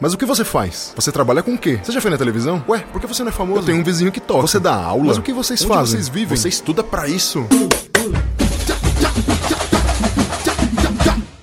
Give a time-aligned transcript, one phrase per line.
[0.00, 0.92] Mas o que você faz?
[0.96, 1.78] Você trabalha com o quê?
[1.82, 2.62] Você já foi na televisão?
[2.68, 3.60] Ué, por que você não é famoso?
[3.60, 4.42] Eu tenho um vizinho que toca.
[4.42, 5.04] Você dá aula?
[5.04, 5.96] Mas o que vocês Onde fazem?
[6.00, 6.36] vocês vivem?
[6.36, 7.46] Você estuda pra isso?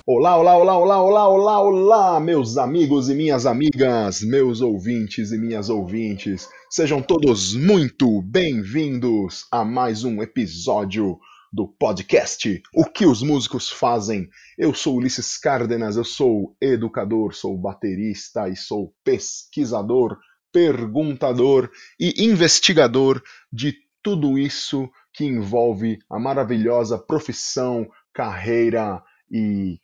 [0.06, 5.38] Olá, olá, olá, olá, olá, olá, olá, meus amigos e minhas amigas, meus ouvintes e
[5.38, 6.46] minhas ouvintes.
[6.68, 11.18] Sejam todos muito bem-vindos a mais um episódio
[11.52, 14.28] do podcast O que os músicos fazem.
[14.56, 20.18] Eu sou Ulisses Cárdenas, eu sou educador, sou baterista e sou pesquisador,
[20.50, 21.70] perguntador
[22.00, 29.78] e investigador de tudo isso que envolve a maravilhosa profissão, carreira e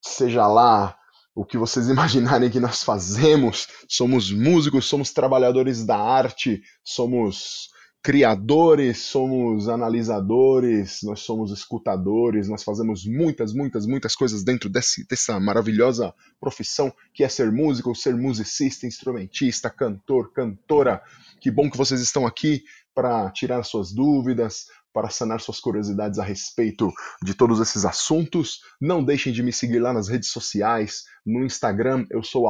[0.00, 0.96] seja lá
[1.34, 7.68] o que vocês imaginarem que nós fazemos, somos músicos, somos trabalhadores da arte, somos
[8.02, 15.38] criadores, somos analisadores, nós somos escutadores, nós fazemos muitas, muitas, muitas coisas dentro desse, dessa
[15.38, 21.02] maravilhosa profissão que é ser músico, ser musicista, instrumentista, cantor, cantora.
[21.40, 26.24] Que bom que vocês estão aqui para tirar suas dúvidas, para sanar suas curiosidades a
[26.24, 26.90] respeito
[27.22, 28.60] de todos esses assuntos.
[28.80, 31.04] Não deixem de me seguir lá nas redes sociais.
[31.24, 32.46] No Instagram eu sou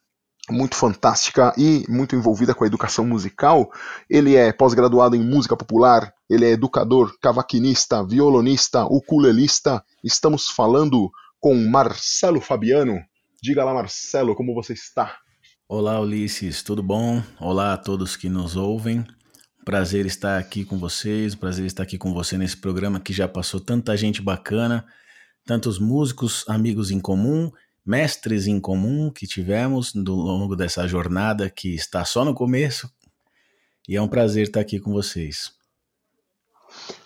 [0.50, 3.70] muito fantástica e muito envolvida com a educação musical.
[4.08, 9.82] Ele é pós-graduado em música popular, ele é educador, cavaquinista, violonista, ukulelista.
[10.04, 13.00] Estamos falando com Marcelo Fabiano.
[13.42, 15.16] Diga lá, Marcelo, como você está?
[15.68, 17.22] Olá, Ulisses, tudo bom?
[17.40, 19.04] Olá a todos que nos ouvem.
[19.64, 23.58] Prazer estar aqui com vocês, prazer estar aqui com você nesse programa que já passou
[23.58, 24.86] tanta gente bacana,
[25.44, 27.50] tantos músicos, amigos em comum
[27.86, 32.90] mestres em comum que tivemos no longo dessa jornada que está só no começo.
[33.88, 35.52] E é um prazer estar aqui com vocês.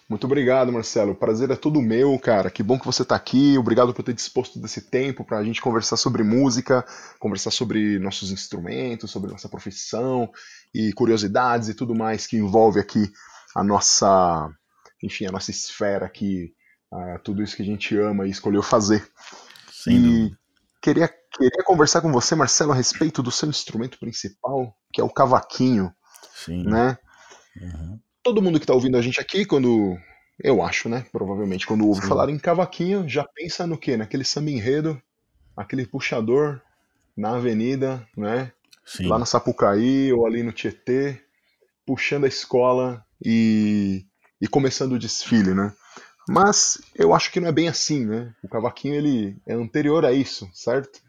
[0.09, 1.13] Muito obrigado, Marcelo.
[1.13, 2.51] O prazer é todo meu, cara.
[2.51, 3.57] Que bom que você está aqui.
[3.57, 6.85] Obrigado por ter disposto desse tempo para a gente conversar sobre música,
[7.21, 10.29] conversar sobre nossos instrumentos, sobre nossa profissão
[10.75, 13.13] e curiosidades e tudo mais que envolve aqui
[13.55, 14.51] a nossa,
[15.03, 16.55] enfim, a nossa esfera aqui,
[16.93, 19.07] uh, tudo isso que a gente ama e escolheu fazer.
[19.71, 20.40] Sem e.
[20.83, 25.11] Queria, queria conversar com você, Marcelo, a respeito do seu instrumento principal, que é o
[25.11, 25.93] cavaquinho,
[26.35, 26.65] Sim.
[26.65, 26.97] né?
[27.61, 28.01] Uhum.
[28.23, 29.99] Todo mundo que está ouvindo a gente aqui, quando
[30.43, 31.05] eu acho, né?
[31.13, 32.09] Provavelmente, quando ouve Sim.
[32.09, 33.97] falar em cavaquinho, já pensa no quê?
[33.97, 35.01] Naquele samba enredo,
[35.57, 36.61] aquele puxador
[37.17, 38.53] na avenida, né?
[38.85, 39.07] Sim.
[39.07, 41.21] Lá na Sapucaí ou ali no Tietê,
[41.87, 44.07] puxando a escola e,
[44.41, 45.73] e começando o desfile, né?
[46.33, 48.33] Mas eu acho que não é bem assim, né?
[48.41, 51.01] O cavaquinho ele é anterior a isso, certo?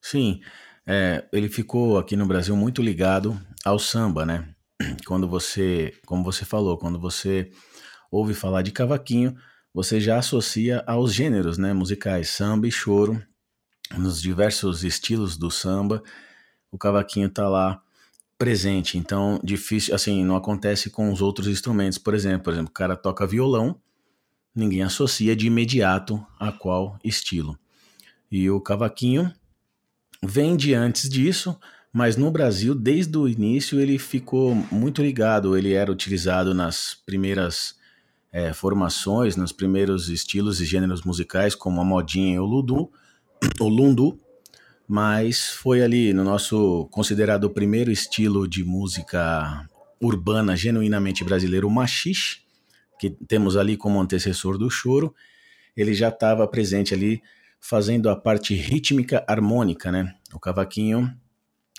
[0.00, 0.40] Sim,
[0.86, 4.48] é, ele ficou aqui no Brasil muito ligado ao samba, né?
[5.04, 7.50] Quando você, como você falou, quando você
[8.08, 9.36] ouve falar de cavaquinho,
[9.74, 13.20] você já associa aos gêneros, né, musicais, samba e choro,
[13.98, 16.04] nos diversos estilos do samba,
[16.70, 17.82] o cavaquinho tá lá
[18.38, 18.96] presente.
[18.96, 22.94] Então, difícil, assim, não acontece com os outros instrumentos, por exemplo, por exemplo, o cara
[22.94, 23.80] toca violão,
[24.56, 27.58] ninguém associa de imediato a qual estilo.
[28.32, 29.30] E o cavaquinho
[30.24, 31.56] vem de antes disso,
[31.92, 35.56] mas no Brasil, desde o início, ele ficou muito ligado.
[35.56, 37.74] Ele era utilizado nas primeiras
[38.32, 42.90] é, formações, nos primeiros estilos e gêneros musicais, como a modinha e o ludu,
[43.60, 44.18] o lundu,
[44.88, 49.68] mas foi ali no nosso considerado primeiro estilo de música
[50.00, 52.45] urbana genuinamente brasileiro, o machixe,
[52.98, 55.14] que temos ali como antecessor do choro.
[55.76, 57.22] ele já estava presente ali
[57.60, 60.14] fazendo a parte rítmica harmônica, né?
[60.32, 61.12] O cavaquinho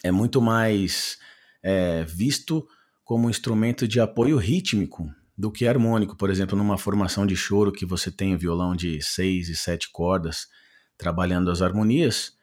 [0.04, 1.18] é muito mais
[1.64, 2.68] é, visto
[3.04, 6.16] como um instrumento de apoio rítmico do que harmônico.
[6.16, 10.48] Por exemplo, numa formação de choro que você tem violão de seis e sete cordas
[10.98, 12.34] trabalhando as harmonias,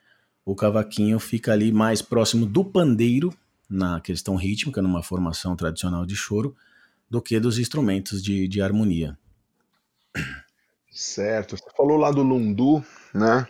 [0.44, 3.34] o cavaquinho fica ali mais próximo do pandeiro
[3.68, 6.54] na questão rítmica, numa formação tradicional de choro,
[7.10, 9.18] do que dos instrumentos de, de harmonia.
[10.90, 11.56] Certo.
[11.56, 13.46] Você falou lá do lundu, né?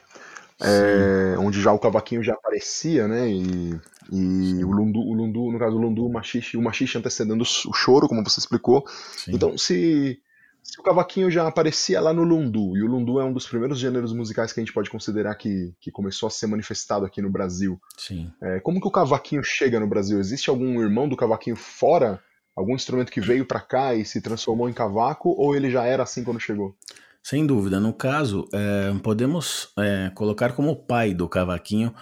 [0.62, 3.28] É, onde já o cavaquinho já aparecia, né?
[3.28, 3.80] E,
[4.10, 7.72] e o lundu, o lundu, no caso o lundu, o machixe, o machixe antecedendo o
[7.72, 8.84] choro, como você explicou.
[8.88, 9.32] Sim.
[9.34, 10.18] Então, se,
[10.62, 13.78] se o cavaquinho já aparecia lá no lundu, e o lundu é um dos primeiros
[13.78, 17.30] gêneros musicais que a gente pode considerar que, que começou a ser manifestado aqui no
[17.30, 17.78] Brasil.
[17.98, 18.32] Sim.
[18.40, 20.18] É, como que o cavaquinho chega no Brasil?
[20.18, 22.22] Existe algum irmão do cavaquinho fora?
[22.56, 26.02] Algum instrumento que veio para cá e se transformou em cavaco, ou ele já era
[26.02, 26.76] assim quando chegou?
[27.22, 27.80] Sem dúvida.
[27.80, 31.94] No caso, é, podemos é, colocar como pai do cavaquinho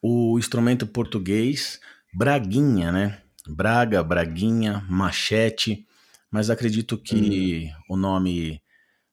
[0.00, 1.80] o instrumento português
[2.14, 3.20] Braguinha, né?
[3.46, 5.86] Braga, Braguinha, Machete,
[6.30, 7.94] mas acredito que hum.
[7.94, 8.62] o nome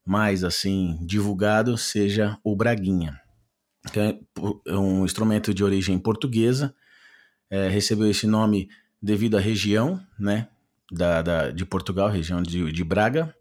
[0.06, 3.20] mais assim divulgado seja o Braguinha.
[3.96, 6.76] é um instrumento de origem portuguesa,
[7.50, 8.70] é, recebeu esse nome
[9.02, 10.48] devido à região, né,
[10.96, 13.36] da, da de Portugal, região de, de Braga,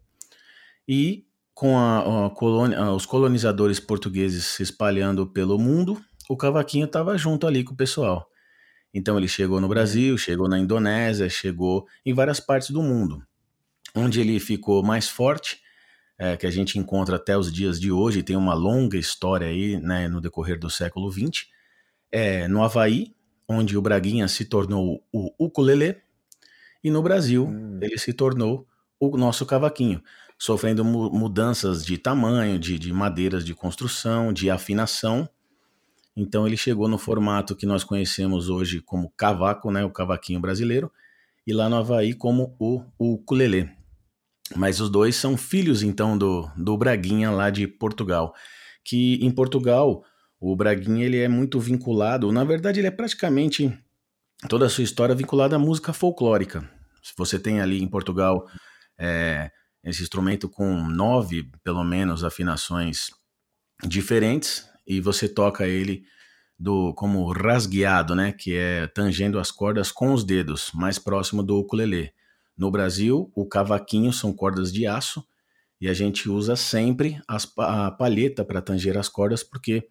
[0.86, 1.24] e
[1.54, 7.46] com a, a colônia, os colonizadores portugueses se espalhando pelo mundo, o cavaquinho estava junto
[7.46, 8.28] ali com o pessoal.
[8.92, 13.22] Então ele chegou no Brasil, chegou na Indonésia, chegou em várias partes do mundo.
[13.94, 15.60] Onde ele ficou mais forte,
[16.18, 19.80] é, que a gente encontra até os dias de hoje, tem uma longa história aí
[19.80, 21.46] né, no decorrer do século XX,
[22.10, 23.14] é no Havaí,
[23.48, 25.96] onde o Braguinha se tornou o ukulele,
[26.84, 27.80] e no Brasil hum.
[27.82, 28.66] ele se tornou
[29.00, 30.00] o nosso cavaquinho
[30.38, 35.28] sofrendo mudanças de tamanho, de, de madeiras de construção, de afinação.
[36.16, 40.90] Então ele chegou no formato que nós conhecemos hoje como cavaco, né, o cavaquinho brasileiro,
[41.46, 43.70] e lá no Havaí como o, o ukulele.
[44.54, 48.34] Mas os dois são filhos então do, do Braguinha lá de Portugal,
[48.84, 50.04] que em Portugal
[50.38, 53.76] o Braguinha ele é muito vinculado, na verdade ele é praticamente
[54.48, 56.68] toda a sua história vinculada à música folclórica.
[57.04, 58.48] Se você tem ali em Portugal
[58.98, 59.50] é,
[59.84, 63.10] esse instrumento com nove, pelo menos, afinações
[63.86, 66.04] diferentes e você toca ele
[66.58, 71.58] do como rasgueado, né, que é tangendo as cordas com os dedos, mais próximo do
[71.58, 72.10] ukulele.
[72.56, 75.22] No Brasil, o cavaquinho são cordas de aço
[75.78, 79.86] e a gente usa sempre as, a palheta para tanger as cordas porque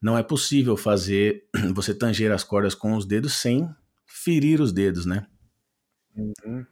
[0.00, 3.68] não é possível fazer você tanger as cordas com os dedos sem
[4.06, 5.26] ferir os dedos, né?
[6.16, 6.64] Uhum.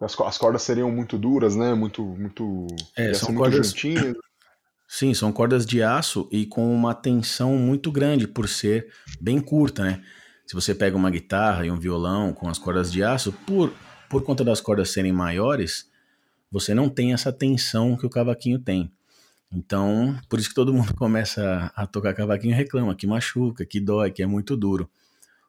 [0.00, 1.74] As, as cordas seriam muito duras, né?
[1.74, 2.66] Muito, muito.
[2.96, 3.68] É, são cordas.
[3.68, 4.16] Juntinhas.
[4.90, 8.90] Sim, são cordas de aço e com uma tensão muito grande por ser
[9.20, 10.02] bem curta, né?
[10.46, 13.70] Se você pega uma guitarra e um violão com as cordas de aço, por,
[14.08, 15.90] por conta das cordas serem maiores,
[16.50, 18.90] você não tem essa tensão que o cavaquinho tem.
[19.52, 23.78] Então, por isso que todo mundo começa a tocar cavaquinho e reclama que machuca, que
[23.78, 24.90] dói, que é muito duro.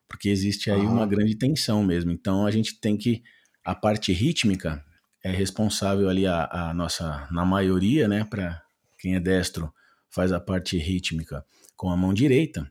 [0.10, 0.90] Porque existe aí ah.
[0.90, 2.12] uma grande tensão mesmo.
[2.12, 3.24] Então a gente tem que
[3.64, 4.84] a parte rítmica
[5.24, 8.62] é responsável ali a, a nossa, na maioria, né, para
[8.98, 9.72] quem é destro,
[10.10, 12.70] faz a parte rítmica com a mão direita,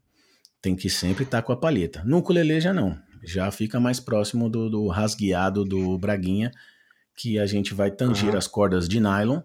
[0.60, 2.02] tem que sempre estar tá com a palheta.
[2.04, 6.50] No ukulele já não, já fica mais próximo do, do rasgueado do braguinha,
[7.16, 9.40] que a gente vai tangir as cordas de nylon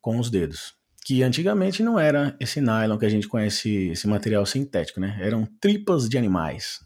[0.00, 0.74] com os dedos.
[1.04, 5.18] Que antigamente não era esse nylon que a gente conhece, esse material sintético, né?
[5.20, 6.80] Eram tripas de animais.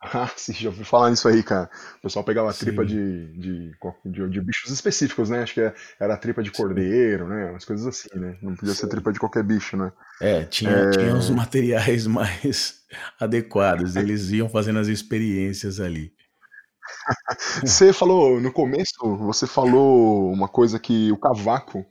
[0.00, 1.68] Ah, sim, já ouvi falar nisso aí, cara.
[1.98, 3.72] O pessoal pegava a tripa de, de,
[4.04, 5.42] de, de, bichos específicos, né?
[5.42, 7.50] Acho que era a tripa de cordeiro, né?
[7.50, 8.38] Umas coisas assim, né?
[8.40, 9.92] Não podia ser tripa de qualquer bicho, né?
[10.20, 10.90] É, tinha, é...
[10.90, 12.80] tinha os materiais mais
[13.18, 13.94] adequados.
[13.94, 16.12] Eles iam fazendo as experiências ali.
[17.64, 21.84] você falou, no começo, você falou uma coisa que o cavaco,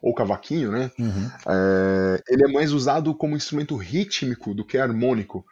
[0.00, 0.90] ou cavaquinho, né?
[0.98, 1.30] Uhum.
[1.48, 5.44] É, ele é mais usado como instrumento rítmico do que harmônico.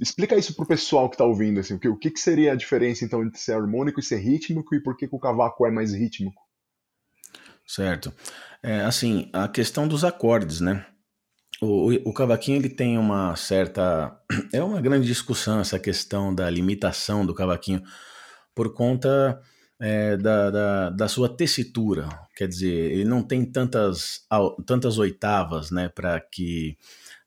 [0.00, 3.04] Explica isso pro pessoal que tá ouvindo, assim, o que, o que, seria a diferença
[3.04, 5.94] então entre ser harmônico e ser rítmico e por que, que o cavaco é mais
[5.94, 6.42] rítmico?
[7.66, 8.12] Certo.
[8.62, 10.84] É, assim, a questão dos acordes, né?
[11.60, 14.18] O, o, cavaquinho ele tem uma certa.
[14.52, 17.82] É uma grande discussão essa questão da limitação do cavaquinho
[18.54, 19.40] por conta
[19.80, 22.08] é, da, da, da, sua tessitura.
[22.36, 24.26] Quer dizer, ele não tem tantas,
[24.66, 26.76] tantas oitavas né, para que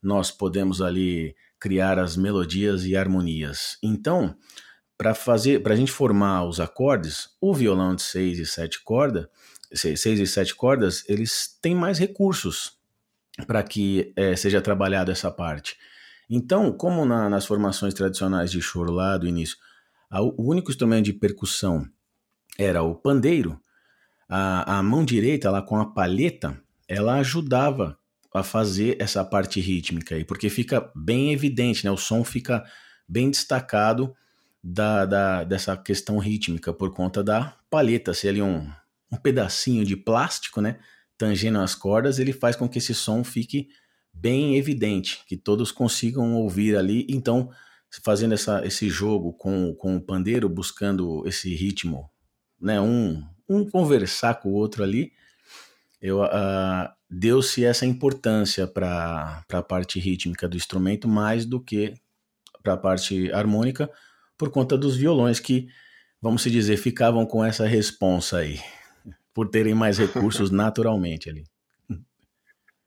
[0.02, 3.78] nós podemos ali criar as melodias e harmonias.
[3.82, 4.36] Então,
[4.96, 9.26] para fazer, para a gente formar os acordes, o violão de seis e sete cordas,
[9.72, 12.78] seis e sete cordas, eles têm mais recursos
[13.46, 15.76] para que é, seja trabalhado essa parte.
[16.28, 19.56] Então, como na, nas formações tradicionais de choro lá do início,
[20.10, 21.86] a, o único instrumento de percussão
[22.58, 23.60] era o pandeiro,
[24.28, 27.98] a, a mão direita, lá com a palheta, ela ajudava
[28.36, 31.90] a fazer essa parte rítmica aí, porque fica bem evidente, né?
[31.90, 32.64] O som fica
[33.08, 34.14] bem destacado
[34.62, 38.70] da, da dessa questão rítmica por conta da palheta, ser ali um,
[39.12, 40.78] um pedacinho de plástico, né?
[41.16, 43.68] Tangendo as cordas, ele faz com que esse som fique
[44.12, 47.06] bem evidente, que todos consigam ouvir ali.
[47.08, 47.50] Então,
[48.02, 52.10] fazendo essa, esse jogo com, com o pandeiro, buscando esse ritmo,
[52.60, 52.80] né?
[52.80, 55.12] Um, um conversar com o outro ali,
[56.00, 61.94] eu uh, deu-se essa importância para a parte rítmica do instrumento mais do que
[62.62, 63.90] para a parte harmônica,
[64.36, 65.68] por conta dos violões que,
[66.20, 68.60] vamos se dizer, ficavam com essa responsa aí,
[69.32, 71.44] por terem mais recursos naturalmente ali.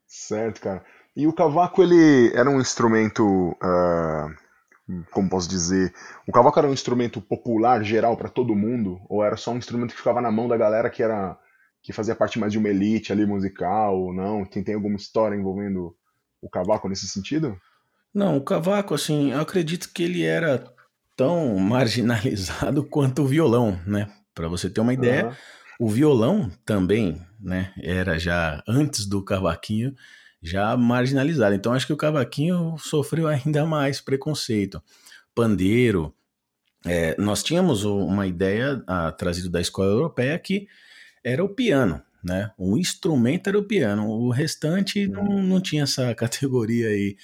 [0.05, 0.83] Certo, cara.
[1.15, 5.93] E o cavaco, ele era um instrumento, uh, como posso dizer,
[6.27, 8.99] o cavaco era um instrumento popular, geral, para todo mundo?
[9.07, 11.37] Ou era só um instrumento que ficava na mão da galera que era
[11.81, 14.45] que fazia parte mais de uma elite ali musical ou não?
[14.45, 15.95] Tem, tem alguma história envolvendo
[16.41, 17.57] o cavaco nesse sentido?
[18.13, 20.63] Não, o cavaco, assim, eu acredito que ele era
[21.15, 24.12] tão marginalizado quanto o violão, né?
[24.33, 25.88] Para você ter uma ideia, uhum.
[25.88, 29.93] o violão também, né, era já antes do cavaquinho
[30.41, 31.53] já marginalizado.
[31.53, 34.81] Então acho que o cavaquinho sofreu ainda mais preconceito.
[35.36, 36.13] Pandeiro,
[36.86, 40.67] é, nós tínhamos uma ideia a, trazida da escola europeia que
[41.29, 42.51] era o piano, né?
[42.57, 47.15] O instrumento era o piano, o restante não, não tinha essa categoria aí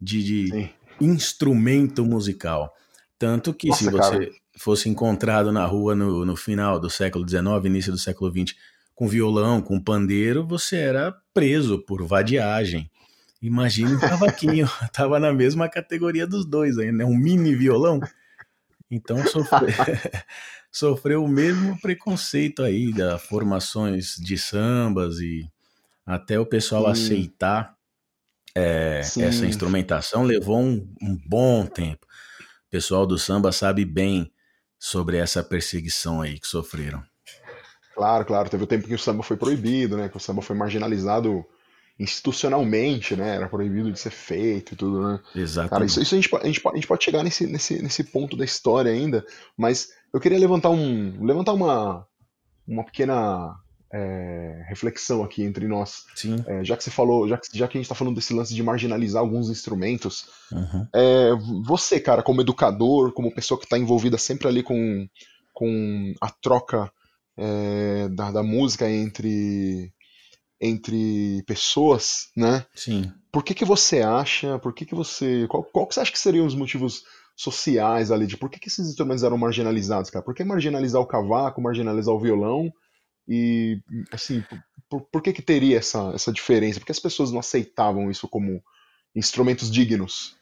[0.00, 2.74] de, de instrumento musical.
[3.18, 4.30] Tanto que Nossa, se você cara.
[4.58, 8.56] fosse encontrado na rua no, no final do século XIX, início do século XX,
[8.94, 12.90] com violão, com pandeiro, você era preso por vadiagem.
[13.40, 17.04] Imagina o cavaquinho, tava na mesma categoria dos dois ainda, né?
[17.04, 18.00] um mini violão.
[18.90, 19.68] Então sofreu,
[20.72, 25.46] sofreu o mesmo preconceito aí das formações de sambas e
[26.06, 26.90] até o pessoal Sim.
[26.90, 27.76] aceitar
[28.54, 32.06] é, essa instrumentação levou um, um, bom tempo.
[32.66, 34.32] O pessoal do samba sabe bem
[34.78, 37.02] sobre essa perseguição aí que sofreram.
[37.94, 38.48] Claro, claro.
[38.48, 40.08] Teve o tempo que o samba foi proibido, né?
[40.08, 41.44] Que o samba foi marginalizado
[41.98, 43.36] institucionalmente, né?
[43.36, 45.20] Era proibido de ser feito e tudo, né?
[45.34, 45.70] Exatamente.
[45.70, 48.36] Cara, isso, isso a, gente, a, gente, a gente pode chegar nesse, nesse, nesse ponto
[48.36, 49.24] da história ainda,
[49.56, 52.06] mas eu queria levantar um levantar uma,
[52.66, 53.54] uma pequena
[53.92, 56.06] é, reflexão aqui entre nós.
[56.14, 56.42] Sim.
[56.46, 58.54] É, já que você falou, já que, já que a gente está falando desse lance
[58.54, 60.86] de marginalizar alguns instrumentos, uhum.
[60.94, 61.30] é,
[61.64, 65.06] você, cara, como educador, como pessoa que está envolvida sempre ali com,
[65.52, 66.90] com a troca
[67.36, 69.92] é, da, da música entre
[70.64, 72.64] entre pessoas, né?
[72.72, 73.12] Sim.
[73.32, 76.18] Por que que você acha, por que que você, qual, qual que você acha que
[76.18, 77.02] seriam os motivos
[77.34, 80.24] sociais ali de por que que esses instrumentos eram marginalizados, cara?
[80.24, 82.72] Por que marginalizar o cavaco, marginalizar o violão
[83.26, 84.44] e, assim,
[84.88, 86.78] por, por que que teria essa, essa diferença?
[86.78, 88.62] Por que as pessoas não aceitavam isso como
[89.14, 90.36] instrumentos dignos?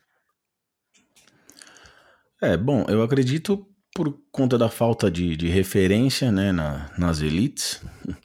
[2.43, 7.83] É, bom, eu acredito por conta da falta de, de referência né, na, nas elites.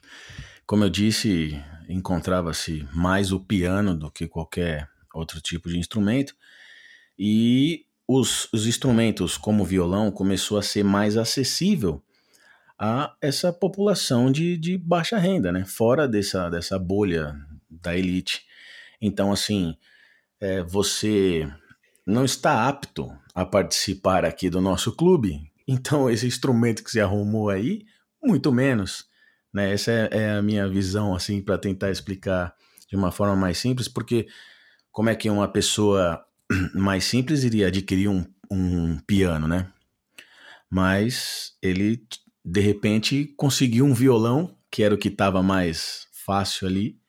[0.65, 6.35] Como eu disse, encontrava-se mais o piano do que qualquer outro tipo de instrumento.
[7.19, 12.01] E os, os instrumentos como o violão começou a ser mais acessível
[12.77, 15.65] a essa população de, de baixa renda, né?
[15.65, 17.35] Fora dessa, dessa bolha
[17.69, 18.43] da elite.
[19.01, 19.75] Então, assim,
[20.39, 21.49] é, você
[22.05, 27.49] não está apto a participar aqui do nosso clube, então esse instrumento que você arrumou
[27.49, 27.85] aí,
[28.23, 29.05] muito menos.
[29.53, 29.73] Né?
[29.73, 32.53] Essa é, é a minha visão, assim, para tentar explicar
[32.89, 34.27] de uma forma mais simples, porque
[34.91, 36.23] como é que uma pessoa
[36.73, 39.71] mais simples iria adquirir um, um piano, né?
[40.69, 42.05] Mas ele
[42.43, 46.99] de repente conseguiu um violão, que era o que estava mais fácil ali,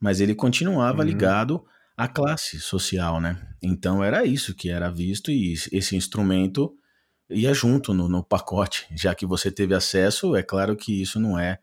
[0.00, 1.08] mas ele continuava uhum.
[1.08, 1.64] ligado
[1.96, 3.40] à classe social, né?
[3.62, 6.74] Então era isso que era visto e esse instrumento
[7.28, 11.38] ia junto no, no pacote, já que você teve acesso, é claro que isso não
[11.38, 11.58] é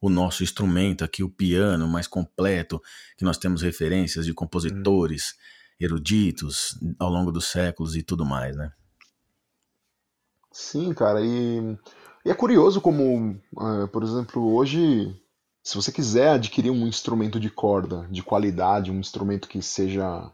[0.00, 2.80] o nosso instrumento aqui, o piano mais completo,
[3.18, 5.59] que nós temos referências de compositores uhum.
[5.80, 8.70] Eruditos ao longo dos séculos e tudo mais, né?
[10.52, 11.78] Sim, cara, e
[12.24, 15.14] e é curioso como, uh, por exemplo, hoje,
[15.62, 20.30] se você quiser adquirir um instrumento de corda de qualidade, um instrumento que seja.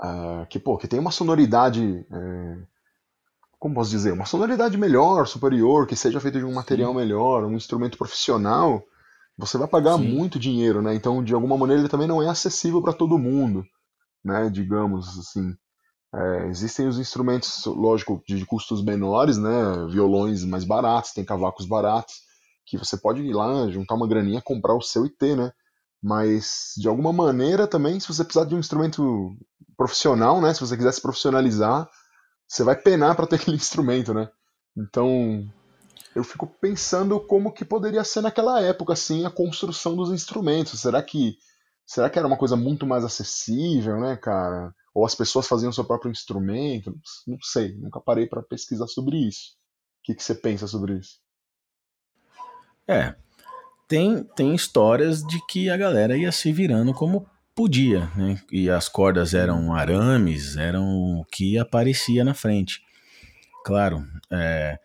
[0.00, 2.06] Uh, que, pô, que tenha uma sonoridade.
[2.10, 2.66] Uh,
[3.58, 4.12] como posso dizer?
[4.12, 8.82] Uma sonoridade melhor, superior, que seja feito de um material melhor, um instrumento profissional,
[9.36, 10.14] você vai pagar Sim.
[10.14, 10.94] muito dinheiro, né?
[10.94, 13.66] Então, de alguma maneira, ele também não é acessível para todo mundo,
[14.24, 14.50] né?
[14.50, 15.54] Digamos assim.
[16.12, 19.86] É, existem os instrumentos, lógico, de custos menores, né?
[19.88, 22.14] Violões mais baratos, tem cavacos baratos,
[22.66, 25.52] que você pode ir lá, juntar uma graninha, comprar o seu e ter, né?
[26.02, 29.36] Mas, de alguma maneira, também, se você precisar de um instrumento
[29.76, 30.52] profissional, né?
[30.52, 31.88] Se você quiser se profissionalizar,
[32.48, 34.28] você vai penar para ter aquele instrumento, né?
[34.76, 35.48] Então,
[36.14, 40.80] eu fico pensando como que poderia ser naquela época, assim, a construção dos instrumentos.
[40.80, 41.36] Será que
[41.90, 44.72] será que era uma coisa muito mais acessível, né, cara?
[44.94, 46.96] Ou as pessoas faziam seu próprio instrumento?
[47.26, 49.56] Não sei, nunca parei para pesquisar sobre isso.
[49.98, 51.18] O que, que você pensa sobre isso?
[52.86, 53.16] É,
[53.88, 58.40] tem, tem histórias de que a galera ia se virando como podia, né?
[58.52, 62.80] E as cordas eram arames, eram o que aparecia na frente.
[63.64, 64.78] Claro, é,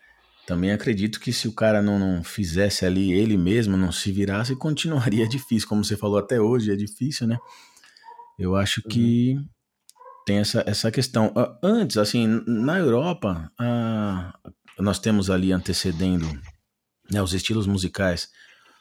[0.46, 4.54] também acredito que se o cara não, não, fizesse ali ele mesmo, não se virasse,
[4.54, 5.68] continuaria difícil.
[5.68, 7.36] Como você falou até hoje, é difícil, né?
[8.38, 9.48] Eu acho que uhum.
[10.24, 11.34] tem essa, essa questão.
[11.60, 14.38] Antes, assim, na Europa, a,
[14.78, 16.26] nós temos ali antecedendo
[17.10, 18.28] né, os estilos musicais,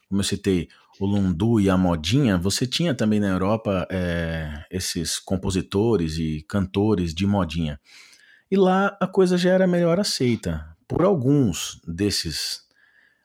[0.08, 0.68] como eu citei,
[1.00, 7.14] o lundu e a modinha, você tinha também na Europa é, esses compositores e cantores
[7.14, 7.80] de modinha.
[8.52, 12.62] E lá a coisa já era melhor aceita por alguns desses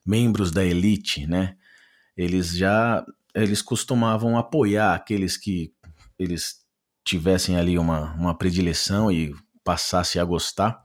[0.06, 1.56] membros da elite, né?
[2.16, 5.72] Eles já eles costumavam apoiar aqueles que
[6.18, 6.60] eles
[7.04, 10.84] tivessem ali uma, uma predileção e passasse a gostar.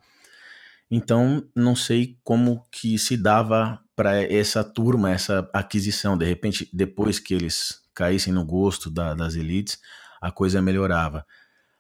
[0.90, 6.18] Então, não sei como que se dava para essa turma, essa aquisição.
[6.18, 9.80] De repente, depois que eles caíssem no gosto da, das elites,
[10.22, 11.26] a coisa melhorava.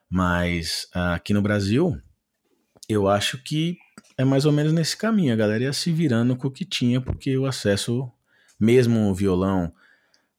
[0.09, 1.99] Mas aqui no Brasil,
[2.87, 3.77] eu acho que
[4.17, 5.33] é mais ou menos nesse caminho.
[5.33, 8.09] A galera ia se virando com o que tinha, porque o acesso,
[8.59, 9.73] mesmo o violão,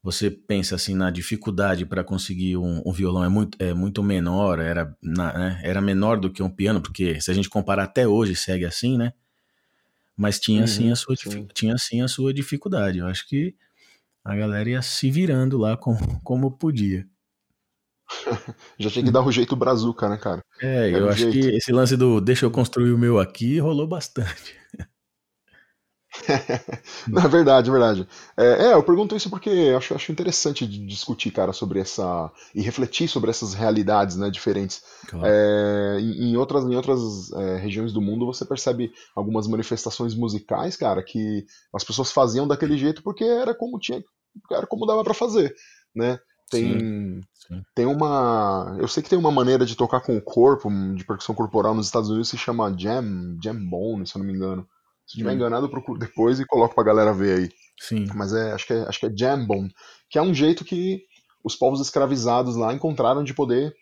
[0.01, 4.59] você pensa assim na dificuldade para conseguir um, um, violão é muito, é muito menor,
[4.59, 8.07] era, na, né, era menor do que um piano, porque se a gente comparar até
[8.07, 9.13] hoje segue assim, né?
[10.15, 11.47] Mas tinha uhum, sim a sua sim.
[11.53, 12.99] tinha sim a sua dificuldade.
[12.99, 13.53] Eu acho que
[14.23, 17.05] a galera ia se virando lá com, como podia.
[18.79, 20.41] Já tinha que dar o jeito brazuca, né, cara?
[20.61, 21.33] É, Era eu acho jeito.
[21.33, 24.55] que esse lance do deixa eu construir o meu aqui rolou bastante.
[27.07, 28.07] Na é verdade, é verdade.
[28.37, 32.31] É, é, eu pergunto isso porque acho, acho interessante discutir, cara, sobre essa.
[32.55, 34.81] e refletir sobre essas realidades né, diferentes.
[35.07, 35.25] Claro.
[35.27, 40.75] É, em, em, outras, em outras é, regiões do mundo você percebe algumas manifestações musicais,
[40.75, 44.03] cara, que as pessoas faziam daquele jeito porque era como tinha.
[44.51, 45.53] Era como dava para fazer.
[45.95, 46.19] Né?
[46.49, 47.63] Tem, sim, sim.
[47.75, 48.77] tem uma.
[48.79, 51.87] Eu sei que tem uma maneira de tocar com o corpo, de percussão corporal nos
[51.87, 54.67] Estados Unidos, se chama jam, jam bone, se eu não me engano.
[55.05, 55.35] Se estiver hum.
[55.35, 57.49] enganado, eu procuro depois e coloco pra galera ver aí.
[57.79, 58.07] Sim.
[58.15, 59.73] Mas é, acho que é, acho que é jambone,
[60.09, 61.03] que é um jeito que
[61.43, 63.73] os povos escravizados lá encontraram de poder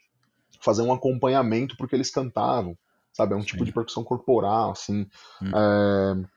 [0.60, 2.78] fazer um acompanhamento porque eles cantavam,
[3.14, 3.34] sabe?
[3.34, 3.58] É um tipo Sim.
[3.58, 5.08] tipo de percussão corporal, assim.
[5.42, 5.52] Hum.
[5.54, 6.35] É...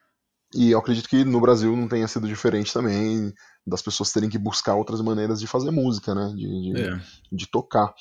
[0.55, 3.33] E eu acredito que no Brasil não tenha sido diferente também
[3.67, 6.33] das pessoas terem que buscar outras maneiras de fazer música, né?
[6.35, 7.01] De, de, é.
[7.31, 7.93] de, tocar.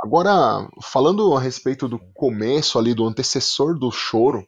[0.00, 4.44] Agora, falando a respeito do começo ali, do antecessor do choro,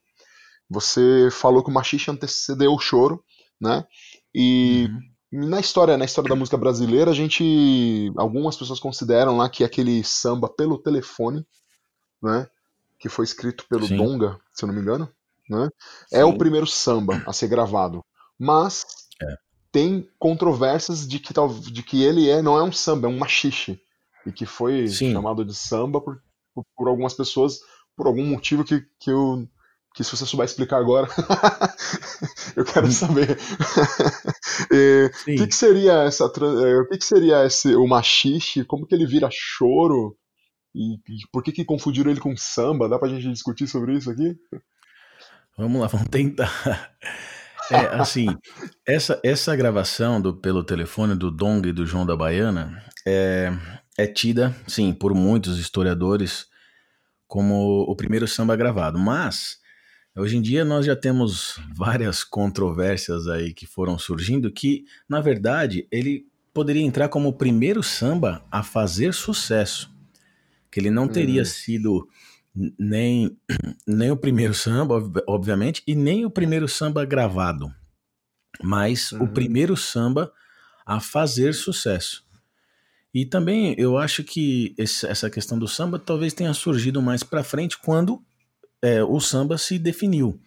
[0.68, 3.22] você falou que o machixe antecedeu o choro,
[3.60, 3.86] né?
[4.34, 4.90] E
[5.32, 5.48] uhum.
[5.48, 10.02] na história, na história da música brasileira, a gente, algumas pessoas consideram lá que aquele
[10.02, 11.46] samba pelo telefone,
[12.20, 12.48] né?
[12.98, 13.96] Que foi escrito pelo Sim.
[13.96, 15.08] Donga, se eu não me engano,
[15.48, 15.68] né?
[16.12, 18.04] É o primeiro samba a ser gravado.
[18.38, 18.84] Mas
[19.22, 19.36] é
[19.76, 23.18] tem controvérsias de que, tal, de que ele é, não é um samba, é um
[23.18, 23.78] machixe.
[24.24, 25.12] E que foi Sim.
[25.12, 26.18] chamado de samba por,
[26.54, 27.58] por, por, algumas pessoas,
[27.94, 29.46] por algum motivo que, que eu.
[29.94, 31.08] Que se você souber explicar agora,
[32.56, 33.36] eu quero saber.
[34.66, 36.24] O que, que, seria essa.
[36.24, 38.64] É, o que, que seria esse, o machixe?
[38.64, 40.16] Como que ele vira choro?
[40.74, 42.88] E, e por que, que confundiram ele com samba?
[42.88, 44.34] Dá pra gente discutir sobre isso aqui?
[45.56, 46.92] Vamos lá, vamos tentar.
[47.70, 48.26] É, assim,
[48.86, 53.52] essa, essa gravação do, pelo telefone do Dong e do João da Baiana é,
[53.96, 56.46] é tida, sim, por muitos historiadores
[57.26, 58.98] como o primeiro samba gravado.
[58.98, 59.58] Mas,
[60.16, 65.88] hoje em dia, nós já temos várias controvérsias aí que foram surgindo que, na verdade,
[65.90, 69.90] ele poderia entrar como o primeiro samba a fazer sucesso.
[70.70, 71.46] Que ele não teria hum.
[71.46, 72.08] sido
[72.78, 73.36] nem,
[73.86, 77.70] nem o primeiro samba, obviamente, e nem o primeiro samba gravado,
[78.62, 79.24] mas uhum.
[79.24, 80.32] o primeiro samba
[80.86, 82.24] a fazer sucesso.
[83.12, 87.44] E também eu acho que esse, essa questão do samba talvez tenha surgido mais para
[87.44, 88.22] frente quando
[88.82, 90.40] é, o samba se definiu.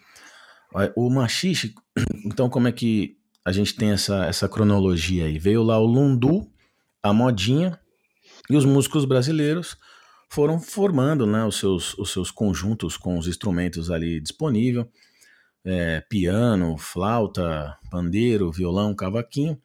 [0.95, 1.73] O machixe,
[2.25, 5.39] então como é que a gente tem essa, essa cronologia aí.
[5.39, 6.47] Veio lá o Lundu,
[7.01, 7.79] a modinha,
[8.49, 9.77] e os músicos brasileiros
[10.29, 14.85] foram formando né, os, seus, os seus conjuntos com os instrumentos ali disponíveis.
[15.65, 19.59] É, piano, flauta, pandeiro, violão, cavaquinho.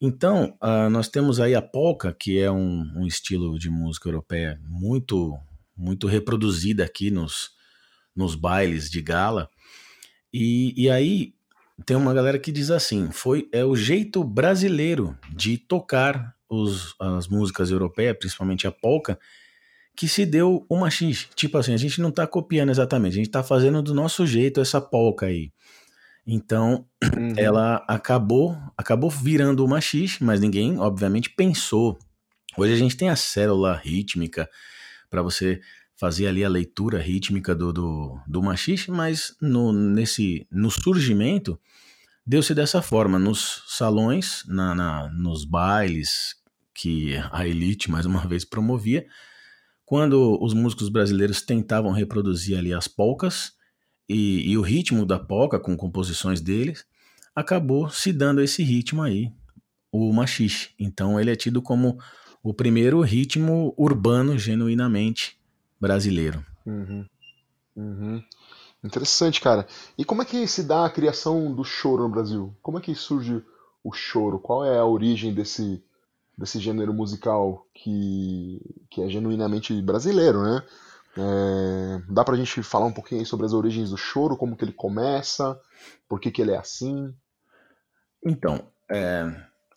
[0.00, 4.58] Então, uh, nós temos aí a polka, que é um, um, estilo de música europeia
[4.64, 5.38] muito,
[5.76, 7.50] muito reproduzida aqui nos,
[8.16, 9.50] nos bailes de gala.
[10.32, 11.34] E, e aí
[11.84, 17.28] tem uma galera que diz assim: foi é o jeito brasileiro de tocar os, as
[17.28, 19.18] músicas europeias, principalmente a polka,
[20.00, 21.28] que se deu o machixe.
[21.36, 24.58] Tipo assim, a gente não tá copiando exatamente, a gente tá fazendo do nosso jeito
[24.58, 25.52] essa polka aí.
[26.26, 27.34] Então, uhum.
[27.36, 31.98] ela acabou acabou virando o machixe, mas ninguém, obviamente, pensou.
[32.56, 34.48] Hoje a gente tem a célula rítmica
[35.10, 35.60] para você
[35.98, 41.60] fazer ali a leitura rítmica do, do, do machixe, mas no, nesse, no surgimento
[42.26, 46.36] deu-se dessa forma, nos salões, na, na, nos bailes
[46.74, 49.06] que a elite mais uma vez promovia,
[49.90, 53.54] quando os músicos brasileiros tentavam reproduzir ali as polcas
[54.08, 56.86] e, e o ritmo da polca com composições deles,
[57.34, 59.32] acabou se dando esse ritmo aí,
[59.90, 60.70] o machixe.
[60.78, 61.98] Então ele é tido como
[62.40, 65.36] o primeiro ritmo urbano genuinamente
[65.80, 66.46] brasileiro.
[66.64, 67.04] Uhum.
[67.74, 68.22] Uhum.
[68.84, 69.66] Interessante, cara.
[69.98, 72.54] E como é que se dá a criação do choro no Brasil?
[72.62, 73.42] Como é que surge
[73.82, 74.38] o choro?
[74.38, 75.82] Qual é a origem desse,
[76.40, 80.62] desse gênero musical que, que é genuinamente brasileiro, né?
[81.18, 84.72] É, dá pra gente falar um pouquinho sobre as origens do choro, como que ele
[84.72, 85.60] começa,
[86.08, 87.14] por que, que ele é assim?
[88.24, 89.30] Então, é,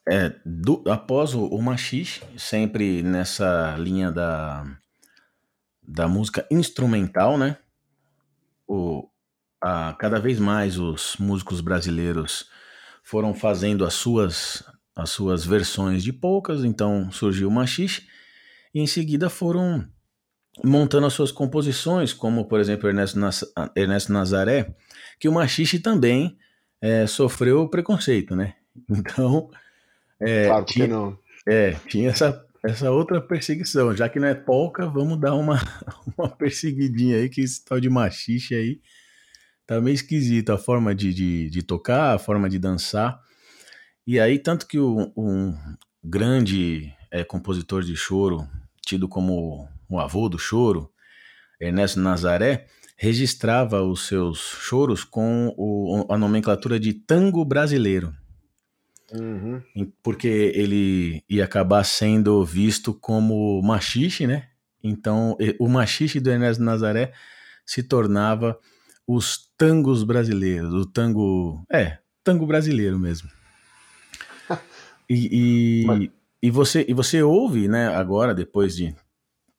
[0.07, 4.63] é, do, após o, o machixe, sempre nessa linha da,
[5.85, 7.57] da música instrumental, né?
[8.65, 9.09] O,
[9.61, 12.49] a, cada vez mais os músicos brasileiros
[13.03, 14.63] foram fazendo as suas
[14.95, 18.03] as suas versões de polcas, então surgiu o machixe,
[18.73, 19.87] e em seguida foram
[20.63, 23.43] montando as suas composições, como por exemplo Ernesto, Nas
[23.75, 24.75] Ernesto Nazaré,
[25.19, 26.37] que o machixe também
[26.81, 28.55] é, sofreu preconceito, né?
[28.89, 29.49] Então,
[30.19, 31.17] é, claro que não.
[31.45, 35.59] É, tinha essa, essa outra perseguição, já que não é polca, vamos dar uma,
[36.17, 38.81] uma perseguidinha aí, que esse tal de machixe aí
[39.65, 43.19] tá meio esquisito, a forma de, de, de tocar, a forma de dançar,
[44.05, 45.55] e aí, tanto que o, um
[46.03, 48.47] grande é, compositor de choro,
[48.85, 50.91] tido como o avô do choro,
[51.59, 58.13] Ernesto Nazaré, registrava os seus choros com o, a nomenclatura de tango brasileiro.
[59.11, 59.61] Uhum.
[60.01, 64.47] Porque ele ia acabar sendo visto como machixe, né?
[64.83, 67.13] Então, o machixe do Ernesto Nazaré
[67.65, 68.59] se tornava
[69.07, 71.63] os tangos brasileiros, o tango.
[71.71, 73.29] É, tango brasileiro mesmo.
[75.13, 78.95] E, e, e, você, e você ouve, né, agora, depois de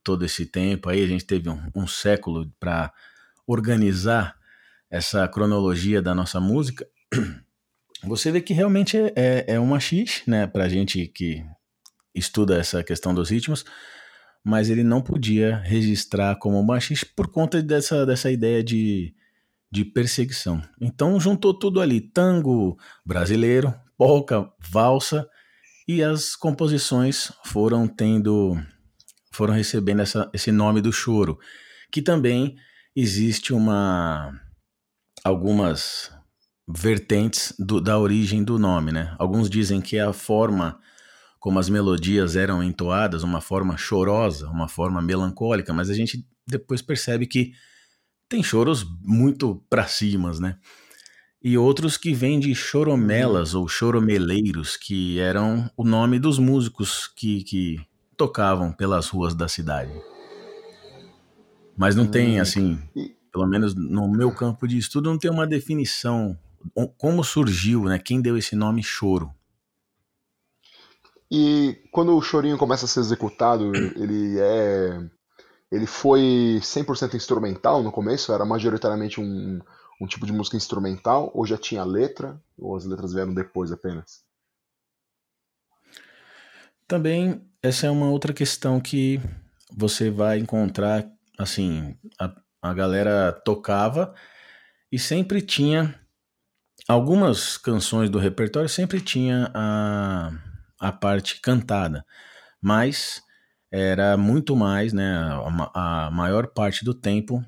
[0.03, 2.93] todo esse tempo aí, a gente teve um, um século para
[3.47, 4.37] organizar
[4.91, 6.87] essa cronologia da nossa música,
[8.05, 11.45] você vê que realmente é, é, é uma X, né, pra gente que
[12.15, 13.65] estuda essa questão dos ritmos,
[14.43, 19.15] mas ele não podia registrar como uma X por conta dessa, dessa ideia de,
[19.71, 20.63] de perseguição.
[20.81, 25.29] Então juntou tudo ali, tango brasileiro, polka, valsa,
[25.87, 28.57] e as composições foram tendo,
[29.33, 31.39] foram recebendo essa, esse nome do choro,
[31.93, 32.57] que também
[32.97, 34.33] existe uma
[35.23, 36.13] algumas
[36.69, 39.15] vertentes do, da origem do nome, né?
[39.19, 40.79] Alguns dizem que é a forma
[41.39, 46.81] como as melodias eram entoadas, uma forma chorosa, uma forma melancólica, mas a gente depois
[46.81, 47.53] percebe que
[48.29, 50.59] tem choros muito para cima, né?
[51.45, 57.45] E outros que vêm de choromelas ou choromeleiros, que eram o nome dos músicos que,
[57.45, 57.79] que
[58.17, 59.93] tocavam pelas ruas da cidade.
[61.77, 62.43] Mas não tem, hum.
[62.43, 62.79] assim,
[63.31, 66.35] pelo menos no meu campo de estudo, não tem uma definição
[66.97, 67.99] como surgiu, né?
[67.99, 69.31] Quem deu esse nome choro.
[71.31, 74.99] E quando o chorinho começa a ser executado, ele é
[75.71, 79.61] ele foi 100% instrumental no começo, era majoritariamente um,
[80.01, 84.25] um tipo de música instrumental, ou já tinha letra, ou as letras vieram depois apenas?
[86.87, 89.21] Também essa é uma outra questão que
[89.75, 91.07] você vai encontrar,
[91.39, 94.15] assim, a, a galera tocava
[94.93, 95.99] e sempre tinha
[96.87, 100.31] algumas canções do repertório sempre tinha a,
[100.79, 102.05] a parte cantada,
[102.61, 103.23] mas
[103.73, 105.17] era muito mais, né,
[105.75, 107.45] a, a maior parte do tempo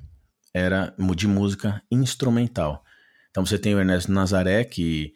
[0.56, 2.82] era de música instrumental.
[3.28, 5.12] Então você tem o Ernesto Nazaré, que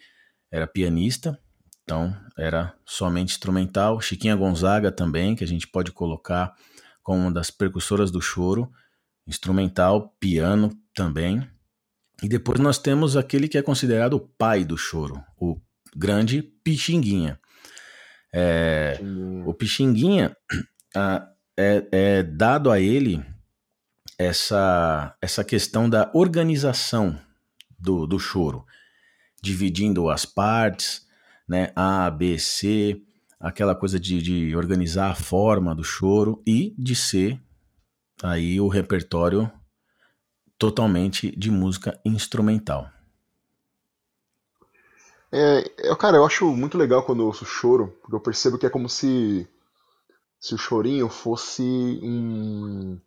[0.53, 1.40] era pianista,
[1.83, 4.03] então era somente instrumental.
[4.03, 6.55] Chiquinha Gonzaga também, que a gente pode colocar
[7.03, 8.70] como uma das percussoras do choro,
[9.26, 11.48] instrumental, piano também.
[12.22, 15.59] E depois nós temos aquele que é considerado o pai do choro, o
[15.96, 17.40] grande Pixinguinha.
[18.31, 19.00] É,
[19.46, 20.37] o Pixinguinha
[20.94, 21.26] a,
[21.59, 23.24] é, é dado a ele
[24.20, 27.18] essa, essa questão da organização
[27.78, 28.66] do, do choro,
[29.40, 31.06] dividindo as partes,
[31.48, 33.00] né, A, B, C,
[33.40, 37.40] aquela coisa de, de organizar a forma do choro e de ser
[38.22, 39.50] aí o repertório
[40.59, 42.90] totalmente de música instrumental.
[45.33, 48.70] É, cara, eu acho muito legal quando eu ouço choro, porque eu percebo que é
[48.70, 49.48] como se,
[50.38, 51.62] se o chorinho fosse
[52.02, 53.00] um,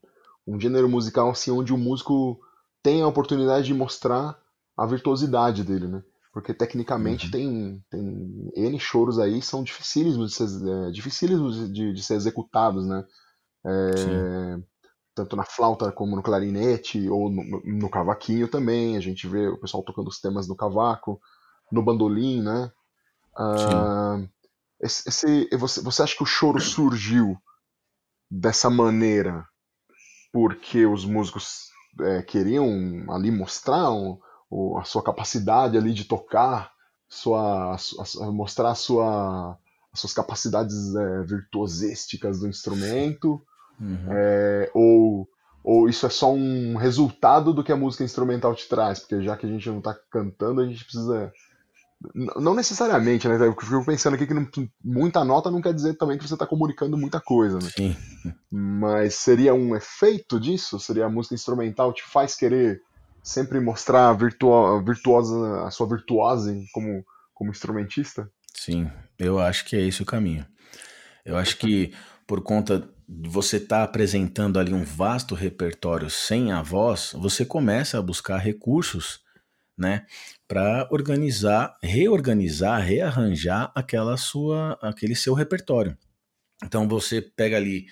[0.45, 2.39] um gênero musical assim, onde o músico
[2.82, 4.38] tem a oportunidade de mostrar
[4.77, 6.03] a virtuosidade dele, né?
[6.34, 7.32] Porque tecnicamente uhum.
[7.32, 12.86] tem, tem N choros aí são dificílimos de ser, é, dificílimos de, de ser executados,
[12.86, 13.06] né?
[13.65, 14.60] É,
[15.15, 18.97] tanto na flauta como no clarinete ou no, no, cavaquinho também.
[18.97, 21.21] A gente vê o pessoal tocando os temas no cavaco,
[21.71, 22.71] no bandolim, né?
[23.38, 24.27] Uh,
[24.82, 27.38] esse, esse, você, você acha que o choro surgiu
[28.29, 29.47] dessa maneira
[30.34, 31.69] porque os músicos
[32.02, 34.17] é, queriam ali mostrar um,
[34.80, 36.72] a sua capacidade ali de tocar,
[37.08, 39.56] sua, a, mostrar a sua,
[39.93, 43.39] as suas capacidades é, virtuosísticas do instrumento,
[43.80, 44.08] uhum.
[44.10, 45.30] é, ou,
[45.63, 49.38] ou isso é só um resultado do que a música instrumental te traz, porque já
[49.38, 51.32] que a gente não está cantando, a gente precisa
[52.13, 53.36] não necessariamente, né?
[53.36, 54.48] Eu fico pensando aqui que não,
[54.84, 57.70] muita nota não quer dizer também que você está comunicando muita coisa, né?
[57.76, 57.96] Sim.
[58.52, 60.80] Mas seria um efeito disso?
[60.80, 62.82] Seria a música instrumental te faz querer
[63.24, 68.30] sempre mostrar a virtuo, virtuosa, a sua virtuose como, como instrumentista?
[68.54, 70.46] Sim, eu acho que é esse o caminho.
[71.26, 71.94] Eu acho que
[72.28, 77.46] por conta de você estar tá apresentando ali um vasto repertório sem a voz, você
[77.46, 79.23] começa a buscar recursos
[79.78, 80.06] né,
[80.48, 85.98] para organizar, reorganizar, rearranjar aquela sua, aquele seu repertório.
[86.64, 87.86] Então você pega ali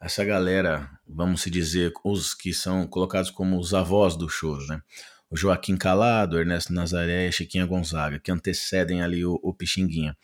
[0.00, 4.80] essa galera, vamos se dizer, os que são colocados como os avós do choro, né?
[5.30, 10.16] O Joaquim Calado, Ernesto Nazaré e Chiquinha Gonzaga, que antecedem ali o, o Pixinguinha.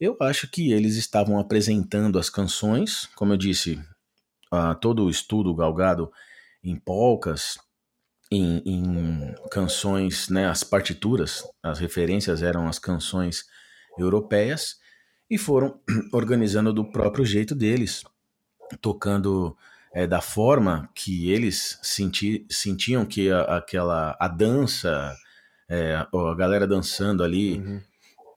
[0.00, 3.74] Eu acho que eles estavam apresentando as canções, como eu disse,
[4.52, 6.10] uh, todo o estudo galgado
[6.62, 7.58] em polcas,
[8.30, 13.44] em, em canções, né, as partituras, as referências eram as canções
[13.98, 14.76] europeias
[15.30, 15.80] e foram
[16.12, 18.02] organizando do próprio jeito deles,
[18.80, 19.56] tocando
[19.94, 25.14] é, da forma que eles senti, sentiam que a, aquela a dança,
[25.68, 27.80] é, a galera dançando ali uhum.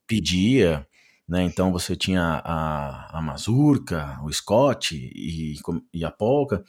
[0.06, 0.86] pedia,
[1.28, 1.44] né?
[1.44, 5.56] Então você tinha a, a mazurca, o Scott e,
[5.94, 6.64] e a polka,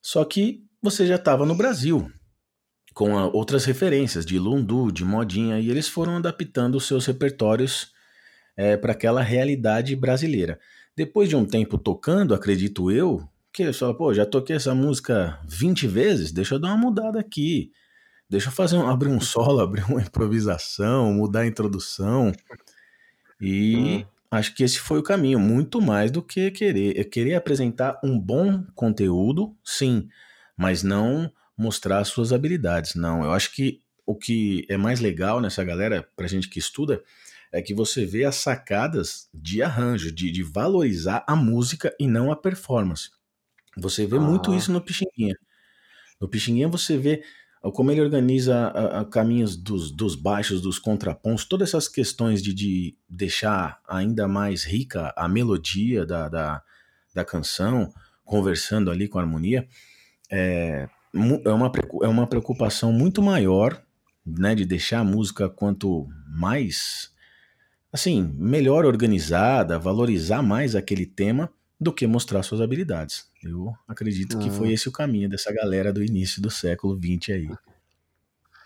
[0.00, 2.10] só que você já estava no Brasil,
[2.96, 7.92] com outras referências de Lundu, de modinha, e eles foram adaptando os seus repertórios
[8.56, 10.58] é, para aquela realidade brasileira.
[10.96, 15.38] Depois de um tempo tocando, acredito eu, que eu falo, pô, já toquei essa música
[15.46, 17.70] 20 vezes, deixa eu dar uma mudada aqui.
[18.30, 22.32] Deixa eu fazer um, abrir um solo, abrir uma improvisação, mudar a introdução.
[23.38, 24.04] E hum.
[24.30, 26.96] acho que esse foi o caminho, muito mais do que querer.
[26.96, 30.08] Eu querer apresentar um bom conteúdo, sim,
[30.56, 32.94] mas não mostrar suas habilidades.
[32.94, 37.02] Não, eu acho que o que é mais legal nessa galera, pra gente que estuda,
[37.52, 42.30] é que você vê as sacadas de arranjo, de, de valorizar a música e não
[42.30, 43.10] a performance.
[43.76, 44.20] Você vê ah.
[44.20, 45.34] muito isso no Pixinguinha.
[46.20, 47.22] No Pixinguinha você vê
[47.72, 52.54] como ele organiza a, a, caminhos dos, dos baixos, dos contrapontos, todas essas questões de,
[52.54, 56.62] de deixar ainda mais rica a melodia da, da,
[57.14, 57.92] da canção,
[58.24, 59.66] conversando ali com a harmonia.
[60.30, 60.88] É,
[61.44, 63.80] é uma, é uma preocupação muito maior,
[64.24, 67.10] né, de deixar a música quanto mais,
[67.92, 71.50] assim, melhor organizada, valorizar mais aquele tema
[71.80, 73.26] do que mostrar suas habilidades.
[73.42, 77.50] Eu acredito que foi esse o caminho dessa galera do início do século XX aí.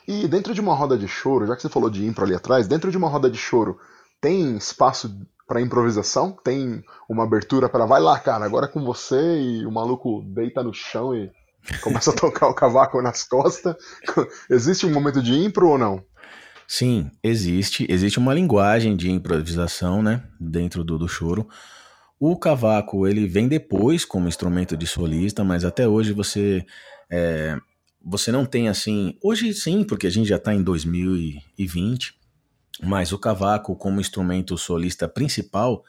[0.09, 2.67] E dentro de uma roda de choro, já que você falou de impro ali atrás,
[2.67, 3.79] dentro de uma roda de choro,
[4.21, 5.15] tem espaço
[5.47, 6.31] para improvisação?
[6.45, 10.63] Tem uma abertura para vai lá, cara, agora é com você e o maluco deita
[10.63, 11.31] no chão e
[11.81, 13.77] Começa a tocar o cavaco nas costas.
[14.49, 16.05] Existe um momento de impro ou não?
[16.67, 17.87] Sim, existe.
[17.89, 20.23] Existe uma linguagem de improvisação, né?
[20.39, 21.49] Dentro do, do choro.
[22.19, 26.65] O cavaco, ele vem depois como instrumento de solista, mas até hoje você
[27.11, 27.57] é,
[28.05, 29.17] você não tem assim.
[29.23, 32.15] Hoje sim, porque a gente já está em 2020.
[32.83, 35.85] Mas o cavaco, como instrumento solista principal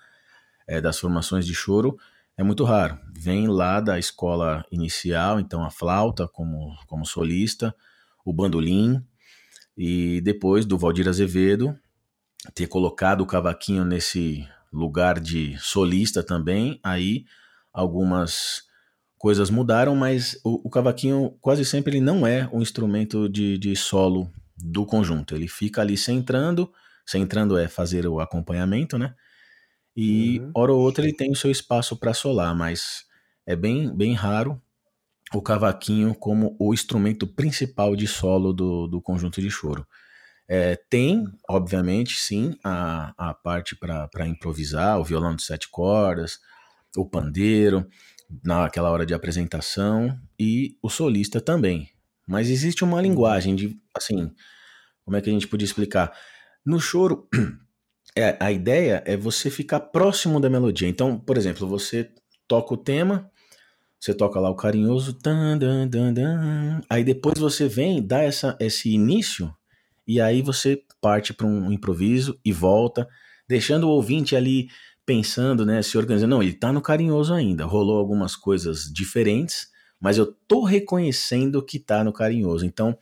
[0.67, 1.97] é, das formações de choro,
[2.41, 2.97] é muito raro.
[3.15, 7.73] Vem lá da escola inicial, então a flauta como, como solista,
[8.25, 8.99] o bandolim,
[9.77, 11.77] e depois do Valdir Azevedo
[12.55, 17.25] ter colocado o cavaquinho nesse lugar de solista também, aí
[17.71, 18.63] algumas
[19.19, 23.75] coisas mudaram, mas o, o cavaquinho quase sempre ele não é um instrumento de, de
[23.75, 24.27] solo
[24.57, 25.35] do conjunto.
[25.35, 26.71] Ele fica ali centrando,
[27.05, 29.13] centrando é fazer o acompanhamento, né?
[29.95, 30.51] E uhum.
[30.55, 33.05] hora ou outra ele tem o seu espaço para solar, mas
[33.45, 34.61] é bem, bem raro
[35.33, 39.85] o cavaquinho como o instrumento principal de solo do, do conjunto de choro.
[40.47, 46.39] É, tem, obviamente, sim, a, a parte para improvisar, o violão de sete cordas,
[46.97, 47.87] o pandeiro,
[48.43, 51.89] naquela hora de apresentação, e o solista também.
[52.27, 54.29] Mas existe uma linguagem de, assim,
[55.05, 56.11] como é que a gente podia explicar?
[56.65, 57.29] No choro,
[58.17, 60.87] é, a ideia é você ficar próximo da melodia.
[60.87, 62.09] Então, por exemplo, você
[62.47, 63.29] toca o tema,
[63.99, 68.57] você toca lá o carinhoso, dan, dan, dan, dan, aí depois você vem, dá essa,
[68.59, 69.53] esse início,
[70.07, 73.07] e aí você parte para um improviso e volta,
[73.47, 74.69] deixando o ouvinte ali
[75.05, 76.35] pensando, né, se organizando.
[76.35, 77.65] Não, ele tá no carinhoso ainda.
[77.65, 79.67] Rolou algumas coisas diferentes,
[79.99, 82.65] mas eu tô reconhecendo que tá no carinhoso.
[82.65, 82.97] Então,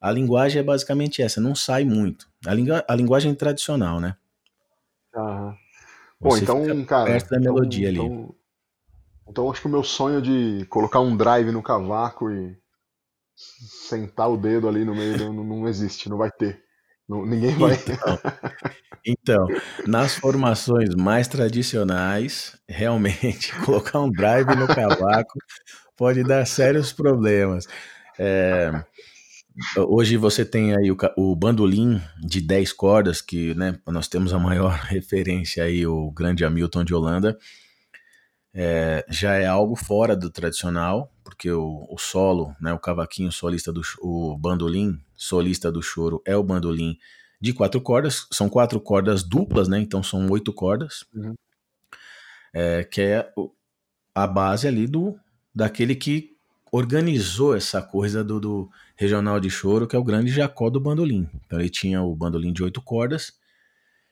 [0.00, 2.28] a linguagem é basicamente essa, não sai muito.
[2.46, 4.16] A, lingu a linguagem tradicional, né?
[5.14, 5.56] Aham.
[6.20, 7.06] Bom, então, cara.
[7.06, 8.00] Perto da então, melodia ali.
[8.00, 8.34] Então,
[9.26, 12.56] então, acho que o meu sonho de colocar um drive no cavaco e
[13.36, 16.62] sentar o dedo ali no meio não, não existe, não vai ter.
[17.08, 17.74] Não, ninguém vai.
[17.74, 18.18] Então,
[19.06, 19.48] então,
[19.86, 25.38] nas formações mais tradicionais, realmente, colocar um drive no cavaco
[25.96, 27.66] pode dar sérios problemas.
[28.18, 28.70] É,
[29.76, 34.38] Hoje você tem aí o, o bandolim de 10 cordas, que né, nós temos a
[34.38, 37.38] maior referência aí, o grande Hamilton de Holanda.
[38.52, 43.72] É, já é algo fora do tradicional, porque o, o, solo, né, o cavaquinho solista
[43.72, 46.96] do o bandolim solista do choro é o bandolim
[47.40, 49.78] de quatro cordas, são quatro cordas duplas, né?
[49.80, 51.34] Então são oito cordas, uhum.
[52.52, 53.32] é, que é
[54.14, 55.18] a base ali do
[55.54, 56.33] daquele que
[56.76, 61.28] organizou essa coisa do, do, regional de choro, que é o grande Jacó do bandolim.
[61.46, 63.32] Então ele tinha o bandolim de oito cordas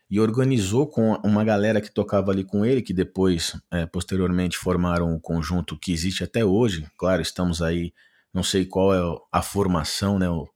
[0.09, 5.13] e organizou com uma galera que tocava ali com ele, que depois, é, posteriormente, formaram
[5.13, 6.87] o conjunto que existe até hoje.
[6.97, 7.93] Claro, estamos aí,
[8.33, 10.31] não sei qual é a formação, né?
[10.31, 10.49] O,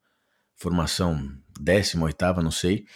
[0.55, 1.29] formação
[1.61, 2.87] décima, oitava, não sei,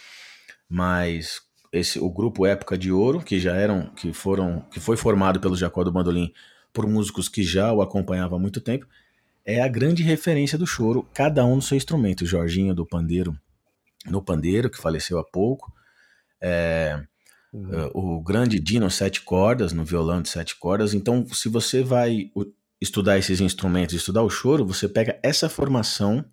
[0.69, 1.41] mas
[1.73, 5.57] esse o grupo Época de Ouro, que já eram, que foram, que foi formado pelo
[5.57, 6.31] Jacó do Bandolim
[6.73, 8.87] por músicos que já o acompanhavam há muito tempo,
[9.51, 12.21] é a grande referência do choro, cada um no seu instrumento.
[12.21, 13.37] O Jorginho do pandeiro,
[14.05, 15.71] no pandeiro, que faleceu há pouco.
[16.39, 17.01] É,
[17.53, 17.91] uhum.
[17.93, 20.93] O grande Dino sete cordas, no violão de sete cordas.
[20.93, 22.31] Então, se você vai
[22.79, 26.25] estudar esses instrumentos, estudar o choro, você pega essa formação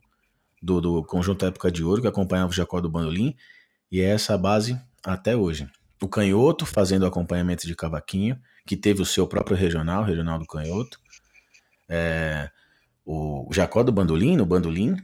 [0.63, 3.37] do, do conjunto Época de Ouro, que acompanhava o Jacó do Bandolim,
[3.93, 5.69] e é essa a base até hoje.
[6.01, 10.99] O Canhoto fazendo acompanhamento de cavaquinho, que teve o seu próprio regional, regional do Canhoto.
[11.89, 12.51] É,
[13.11, 14.95] o Jacó do bandolim, no bandolim,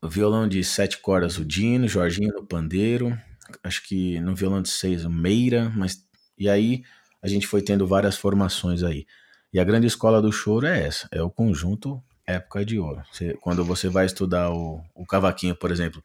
[0.00, 3.18] o violão de sete cordas, o Dino, Jorginho no pandeiro,
[3.64, 6.04] acho que no violão de seis, o Meira, mas
[6.38, 6.84] e aí
[7.20, 9.06] a gente foi tendo várias formações aí.
[9.52, 13.02] E a grande escola do choro é essa, é o conjunto Época de Ouro.
[13.12, 16.02] Você, quando você vai estudar o, o cavaquinho, por exemplo,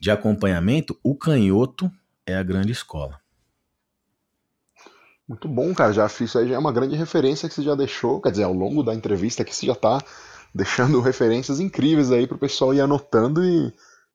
[0.00, 1.88] de acompanhamento, o canhoto
[2.26, 3.20] é a grande escola.
[5.28, 5.92] Muito bom, cara.
[5.92, 8.42] Já fiz isso aí, já é uma grande referência que você já deixou, quer dizer,
[8.42, 10.02] ao longo da entrevista que você já está
[10.58, 13.72] deixando referências incríveis aí para o pessoal ir anotando e,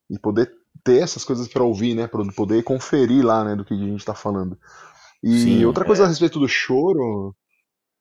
[0.10, 0.51] e poder
[0.84, 2.08] ter essas coisas para ouvir, né?
[2.08, 4.58] Para poder conferir lá, né, do que a gente está falando.
[5.23, 6.06] E Sim, outra coisa é...
[6.06, 7.34] a respeito do choro.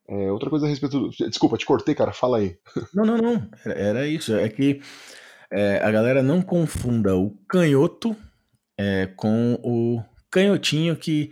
[0.08, 1.10] É, outra coisa a respeito do.
[1.10, 2.56] Desculpa, te cortei, cara, fala aí.
[2.92, 3.48] Não, não, não.
[3.64, 4.34] Era isso.
[4.34, 4.80] É que
[5.50, 8.16] é, a galera não confunda o canhoto
[8.76, 11.30] é, com o canhotinho que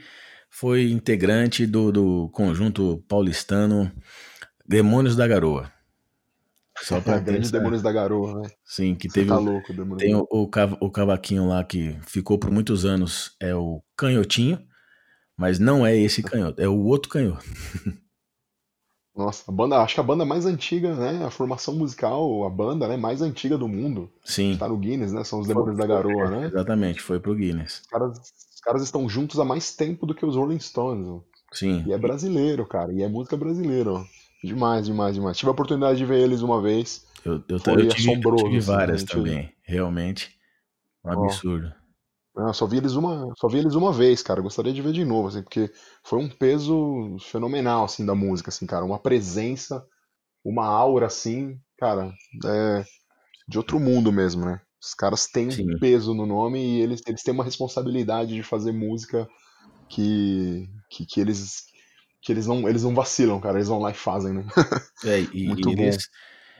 [0.48, 3.90] foi integrante do, do conjunto paulistano
[4.66, 5.72] Demônios da Garoa.
[6.82, 8.50] Só pra Grandes Demônios da Garoa, né?
[8.64, 9.28] Sim, que Você teve.
[9.28, 9.98] Tá louco, demônio.
[9.98, 10.48] Tem o, o,
[10.80, 14.58] o cavaquinho lá que ficou por muitos anos, é o canhotinho,
[15.36, 17.44] mas não é esse canhoto, é o outro canhoto.
[19.14, 21.24] Nossa, a banda, acho que a banda mais antiga, né?
[21.24, 24.10] A formação musical, a banda né, mais antiga do mundo.
[24.24, 24.52] Sim.
[24.52, 25.24] Está no Guinness, né?
[25.24, 26.46] São os Demônios da Garoa, é, né?
[26.46, 27.80] Exatamente, foi pro Guinness.
[27.80, 31.22] Os caras, os caras estão juntos há mais tempo do que os Rolling Stones.
[31.52, 31.84] Sim.
[31.86, 32.92] E é brasileiro, cara.
[32.92, 34.04] E é música brasileira, ó.
[34.42, 35.36] Demais, demais, demais.
[35.36, 37.06] Tive a oportunidade de ver eles uma vez.
[37.24, 38.44] Eu, eu, Foi eu tive, assombroso.
[38.44, 39.52] Eu tive assim, várias assim, também.
[39.62, 40.34] Realmente.
[41.04, 41.72] Um absurdo.
[42.36, 44.40] Eu só vi eles uma, só vi eles uma vez, cara.
[44.40, 45.70] Eu gostaria de ver de novo, assim, porque
[46.02, 48.84] foi um peso fenomenal, assim, da música, assim, cara.
[48.84, 49.84] Uma presença,
[50.44, 52.12] uma aura, assim, cara,
[52.46, 52.84] é
[53.48, 54.60] de outro mundo mesmo, né?
[54.80, 55.74] Os caras têm Sim.
[55.74, 59.28] um peso no nome e eles, eles têm uma responsabilidade de fazer música
[59.88, 61.64] que, que, que eles
[62.22, 63.58] que eles não, eles não vacilam, cara.
[63.58, 64.44] Eles vão lá e fazem, né?
[65.02, 65.82] É, e, Muito e bom.
[65.82, 66.08] eles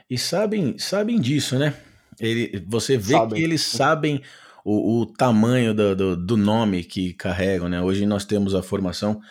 [0.09, 1.73] e sabem, sabem disso, né?
[2.19, 3.39] Ele, você vê Sabem.
[3.39, 4.21] que eles sabem
[4.65, 7.81] o, o tamanho do, do, do nome que carregam, né?
[7.81, 9.21] Hoje nós temos a formação,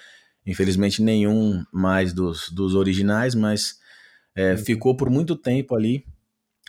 [0.46, 3.78] infelizmente nenhum mais dos, dos originais, mas
[4.34, 4.56] é, Uhum.
[4.56, 6.04] ficou por muito tempo ali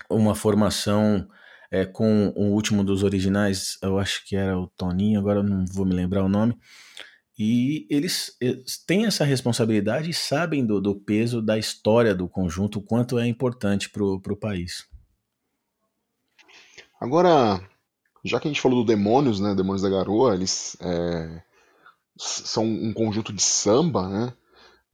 [0.10, 1.28] uma formação
[1.72, 5.86] é, com o último dos originais, eu acho que era o Toninho, agora não vou
[5.86, 6.58] me lembrar o nome.
[7.38, 12.80] E eles, eles têm essa responsabilidade e sabem do, do peso da história do conjunto,
[12.80, 14.86] o quanto é importante para o país.
[17.00, 17.62] Agora,
[18.24, 19.56] já que a gente falou do Demônios, né?
[19.56, 21.42] Demônios da Garoa, eles é,
[22.18, 24.34] são um conjunto de samba, né?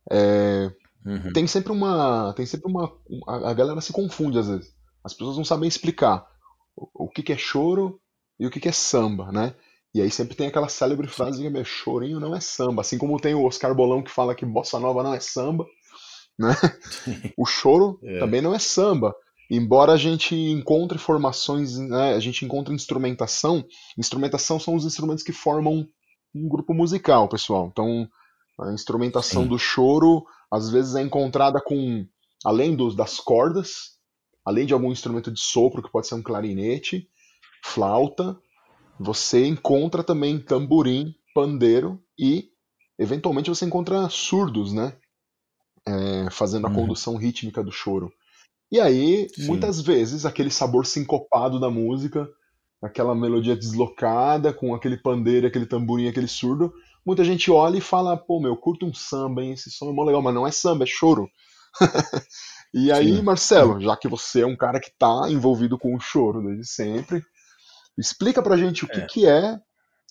[0.10, 0.72] É,
[1.08, 1.32] Uhum.
[1.32, 2.94] tem sempre uma, tem sempre uma,
[3.28, 4.76] a, a galera se confunde às vezes.
[5.02, 6.28] As pessoas não sabem explicar
[6.76, 8.02] o, o que que é choro
[8.38, 9.56] e o que que é samba, né?
[9.94, 13.20] E aí sempre tem aquela célebre frase que é chorinho não é samba, assim como
[13.20, 15.66] tem o Oscar Bolão que fala que bossa nova não é samba,
[16.38, 16.56] né?
[17.38, 18.20] O choro É.
[18.20, 19.16] também não é samba.
[19.50, 23.66] Embora a gente encontre formações, né, a gente encontre instrumentação,
[23.98, 25.88] instrumentação são os instrumentos que formam
[26.36, 27.70] um grupo musical, pessoal.
[27.72, 28.08] Então,
[28.60, 29.48] a instrumentação Sim.
[29.48, 32.06] do choro às vezes é encontrada com,
[32.44, 33.98] além dos, das cordas,
[34.46, 37.08] além de algum instrumento de sopro, que pode ser um clarinete,
[37.64, 38.38] flauta,
[39.00, 42.50] você encontra também tamborim, pandeiro e,
[43.00, 44.94] eventualmente, você encontra surdos, né?
[45.88, 46.76] É, fazendo a Uhum.
[46.76, 48.12] condução rítmica do choro.
[48.72, 49.48] E aí, Sim.
[49.48, 52.28] muitas vezes, aquele sabor sincopado da música,
[52.84, 56.74] aquela melodia deslocada, com aquele pandeiro, aquele tamborim, aquele surdo,
[57.06, 59.54] muita gente olha e fala, pô, meu, curto um samba, hein?
[59.54, 61.30] Esse som é mó legal, mas não é samba, é choro.
[62.74, 63.22] e aí, Sim.
[63.22, 67.24] Marcelo, já que você é um cara que tá envolvido com o choro desde sempre,
[67.98, 69.06] explica pra gente o que É.
[69.06, 69.58] que é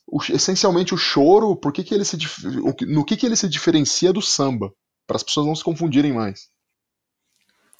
[0.07, 2.17] o- essencialmente o choro, por que que ele se,
[2.87, 4.71] no que que ele se diferencia do samba,
[5.07, 6.41] para as pessoas não se confundirem mais.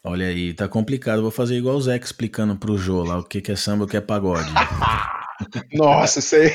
[0.05, 1.23] Olha aí, tá complicado.
[1.23, 3.87] Vou fazer igual o Zeca explicando pro Jô lá o que, que é samba e
[3.87, 4.49] o que é pagode.
[5.75, 6.51] Nossa, isso aí.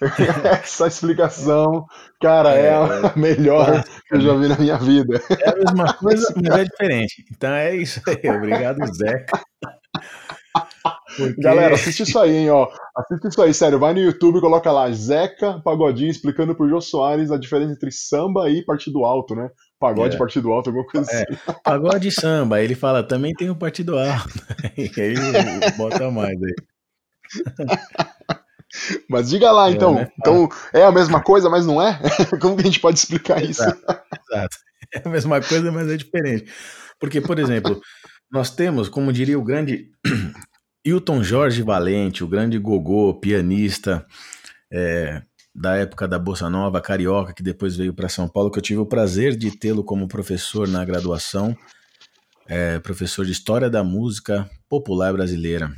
[0.62, 1.86] Essa explicação,
[2.20, 5.22] cara, é, a melhor que eu já vi na minha vida.
[5.40, 7.24] É a mesma coisa, mas é diferente.
[7.32, 8.30] Então é isso aí.
[8.30, 9.40] Obrigado, Zeca.
[11.16, 12.68] Porque- Galera, assiste isso aí, hein, ó.
[12.96, 13.78] Assiste isso aí, sério.
[13.78, 17.90] Vai no YouTube e coloca lá Zeca Pagodinho explicando pro Jô Soares a diferença entre
[17.92, 19.48] samba e partido alto, né?
[19.78, 20.18] Pagode É.
[20.18, 21.22] partido alto, alguma coisa É.
[21.22, 21.24] assim.
[21.64, 22.60] Pagode e samba.
[22.62, 24.28] Ele fala, também tem o partido alto.
[24.76, 25.14] E aí
[25.76, 26.54] bota mais aí.
[29.08, 29.94] Mas diga lá, É, então.
[29.94, 30.08] né?
[30.18, 32.00] Então, é a mesma coisa, mas não é?
[32.40, 33.62] Como que a gente pode explicar isso?
[33.62, 34.56] Exato.
[34.92, 36.50] É a mesma coisa, mas é diferente.
[36.98, 37.80] Porque, por exemplo,
[38.32, 39.90] nós temos, como diria o grande
[40.84, 44.06] Hilton Jorge Valente, o grande gogô, pianista
[44.70, 45.22] é,
[45.54, 48.80] da época da Bossa Nova, carioca, que depois veio para São Paulo, que eu tive
[48.80, 51.56] o prazer de tê-lo como professor na graduação,
[52.46, 55.74] é, professor de História da Música Popular Brasileira.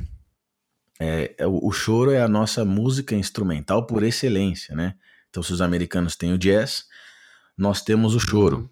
[0.99, 4.95] É, é, o, o choro é a nossa música instrumental por excelência, né?
[5.29, 6.85] Então, se os americanos têm o jazz,
[7.57, 8.69] nós temos o choro.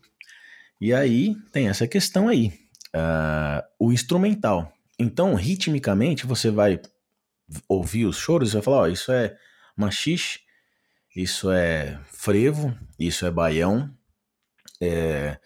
[0.82, 2.52] E aí tem essa questão aí,
[2.94, 4.75] ah, o instrumental.
[5.00, 6.82] Então, ritmicamente, você vai
[7.68, 9.38] ouvir os choros e vai falar: ó, isso é
[9.76, 10.40] machixe,
[11.16, 13.92] isso é frevo, isso é baião,
[14.82, 15.40] é,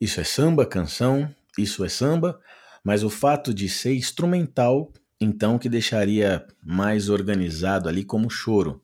[0.00, 2.40] isso é samba, canção, isso é samba,
[2.84, 8.82] mas o fato de ser instrumental, então, que deixaria mais organizado ali como choro.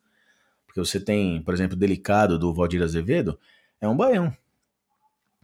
[0.67, 3.39] Porque você tem, por exemplo, Delicado do Valdir Azevedo,
[3.81, 4.37] é um baião,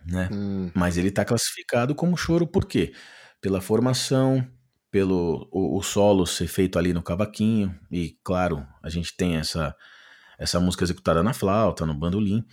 [0.06, 0.32] né?
[0.32, 2.92] Hum, Mas ele está classificado como choro por quê?
[3.40, 4.46] Pela formação,
[4.90, 9.74] pelo o, o solo ser feito ali no cavaquinho, e claro, a gente tem essa,
[10.38, 12.44] essa música executada na flauta, no bandolim.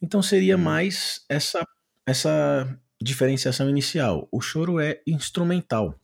[0.00, 0.60] Então seria Hum.
[0.62, 1.66] mais essa,
[2.06, 4.28] essa diferenciação inicial.
[4.32, 5.98] O choro é instrumental.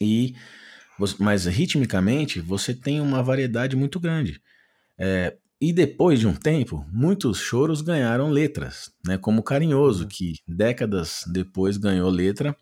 [0.00, 0.34] E,
[1.18, 4.40] mas ritmicamente você tem uma variedade muito grande.
[4.98, 9.16] É, e depois de um tempo, muitos choros ganharam letras, né?
[9.16, 12.56] Como Carinhoso, que décadas depois ganhou letra.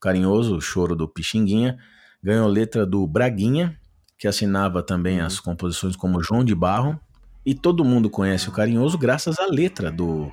[0.00, 1.78] Carinhoso, o choro do Pixinguinha,
[2.22, 3.78] ganhou letra do Braguinha,
[4.18, 6.98] que assinava também as composições como João de Barro.
[7.44, 10.30] E todo mundo conhece o Carinhoso graças à letra do,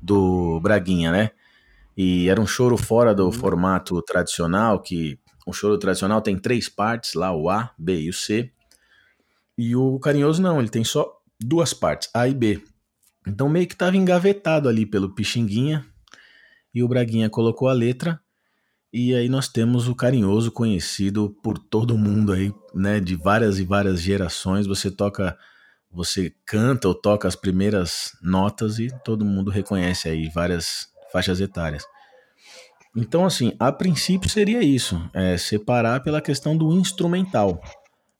[0.00, 1.30] do Braguinha, né?
[1.96, 7.14] E era um choro fora do formato tradicional, que o choro tradicional tem três partes,
[7.14, 8.50] lá o A, B e o C.
[9.56, 12.60] E o Carinhoso não, ele tem só duas partes, A e B.
[13.26, 15.86] Então meio que estava engavetado ali pelo Pixinguinha
[16.74, 18.20] e o Braguinha colocou a letra
[18.96, 23.64] e aí nós temos o Carinhoso conhecido por todo mundo aí, né, de várias e
[23.64, 24.68] várias gerações.
[24.68, 25.36] Você toca,
[25.90, 31.84] você canta ou toca as primeiras notas e todo mundo reconhece aí várias faixas etárias.
[32.96, 37.60] Então, assim, a princípio seria isso, é separar pela questão do instrumental.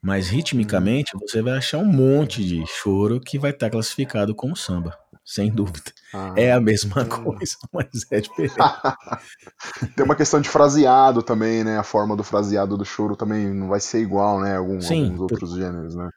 [0.04, 4.94] Mas ritmicamente você vai achar um monte de choro que vai estar classificado como samba,
[5.24, 5.90] sem dúvida.
[6.12, 7.08] Ah, é a mesma hum.
[7.08, 8.54] coisa, mas é diferente.
[9.96, 11.78] Tem uma questão de fraseado também, né?
[11.78, 14.58] A forma do fraseado do choro também não vai ser igual, né?
[14.58, 15.58] Algum, Sim, alguns outros por...
[15.58, 16.10] gêneros, né?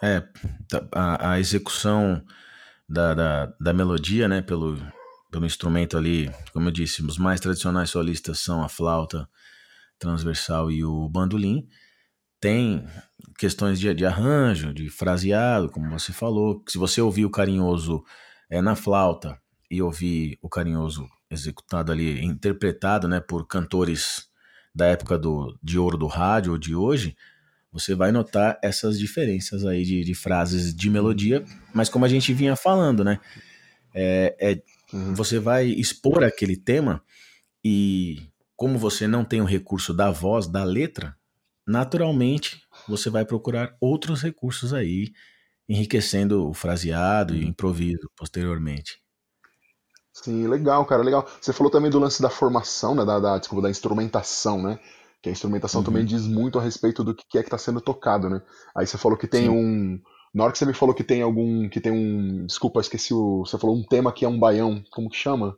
[0.00, 0.20] É,
[0.68, 2.22] tá, a, a execução
[2.88, 4.40] da, da, da, melodia, né?
[4.40, 4.78] Pelo,
[5.32, 9.28] pelo instrumento ali, como eu disse, os mais tradicionais solistas são a flauta
[9.98, 11.66] transversal e o bandolim
[12.40, 12.86] tem
[13.38, 16.62] questões de, de, arranjo, de fraseado, como você falou.
[16.68, 18.02] Se você ouvir o carinhoso
[18.50, 19.38] é, na flauta
[19.70, 24.28] e ouvir o carinhoso executado ali, interpretado né, por cantores
[24.74, 27.16] da época do, de ouro do rádio ou de hoje,
[27.72, 32.32] você vai notar essas diferenças aí de, de frases de melodia, mas como a gente
[32.32, 33.20] vinha falando, né?
[33.94, 34.62] É, é
[34.94, 35.14] uhum.
[35.14, 37.02] Você vai expor aquele tema
[37.64, 38.22] e
[38.54, 41.16] como você não tem o recurso da voz, da letra,
[41.66, 45.12] naturalmente você vai procurar outros recursos aí,
[45.68, 49.00] enriquecendo o fraseado e o improviso posteriormente.
[50.12, 51.28] Sim, legal, cara, legal.
[51.40, 54.78] Você falou também do lance da formação, né, da, da, desculpa, da instrumentação, né?
[55.20, 55.84] Que a instrumentação uhum.
[55.84, 58.40] também diz muito a respeito do que é que está sendo tocado, né?
[58.74, 59.50] Aí você falou que tem Sim.
[59.50, 60.00] um.
[60.32, 61.68] Na hora que você me falou que tem algum.
[61.68, 62.46] que tem um.
[62.46, 63.44] Desculpa, esqueci o.
[63.44, 64.82] Você falou um tema que é um baião.
[64.90, 65.56] Como que chama?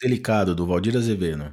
[0.00, 1.52] Delicado, do Valdir Azevedo.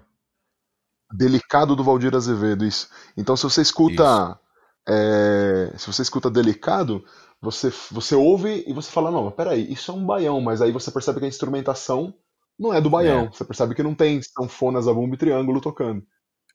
[1.18, 2.90] Delicado do Valdir Azevedo, isso.
[3.18, 4.40] Então, se você escuta.
[4.88, 7.04] É, se você escuta Delicado,
[7.42, 10.72] você, você ouve e você fala: não, mas peraí, isso é um baião, mas aí
[10.72, 12.14] você percebe que a instrumentação
[12.58, 13.26] não é do baião.
[13.26, 13.30] É.
[13.32, 16.04] Você percebe que não tem sanfonas a bumbo e triângulo tocando.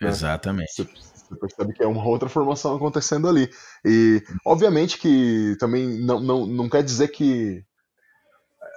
[0.01, 0.09] Né?
[0.09, 0.73] Exatamente.
[0.73, 3.51] Você, você, percebe que é uma outra formação acontecendo ali.
[3.85, 7.65] E, obviamente, que também não, não, não quer dizer que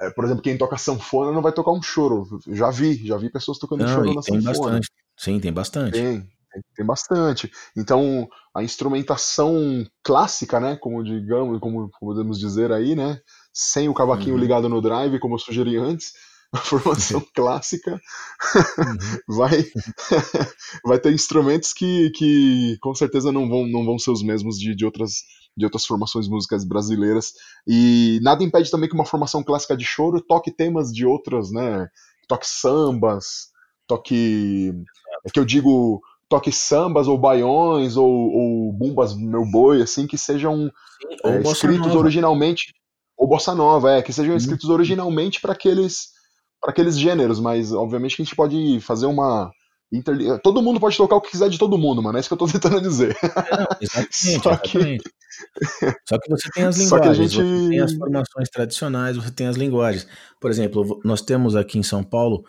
[0.01, 2.27] é, por exemplo, quem toca sanfona não vai tocar um choro.
[2.47, 4.79] Já vi, já vi pessoas tocando não, choro na tem sanfona.
[4.79, 4.89] Bastante.
[5.17, 5.93] Sim, tem bastante.
[5.93, 6.29] Tem,
[6.75, 7.51] tem, bastante.
[7.77, 13.19] Então, a instrumentação clássica, né, como digamos, como podemos dizer aí, né,
[13.53, 14.41] sem o cavaquinho uhum.
[14.41, 16.11] ligado no drive, como eu sugeri antes,
[16.53, 17.99] a formação clássica
[18.55, 18.97] uhum.
[19.37, 19.65] vai
[20.85, 24.75] vai ter instrumentos que, que com certeza não vão, não vão ser os mesmos de,
[24.75, 25.13] de outras
[25.55, 27.33] de outras formações musicais brasileiras.
[27.67, 31.87] E nada impede também que uma formação clássica de choro toque temas de outras, né?
[32.27, 33.52] Toque sambas,
[33.87, 34.73] toque.
[35.25, 40.17] É que eu digo toque sambas ou baiões ou, ou bumbas meu boi, assim, que
[40.17, 42.73] sejam Sim, é, escritos originalmente.
[43.15, 44.75] Ou bossa nova, é, que sejam escritos uhum.
[44.75, 46.09] originalmente para aqueles,
[46.63, 49.51] aqueles gêneros, mas obviamente que a gente pode fazer uma
[49.93, 50.39] Interli...
[50.39, 52.17] Todo mundo pode tocar o que quiser de todo mundo, mano.
[52.17, 53.15] É isso que eu tô tentando dizer.
[53.23, 54.77] Não, exatamente, Só que...
[54.77, 55.13] exatamente.
[56.09, 57.35] Só que você tem as linguagens, gente...
[57.35, 60.07] você tem as formações tradicionais, você tem as linguagens.
[60.41, 62.43] Por exemplo, nós temos aqui em São Paulo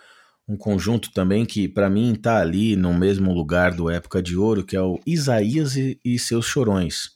[0.47, 4.65] um conjunto também que, para mim, está ali no mesmo lugar do Época de Ouro,
[4.65, 7.11] que é o Isaías e, e seus Chorões.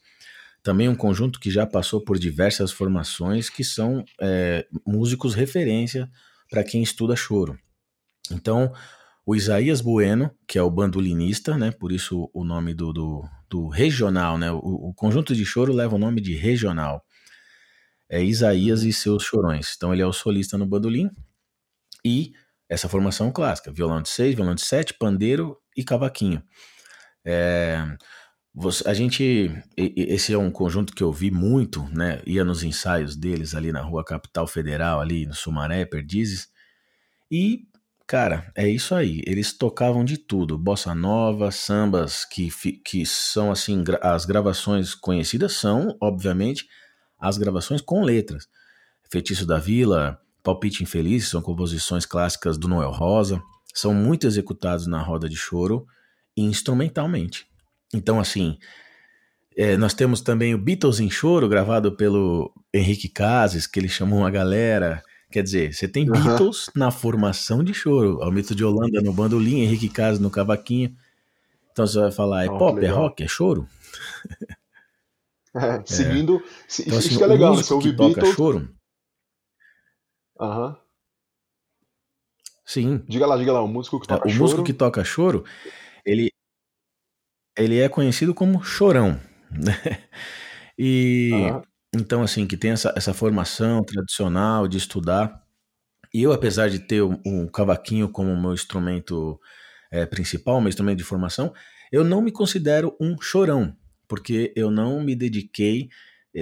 [0.62, 6.10] Também um conjunto que já passou por diversas formações, que são é, músicos referência
[6.50, 7.58] para quem estuda choro.
[8.30, 8.72] Então,
[9.24, 11.70] o Isaías Bueno, que é o bandolinista, né?
[11.70, 14.50] Por isso o nome do, do, do regional, né?
[14.50, 14.58] O,
[14.88, 17.04] o, conjunto de choro leva o nome de regional.
[18.08, 19.74] É Isaías e seus chorões.
[19.76, 21.10] Então ele é o solista no bandolim
[22.04, 22.32] e
[22.68, 26.42] essa formação clássica: violão de seis, violão de sete, pandeiro e cavaquinho.
[27.24, 27.84] É,
[28.54, 32.20] você, a gente, esse é um conjunto que eu vi muito, né?
[32.26, 36.48] Ia nos ensaios deles ali na Rua Capital Federal, ali no Sumaré, Perdizes.
[37.30, 37.68] E
[38.08, 39.22] Cara, é isso aí.
[39.26, 42.48] Eles tocavam de tudo: bossa nova, sambas, que,
[42.82, 46.66] que são assim, as gravações conhecidas são, obviamente,
[47.18, 48.48] as gravações com letras.
[49.12, 53.42] Feitiço da Vila, Palpite Infeliz, são composições clássicas do Noel Rosa,
[53.74, 55.86] são muito executados na roda de choro
[56.36, 57.46] instrumentalmente.
[57.92, 58.58] Então, assim,
[59.56, 64.20] é, nós temos também o Beatles em Choro, gravado pelo Henrique Cases, que ele chamou
[64.20, 68.18] uma galera Quer dizer, você tem Beatles na formação de choro.
[68.22, 70.96] O mito de Holanda no bandolim, Henrique Caso no cavaquinho.
[71.70, 73.66] Então você vai falar, é oh, pop, é rock, é choro?
[75.56, 76.34] É, seguindo.
[76.34, 76.82] É.
[76.82, 78.34] Então, assim, isso que é legal, você ouve Beatles.
[78.34, 78.68] choro.
[80.38, 80.76] Aham.
[82.64, 83.02] Sim.
[83.08, 84.38] Diga lá, diga lá, o músico que é, toca o choro.
[84.38, 85.44] O músico que toca choro,
[86.04, 86.30] ele,
[87.56, 89.18] ele é conhecido como chorão.
[89.50, 89.72] Né?
[90.78, 91.62] E uhum.
[91.94, 95.42] então, assim, que tem essa, essa formação tradicional de estudar.
[96.12, 99.40] E eu, apesar de ter o, o cavaquinho como meu instrumento
[99.90, 101.54] é, principal, meu instrumento de formação,
[101.90, 103.74] eu não me considero um chorão,
[104.06, 105.88] porque eu não me dediquei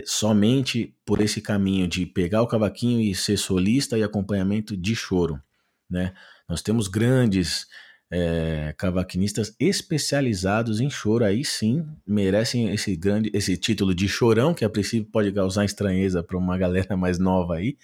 [0.05, 5.41] somente por esse caminho de pegar o cavaquinho e ser solista e acompanhamento de choro,
[5.89, 6.13] né?
[6.49, 7.67] Nós temos grandes
[8.11, 14.65] é, cavaquinistas especializados em choro, aí sim merecem esse grande esse título de chorão, que
[14.65, 17.77] a princípio pode causar estranheza para uma galera mais nova aí,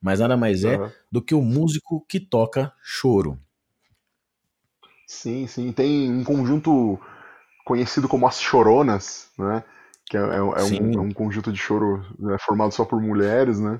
[0.00, 0.90] mas nada mais é uhum.
[1.12, 3.38] do que o músico que toca choro.
[5.06, 6.98] Sim, sim, tem um conjunto
[7.64, 9.64] conhecido como as choronas, né?
[10.10, 13.60] Que é, é, é um, é um, conjunto de choro né, formado só por mulheres,
[13.60, 13.78] né?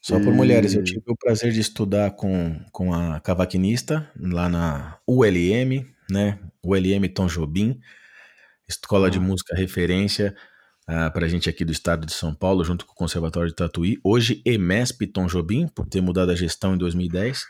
[0.00, 0.72] Só por mulheres.
[0.74, 6.38] Eu tive o prazer de estudar com, com a cavaquinista lá na ULM, né?
[6.62, 7.80] ULM Tom Jobim,
[8.68, 10.36] escola de música referência
[10.88, 13.48] uh, ah, para a gente aqui do estado de São Paulo, junto com o Conservatório
[13.48, 13.98] de Tatuí.
[14.04, 17.44] Hoje, EMESP Tom Jobim, por ter mudado a gestão em 2010.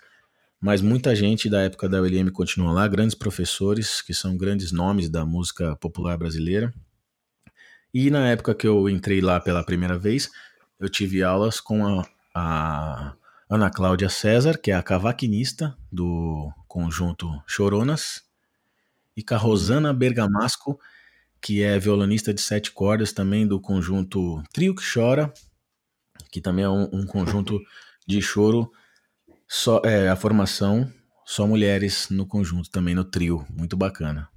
[0.59, 5.11] Mas muita gente da época da ULM continua lá, grandes professores que são grandes nomes
[5.11, 6.73] da música popular brasileira.
[7.93, 10.31] E na época que eu entrei lá pela primeira vez,
[10.79, 12.07] eu tive aulas com a
[12.39, 13.15] a
[13.49, 18.25] Ana Cláudia César, que é a cavaquinista do conjunto Choronas,
[19.17, 20.79] e com a Rosana Bergamasco,
[21.41, 25.33] que é violonista de sete cordas também do conjunto Trio que Chora,
[26.31, 27.59] que também é um, um conjunto
[28.07, 28.71] de choro,
[29.49, 30.93] só é, a formação
[31.25, 34.29] só mulheres no conjunto também no trio, muito bacana.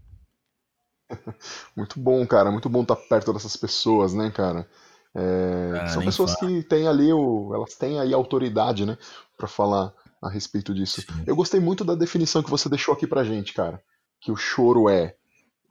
[1.76, 4.68] Muito bom, cara, muito bom estar perto dessas pessoas, né, cara?
[5.16, 6.51] É, ah, são pessoas fala.
[6.51, 8.97] que têm ali o, elas têm aí autoridade, né,
[9.36, 9.91] para falar
[10.22, 11.01] a respeito disso.
[11.01, 11.07] Sim.
[11.26, 13.82] Eu gostei muito da definição que você deixou aqui pra gente, cara,
[14.22, 15.16] que o choro é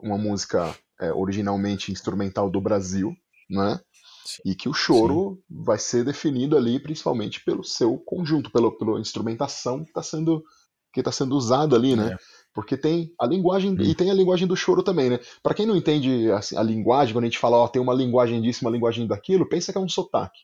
[0.01, 3.15] uma música é, originalmente instrumental do Brasil,
[3.49, 3.81] né?
[4.25, 4.43] Sim.
[4.45, 5.63] E que o choro Sim.
[5.65, 10.45] vai ser definido ali principalmente pelo seu conjunto, pelo, pela instrumentação que está sendo
[10.93, 12.13] que está sendo usada ali, né?
[12.13, 12.17] É.
[12.59, 15.21] Porque tem a linguagem, e tem a linguagem do choro também, né?
[15.45, 18.43] Para quem não entende assim, a linguagem, quando a gente fala, ó, tem uma linguagem
[18.43, 20.41] disso, uma linguagem daquilo, pensa que é um sotaque.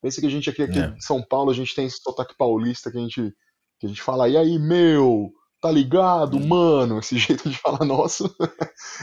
[0.00, 0.94] Pensa que a gente aqui, aqui é.
[0.96, 3.34] em São Paulo, a gente tem esse sotaque paulista que a gente,
[3.80, 6.46] que a gente fala, e aí, meu, tá ligado, hum.
[6.46, 7.00] mano?
[7.00, 8.32] Esse jeito de falar nosso.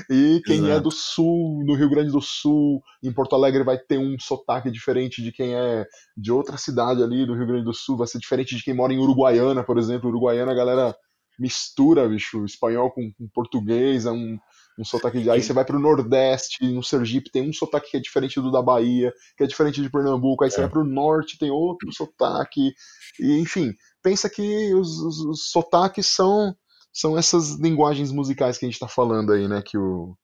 [0.10, 0.72] e quem é Exato.
[0.72, 4.72] é do sul, no Rio Grande do Sul, em Porto Alegre, vai ter um sotaque
[4.72, 5.86] diferente de quem é
[6.16, 8.94] de outra cidade ali do Rio Grande do Sul, vai ser diferente de quem mora
[8.94, 10.10] em Uruguaiana, por exemplo.
[10.10, 10.96] Uruguaiana, a galera
[11.40, 14.38] mistura, bicho, espanhol com, com português, é um,
[14.80, 15.30] um sotaque de...
[15.30, 18.62] Aí você vai pro Nordeste, no Sergipe tem um sotaque que é diferente do da
[18.62, 20.62] Bahia, que é diferente de Pernambuco, aí você é.
[20.62, 22.74] vai pro Norte, tem outro sotaque,
[23.20, 26.56] e enfim, pensa que os, os, os sotaques são,
[26.94, 30.16] são essas linguagens musicais que a gente tá falando aí, né, que o...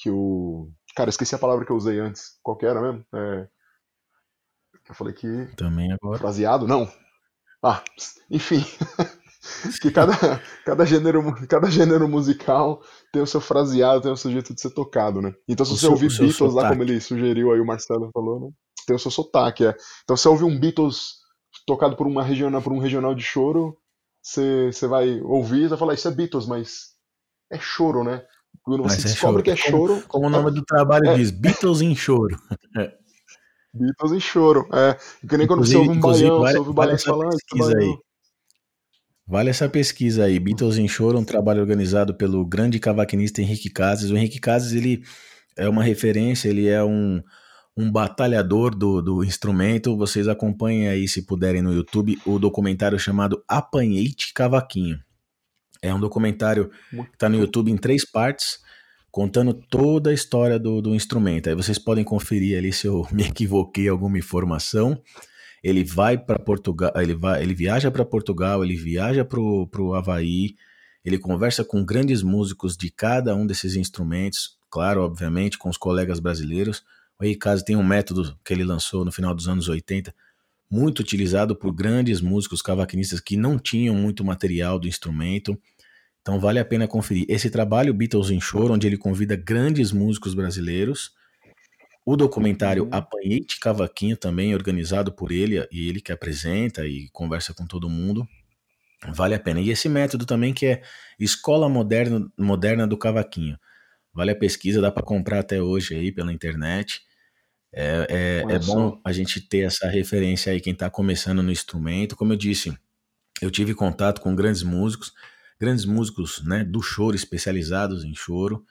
[0.00, 3.04] Que o cara, esqueci a palavra que eu usei antes, qual que era mesmo?
[3.14, 3.48] É...
[4.88, 5.46] Eu falei que...
[5.56, 6.18] Também agora.
[6.18, 6.66] Fraseado?
[6.66, 6.88] Não.
[7.62, 7.82] Ah,
[8.30, 8.64] enfim...
[9.80, 10.12] que cada,
[10.64, 12.82] cada, gênero, cada gênero musical
[13.12, 15.32] tem o seu fraseado, tem o seu jeito de ser tocado, né?
[15.48, 16.56] Então se o você seu, ouvir Beatles sotaque.
[16.56, 18.48] lá, como ele sugeriu aí, o Marcelo falou, né?
[18.86, 19.74] Tem o seu sotaque, é.
[20.02, 21.18] Então se você ouvir um Beatles
[21.66, 23.76] tocado por, uma regional, por um regional de choro,
[24.22, 26.94] você, você vai ouvir e vai falar, isso é Beatles, mas
[27.50, 28.22] é choro, né?
[28.62, 30.02] Quando você é descobre que é choro.
[30.08, 32.36] Como, como o nome do trabalho é, diz, Beatles em choro.
[33.72, 34.98] Beatles em choro, é.
[35.26, 37.98] Que nem quando você ouve um vale, você ouve um baião falar, ah, aí.
[39.28, 40.38] Vale essa pesquisa aí.
[40.38, 44.10] Beatles em Choro, um trabalho organizado pelo grande cavaquinista Henrique Cases.
[44.10, 45.02] O Henrique Cases, ele
[45.54, 47.22] é uma referência, ele é um,
[47.76, 49.98] um batalhador do, do instrumento.
[49.98, 54.98] Vocês acompanhem aí, se puderem, no YouTube, o documentário chamado Apanhei-te Cavaquinho.
[55.82, 58.58] É um documentário que está no YouTube em três partes,
[59.10, 61.50] contando toda a história do, do instrumento.
[61.50, 64.98] Aí vocês podem conferir ali se eu me equivoquei alguma informação
[65.62, 70.54] ele vai para Portugal, ele vai, ele viaja para Portugal, ele viaja para o Havaí,
[71.04, 76.20] ele conversa com grandes músicos de cada um desses instrumentos, claro, obviamente, com os colegas
[76.20, 76.82] brasileiros.
[77.18, 80.14] O Ricardo tem um método que ele lançou no final dos anos 80,
[80.70, 85.58] muito utilizado por grandes músicos cavaquinistas que não tinham muito material do instrumento.
[86.20, 87.24] Então vale a pena conferir.
[87.28, 91.12] Esse trabalho, Beatles in Shore, onde ele convida grandes músicos brasileiros
[92.10, 92.88] o documentário.
[92.90, 97.90] Apanhei de Cavaquinho também, organizado por ele, e ele que apresenta e conversa com todo
[97.90, 98.26] mundo.
[99.08, 99.60] Vale a pena.
[99.60, 100.82] E esse método também que é
[101.20, 103.58] Escola Moderna, Moderna do Cavaquinho.
[104.10, 107.02] Vale a pesquisa, dá para comprar até hoje aí pela internet.
[107.70, 112.16] É, é, é bom a gente ter essa referência aí, quem está começando no instrumento.
[112.16, 112.74] Como eu disse,
[113.42, 115.12] eu tive contato com grandes músicos,
[115.60, 118.64] grandes músicos né, do choro, especializados em choro.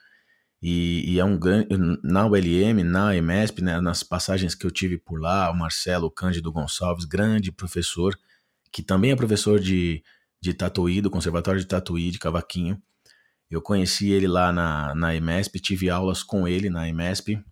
[0.60, 1.68] E, e, é um grande.
[2.02, 6.50] Na ULM, na EMESP, né, nas passagens que eu tive por lá, o Marcelo Cândido
[6.50, 8.18] Gonçalves, grande professor,
[8.72, 10.02] que também é professor de,
[10.40, 12.80] de Tatuí, do Conservatório de Tatuí, de Cavaquinho.
[13.50, 17.42] Eu conheci ele lá na, na EMESP, tive aulas com ele na EMESP.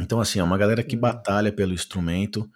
[0.00, 1.02] Então, assim, é uma galera que uhum.
[1.02, 2.50] batalha pelo instrumento,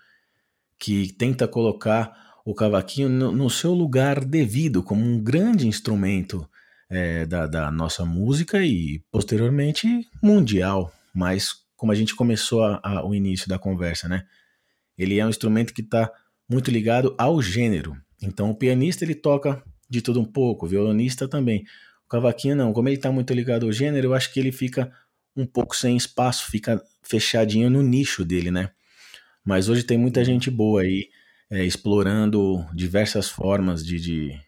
[0.78, 6.48] que tenta colocar o cavaquinho no, no seu lugar devido, como um grande instrumento
[6.88, 10.92] é, da, da, nossa música e posteriormente mundial.
[11.14, 14.24] Mas como a gente começou a, a, o início da conversa, né?
[14.96, 16.10] Ele é um instrumento que está
[16.48, 17.96] muito ligado ao gênero.
[18.22, 21.64] Então o pianista ele toca de tudo um pouco, o violonista também.
[22.06, 24.92] O cavaquinho não, como ele está muito ligado ao gênero, eu acho que ele fica
[25.36, 28.70] um pouco sem espaço, fica fechadinho no nicho dele, né?
[29.44, 31.08] Mas hoje tem muita gente boa aí
[31.50, 34.40] é, explorando diversas formas de, de,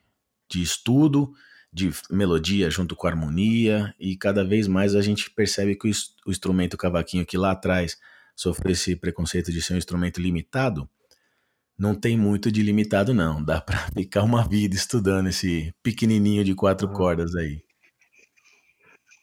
[0.51, 1.33] de estudo,
[1.73, 6.77] de melodia junto com harmonia, e cada vez mais a gente percebe que o, instrumento
[6.77, 7.99] cavaquinho que lá atrás
[8.35, 10.89] sofreu esse preconceito de ser um instrumento limitado,
[11.79, 16.55] não tem muito de limitado não, dá para ficar uma vida estudando esse pequenininho de
[16.55, 17.63] quatro cordas aí.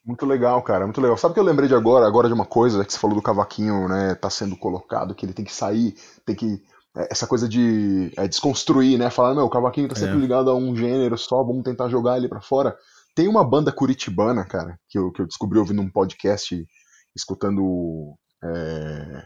[0.05, 1.17] Muito legal, cara, muito legal.
[1.17, 3.23] Sabe o que eu lembrei de agora, agora de uma coisa que você falou do
[3.23, 6.61] cavaquinho, né, tá sendo colocado, que ele tem que sair, tem que
[6.95, 9.09] essa coisa de é, desconstruir, né?
[9.09, 10.19] Falar, não, o cavaquinho tá sempre é.
[10.19, 12.75] ligado a um gênero só, vamos tentar jogar ele para fora.
[13.13, 16.65] Tem uma banda curitibana, cara, que eu, que eu descobri ouvindo um podcast,
[17.15, 18.15] escutando.
[18.43, 19.23] É...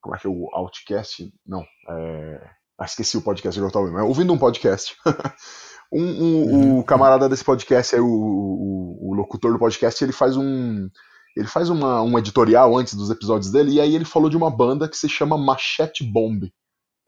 [0.00, 1.32] Como é que é o Outcast?
[1.46, 1.64] Não.
[1.90, 2.50] É...
[2.78, 4.96] Ah, esqueci o podcast que eu tava ouvindo, mas ouvindo um podcast.
[5.92, 6.78] um, um uhum.
[6.80, 10.88] O camarada desse podcast, aí, o, o, o, locutor do podcast, ele faz um.
[11.36, 14.50] Ele faz uma, um editorial antes dos episódios dele, e aí ele falou de uma
[14.50, 16.50] banda que se chama Machete Bomb.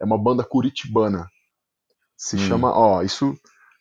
[0.04, 1.26] É uma banda curitibana.
[2.14, 2.38] Se hum.
[2.40, 3.34] chama, ó, isso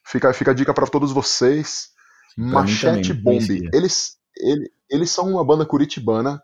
[0.06, 1.90] fica, fica a dica para todos vocês.
[2.36, 3.70] Pra Machete Bomb.
[3.74, 6.42] Eles, ele, eles são uma banda curitibana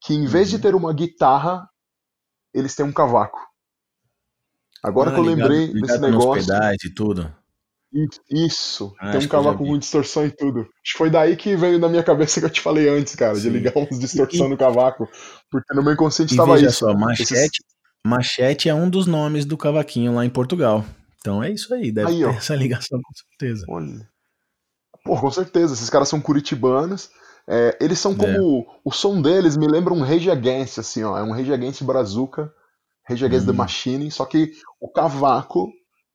[0.00, 0.62] que em vez de uhum.
[0.62, 1.68] ter uma guitarra,
[2.54, 3.38] eles têm um cavaco.
[4.82, 6.54] Agora ah, que eu ligado, lembrei ligado desse negócio.
[6.84, 7.36] e tudo.
[8.30, 10.60] Isso, ah, tem um cavaco com distorção e tudo.
[10.60, 13.34] Acho que foi daí que veio na minha cabeça que eu te falei antes, cara,
[13.34, 13.42] Sim.
[13.42, 15.08] de ligar uns distorção e, no cavaco.
[15.50, 16.80] Porque no meu inconsciente estava isso.
[16.80, 17.60] Só, machete, Esses...
[18.06, 20.84] Machete é um dos nomes do cavaquinho lá em Portugal.
[21.18, 22.30] Então é isso aí, deve aí, ter ó.
[22.30, 23.66] essa ligação com certeza.
[23.68, 24.08] Olha.
[25.04, 27.10] Pô, com certeza, esses caras são curitibanos.
[27.46, 28.66] É, eles são como.
[28.68, 28.78] É.
[28.84, 31.18] O som deles me lembra um Rage Against, assim, ó.
[31.18, 32.52] É um Rage Against Brazuca,
[33.08, 33.52] Rage Against uhum.
[33.52, 35.72] the Machine, só que o cavaco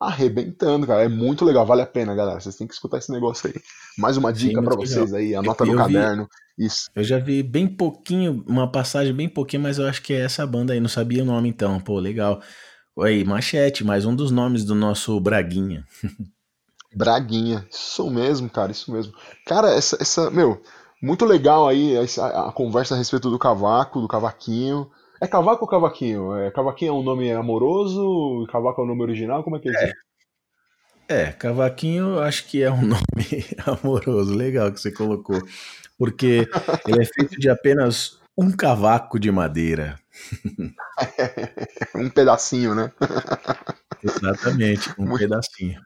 [0.08, 1.04] arrebentando, cara.
[1.04, 2.40] É muito legal, vale a pena, galera.
[2.40, 3.56] Vocês têm que escutar esse negócio aí.
[3.98, 5.20] Mais uma dica para vocês legal.
[5.20, 6.30] aí, anota eu, no eu caderno.
[6.58, 6.90] Vi, isso.
[6.96, 10.46] Eu já vi bem pouquinho, uma passagem bem pouquinho, mas eu acho que é essa
[10.46, 11.80] banda aí, não sabia o nome então.
[11.80, 12.42] Pô, legal.
[13.00, 15.86] Aí, Machete, mais um dos nomes do nosso Braguinha.
[16.96, 19.14] Braguinha, isso mesmo, cara, isso mesmo.
[19.48, 20.62] Cara, essa, essa meu,
[21.02, 24.90] muito legal aí a, a conversa a respeito do cavaco, do cavaquinho.
[25.24, 26.36] É cavaco ou cavaquinho?
[26.36, 28.46] É, cavaquinho é um nome amoroso?
[28.52, 29.42] Cavaco é o um nome original?
[29.42, 29.94] Como é que é,
[31.08, 35.42] é É, cavaquinho acho que é um nome amoroso, legal que você colocou.
[35.98, 36.46] Porque
[36.86, 39.98] ele é feito de apenas um cavaco de madeira.
[41.96, 42.92] um pedacinho, né?
[44.04, 45.82] Exatamente, um muito, pedacinho.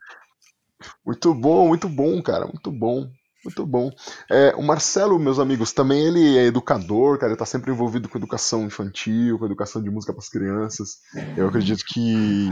[1.05, 3.07] Muito bom, muito bom, cara, muito bom.
[3.43, 3.89] Muito bom.
[4.29, 8.17] É, o Marcelo, meus amigos, também ele é educador, cara, ele tá sempre envolvido com
[8.17, 10.97] educação infantil, com educação de música para as crianças.
[11.35, 12.49] Eu acredito que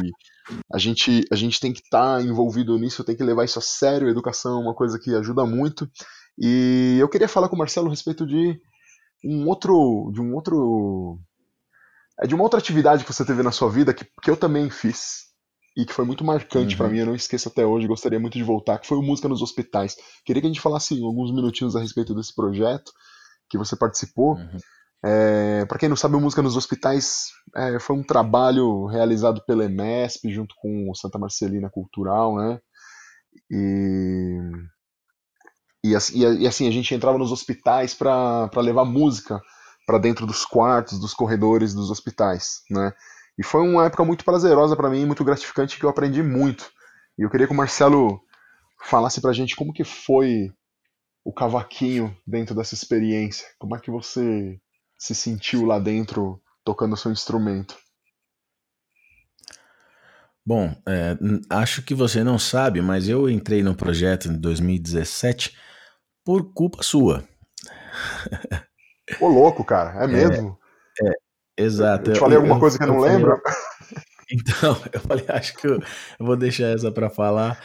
[0.71, 3.61] a gente, a gente tem que estar tá envolvido nisso, tem que levar isso a
[3.61, 4.07] sério.
[4.07, 5.89] A educação é uma coisa que ajuda muito.
[6.37, 8.59] E eu queria falar com o Marcelo a respeito de
[9.23, 11.19] um outro, de um outro,
[12.19, 14.69] é de uma outra atividade que você teve na sua vida que, que eu também
[14.69, 15.25] fiz
[15.75, 16.77] e que foi muito marcante uhum.
[16.77, 19.27] para mim, eu não esqueço até hoje, gostaria muito de voltar, que foi o Música
[19.27, 19.97] nos Hospitais.
[20.23, 22.91] Queria que a gente falasse alguns minutinhos a respeito desse projeto
[23.49, 24.35] que você participou.
[24.35, 24.57] Uhum.
[25.03, 29.65] É, para quem não sabe, o Música nos Hospitais é, foi um trabalho realizado pela
[29.65, 32.59] EMESP junto com o Santa Marcelina Cultural, né?
[33.51, 34.39] E,
[35.83, 39.41] e, e assim, a gente entrava nos hospitais para levar música
[39.85, 42.93] para dentro dos quartos, dos corredores dos hospitais, né?
[43.37, 46.71] E foi uma época muito prazerosa para mim, muito gratificante, que eu aprendi muito.
[47.17, 48.21] E eu queria que o Marcelo
[48.83, 50.51] falasse pra gente como que foi
[51.23, 53.47] o cavaquinho dentro dessa experiência.
[53.57, 54.59] Como é que você
[54.97, 57.75] se sentiu lá dentro tocando o seu instrumento?
[60.45, 61.17] Bom, é,
[61.49, 65.57] acho que você não sabe, mas eu entrei no projeto em 2017
[66.23, 67.27] por culpa sua.
[69.19, 70.57] Ô louco, cara, é mesmo?
[71.01, 71.13] É, é,
[71.57, 72.11] Exato.
[72.11, 73.15] Eu te falei eu, alguma eu, coisa que eu não falei...
[73.15, 73.41] lembro?
[74.31, 75.79] Então, eu falei, acho que eu,
[76.19, 77.59] vou deixar essa para falar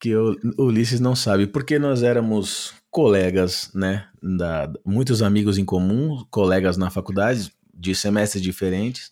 [0.00, 4.08] que o Ulisses não sabe, porque nós éramos colegas, né?
[4.22, 9.10] Da, muitos amigos em comum, colegas na faculdade, de semestres diferentes,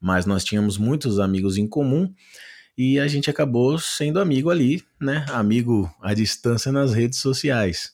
[0.00, 2.12] mas nós tínhamos muitos amigos em comum
[2.76, 5.26] e a gente acabou sendo amigo ali, né?
[5.30, 7.92] Amigo à distância nas redes sociais.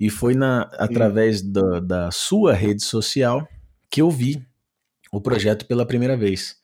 [0.00, 3.46] E foi na, através da, da sua rede social
[3.90, 4.42] que eu vi
[5.12, 6.56] o projeto pela primeira vez.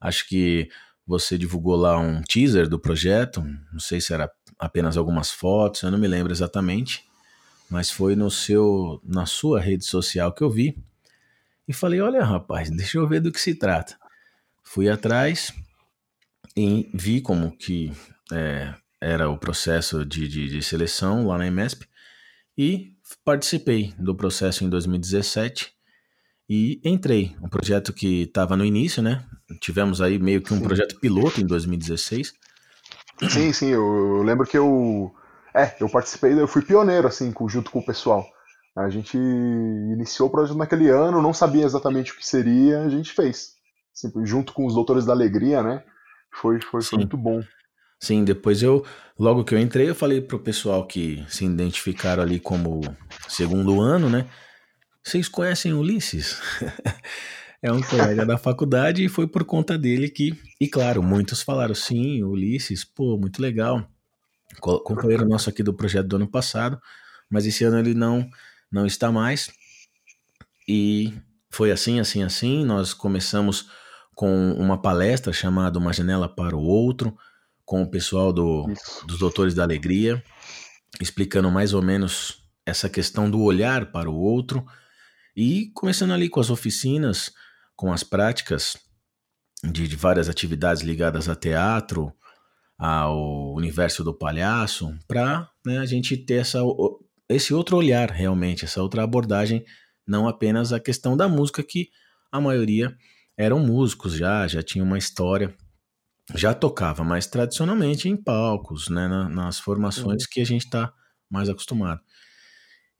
[0.00, 0.68] Acho que
[1.06, 3.42] você divulgou lá um teaser do projeto,
[3.72, 7.04] não sei se era apenas algumas fotos, eu não me lembro exatamente,
[7.68, 10.76] mas foi no seu na sua rede social que eu vi
[11.66, 13.96] e falei: "Olha, rapaz, deixa eu ver do que se trata".
[14.62, 15.52] Fui atrás
[16.56, 17.92] e vi como que
[18.32, 21.86] é, era o processo de, de, de seleção lá na IMESP
[22.56, 22.94] e
[23.24, 25.72] participei do processo em 2017
[26.48, 27.34] e entrei.
[27.42, 29.24] Um projeto que estava no início, né?
[29.60, 30.64] Tivemos aí meio que um sim.
[30.64, 32.34] projeto piloto em 2016.
[33.28, 35.12] Sim, sim, eu, lembro que eu.
[35.54, 38.26] É, eu participei, eu fui pioneiro, assim, junto com o pessoal.
[38.76, 43.12] A gente iniciou o projeto naquele ano, não sabia exatamente o que seria, a gente
[43.12, 43.52] fez.
[43.94, 45.84] Assim, junto com os Doutores da Alegria, né?
[46.32, 47.42] Foi, foi, foi muito bom.
[48.00, 48.84] Sim, depois eu,
[49.18, 52.80] logo que eu entrei, eu falei pro pessoal que se identificaram ali como
[53.28, 54.26] segundo ano, né?
[55.04, 56.40] Vocês conhecem Ulisses?
[57.60, 60.38] é um colega da faculdade e foi por conta dele que.
[60.60, 63.86] E claro, muitos falaram sim, Ulisses, pô, muito legal.
[64.60, 66.80] Companheiro nosso aqui do projeto do ano passado,
[67.28, 68.28] mas esse ano ele não,
[68.70, 69.50] não está mais.
[70.68, 71.12] E
[71.50, 72.64] foi assim, assim, assim.
[72.64, 73.70] Nós começamos
[74.14, 77.16] com uma palestra chamada Uma Janela para o Outro,
[77.64, 78.66] com o pessoal do,
[79.06, 80.22] dos Doutores da Alegria,
[81.00, 84.64] explicando mais ou menos essa questão do olhar para o outro
[85.36, 87.32] e começando ali com as oficinas,
[87.74, 88.76] com as práticas
[89.64, 92.12] de, de várias atividades ligadas a teatro,
[92.78, 96.58] ao universo do palhaço, para né, a gente ter essa,
[97.28, 99.64] esse outro olhar realmente, essa outra abordagem,
[100.06, 101.88] não apenas a questão da música, que
[102.30, 102.94] a maioria
[103.36, 105.54] eram músicos já, já tinha uma história,
[106.34, 110.28] já tocava mais tradicionalmente em palcos, né, na, nas formações uhum.
[110.30, 110.92] que a gente está
[111.30, 112.00] mais acostumado.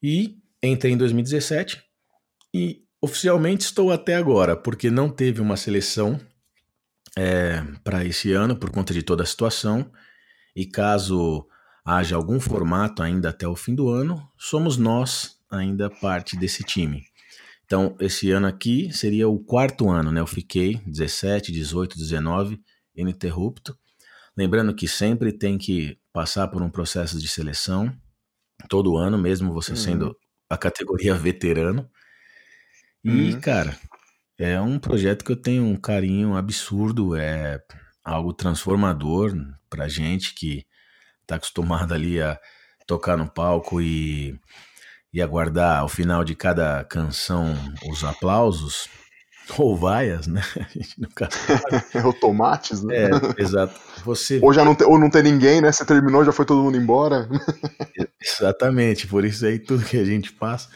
[0.02, 1.82] E entrei em 2017,
[2.52, 6.20] e oficialmente estou até agora, porque não teve uma seleção
[7.16, 9.90] é, para esse ano por conta de toda a situação.
[10.54, 11.46] E caso
[11.84, 17.04] haja algum formato ainda até o fim do ano, somos nós ainda parte desse time.
[17.64, 20.20] Então, esse ano aqui seria o quarto ano, né?
[20.20, 22.60] Eu fiquei 17, 18, 19
[22.94, 23.76] ininterrupto.
[24.36, 27.92] Lembrando que sempre tem que passar por um processo de seleção
[28.68, 29.76] todo ano, mesmo você uhum.
[29.76, 30.16] sendo
[30.48, 31.88] a categoria veterano.
[33.04, 33.40] E, uhum.
[33.40, 33.76] cara,
[34.38, 37.60] é um projeto que eu tenho um carinho absurdo, é
[38.04, 39.34] algo transformador
[39.68, 40.64] pra gente que
[41.26, 42.38] tá acostumado ali a
[42.86, 44.38] tocar no palco e,
[45.12, 47.54] e aguardar ao final de cada canção
[47.88, 48.88] os aplausos
[49.58, 50.42] ou vaias, né?
[50.56, 52.06] A gente nunca sabe.
[52.06, 53.04] ou tomates, né?
[53.04, 53.78] É, exato.
[54.04, 54.40] Você...
[54.42, 55.72] Ou, já não te, ou não tem ninguém, né?
[55.72, 57.28] Você terminou, já foi todo mundo embora.
[58.20, 60.68] Exatamente, por isso aí tudo que a gente passa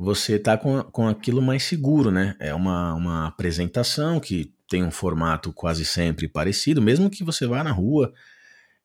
[0.00, 2.34] você tá com, com aquilo mais seguro, né?
[2.40, 7.62] É uma, uma apresentação que tem um formato quase sempre parecido, mesmo que você vá
[7.62, 8.10] na rua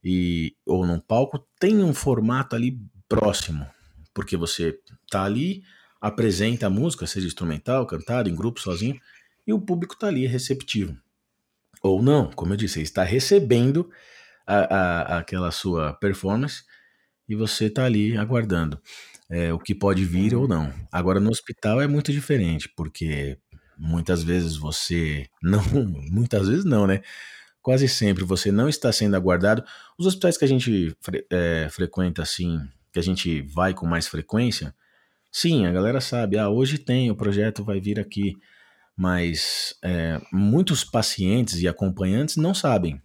[0.03, 3.65] e ou num palco, tem um formato ali próximo,
[4.13, 4.77] porque você
[5.09, 5.63] tá ali,
[6.01, 8.99] apresenta a música, seja instrumental, cantado, em grupo, sozinho,
[9.47, 10.97] e o público tá ali receptivo.
[11.81, 13.89] Ou não, como eu disse, você está recebendo
[14.45, 16.63] a, a, aquela sua performance
[17.29, 18.81] e você tá ali aguardando
[19.29, 20.73] é, o que pode vir ou não.
[20.91, 23.37] Agora, no hospital é muito diferente, porque
[23.77, 25.61] muitas vezes você não.
[26.11, 27.01] Muitas vezes não, né?
[27.61, 29.63] Quase sempre você não está sendo aguardado.
[29.97, 32.59] Os hospitais que a gente fre é, frequenta assim,
[32.93, 34.73] que a gente vai com mais frequência,
[35.31, 38.37] sim, a galera sabe, ah, hoje tem, o projeto vai vir aqui.
[38.95, 43.01] Mas é, muitos pacientes e acompanhantes não sabem,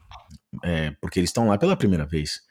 [0.62, 2.43] é, porque eles estão lá pela primeira vez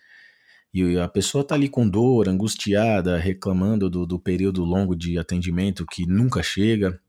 [0.74, 5.86] e a pessoa está ali com dor, angustiada, reclamando do, do período longo de atendimento
[5.86, 7.00] que nunca chega,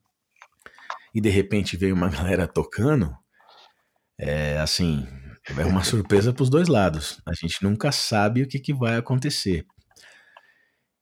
[1.15, 3.15] e de repente vem uma galera tocando,
[4.19, 5.07] é assim,
[5.59, 7.21] é uma surpresa para os dois lados.
[7.27, 9.67] A gente nunca sabe o que, que vai acontecer.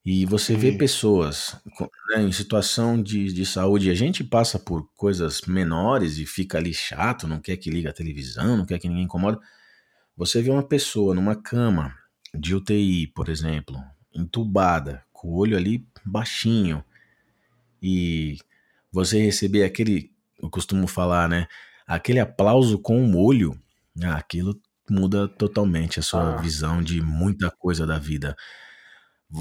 [0.05, 1.61] E você vê pessoas
[2.11, 6.73] né, em situação de, de saúde, a gente passa por coisas menores e fica ali
[6.73, 9.39] chato, não quer que liga a televisão, não quer que ninguém incomoda.
[10.17, 11.95] Você vê uma pessoa numa cama
[12.35, 13.77] de UTI, por exemplo,
[14.15, 16.85] entubada, com o olho ali baixinho,
[17.83, 18.39] e
[18.93, 20.13] você receber aquele,
[20.43, 21.47] eu costumo falar, né?
[21.87, 23.59] Aquele aplauso com o olho,
[24.03, 24.61] ah, aquilo
[24.91, 26.41] muda totalmente a sua ah.
[26.41, 28.37] visão de muita coisa da vida.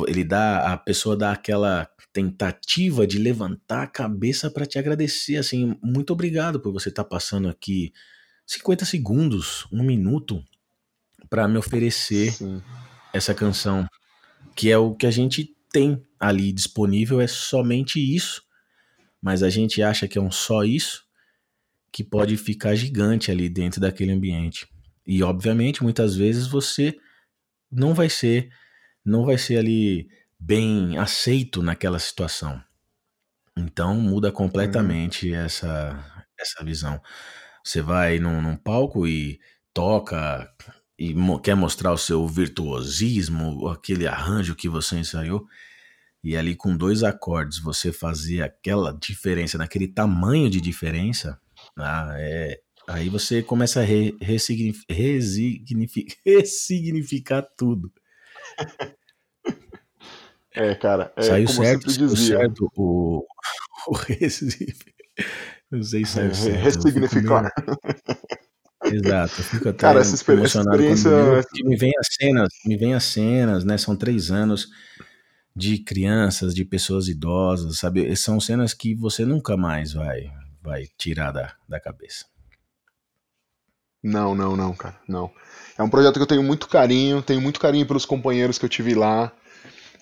[0.07, 5.77] ele dá a pessoa dá aquela tentativa de levantar a cabeça para te agradecer, assim,
[5.81, 7.93] muito obrigado por você estar tá passando aqui
[8.45, 10.43] 50 segundos, um minuto
[11.29, 12.61] para me oferecer Sim.
[13.13, 13.87] essa canção,
[14.55, 18.41] que é o que a gente tem ali disponível, é somente isso,
[19.21, 21.05] mas a gente acha que é um só isso
[21.91, 24.67] que pode ficar gigante ali dentro daquele ambiente.
[25.05, 26.95] E obviamente, muitas vezes você
[27.71, 28.49] não vai ser
[29.03, 32.61] não vai ser ali bem aceito naquela situação.
[33.57, 35.35] Então muda completamente hum.
[35.35, 37.01] essa, essa visão.
[37.63, 39.39] Você vai num, num palco e
[39.73, 40.53] toca
[40.97, 45.45] e mo quer mostrar o seu virtuosismo, aquele arranjo que você ensaiou,
[46.23, 51.39] e ali com dois acordes você fazer aquela diferença, naquele tamanho de diferença,
[51.77, 54.17] ah, é, aí você começa a re,
[56.25, 57.91] ressignificar tudo.
[60.57, 61.13] É, cara.
[61.15, 63.23] É saiu certo, saiu certo o,
[63.87, 64.95] o Recife.
[65.69, 66.63] Não sei se saiu certo.
[66.63, 67.51] Ressignificar.
[68.93, 71.09] Exato, eu fico até cara, essa emocionado experiência...
[71.63, 73.77] me vem as cenas, me vem as cenas, né?
[73.77, 74.67] São três anos
[75.55, 78.15] de crianças, de pessoas idosas, sabe?
[78.15, 80.31] São cenas que você nunca mais vai,
[80.61, 82.25] vai tirar da, da cabeça.
[84.03, 85.31] Não, não, não, cara, não.
[85.77, 88.69] É um projeto que eu tenho muito carinho, tenho muito carinho pelos companheiros que eu
[88.69, 89.31] tive lá.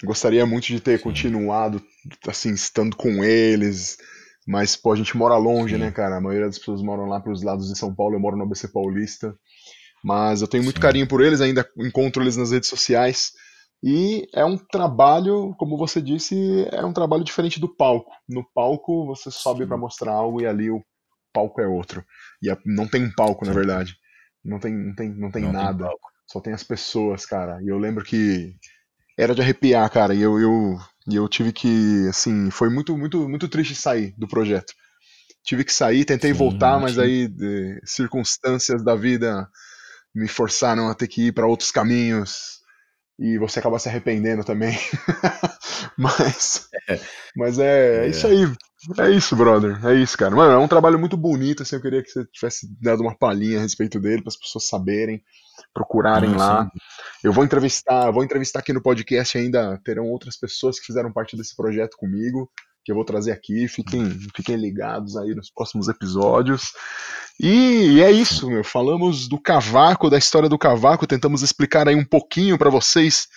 [0.03, 1.03] Gostaria muito de ter Sim.
[1.03, 1.81] continuado,
[2.27, 3.97] assim, estando com eles.
[4.45, 5.81] Mas, pô, a gente mora longe, Sim.
[5.81, 6.17] né, cara?
[6.17, 8.67] A maioria das pessoas moram lá pelos lados de São Paulo, eu moro no ABC
[8.67, 9.35] Paulista.
[10.03, 10.81] Mas eu tenho muito Sim.
[10.81, 13.31] carinho por eles, ainda encontro eles nas redes sociais.
[13.83, 18.11] E é um trabalho, como você disse, é um trabalho diferente do palco.
[18.27, 20.83] No palco você sobe para mostrar algo e ali o
[21.33, 22.03] palco é outro.
[22.41, 23.95] E não tem um palco, na verdade.
[24.43, 25.87] Não tem, não tem, não tem não nada.
[25.87, 27.61] Tem só tem as pessoas, cara.
[27.61, 28.55] E eu lembro que
[29.17, 30.13] era de arrepiar, cara.
[30.13, 30.77] E eu, eu,
[31.11, 34.73] eu tive que, assim, foi muito, muito, muito triste sair do projeto.
[35.43, 39.47] Tive que sair, tentei sim, voltar, mas aí de, circunstâncias da vida
[40.13, 42.55] me forçaram a ter que ir para outros caminhos
[43.19, 44.77] e você acaba se arrependendo também.
[45.97, 46.99] mas, é,
[47.35, 48.51] mas é, é, isso aí.
[48.99, 49.83] É isso, brother.
[49.85, 50.35] É isso, cara.
[50.35, 51.63] Mano, é um trabalho muito bonito.
[51.63, 54.67] Assim, eu queria que você tivesse dado uma palhinha a respeito dele para as pessoas
[54.67, 55.23] saberem,
[55.73, 56.63] procurarem ah, lá.
[56.63, 56.69] Sim.
[57.23, 59.79] Eu vou entrevistar, vou entrevistar aqui no podcast ainda.
[59.83, 62.49] Terão outras pessoas que fizeram parte desse projeto comigo,
[62.83, 63.67] que eu vou trazer aqui.
[63.67, 66.71] Fiquem, fiquem ligados aí nos próximos episódios.
[67.39, 68.63] E é isso, meu.
[68.63, 73.27] Falamos do cavaco, da história do cavaco, tentamos explicar aí um pouquinho para vocês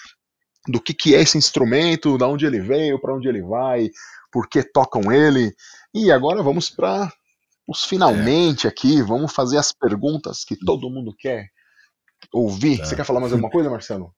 [0.69, 3.91] do que, que é esse instrumento, da onde ele veio, para onde ele vai,
[4.31, 5.53] por que tocam ele.
[5.95, 7.11] E agora vamos para
[7.67, 8.71] os finalmente é.
[8.71, 11.49] aqui, vamos fazer as perguntas que todo mundo quer
[12.33, 12.79] ouvir.
[12.79, 12.85] Tá.
[12.85, 14.15] Você quer falar mais alguma coisa, Marcelo?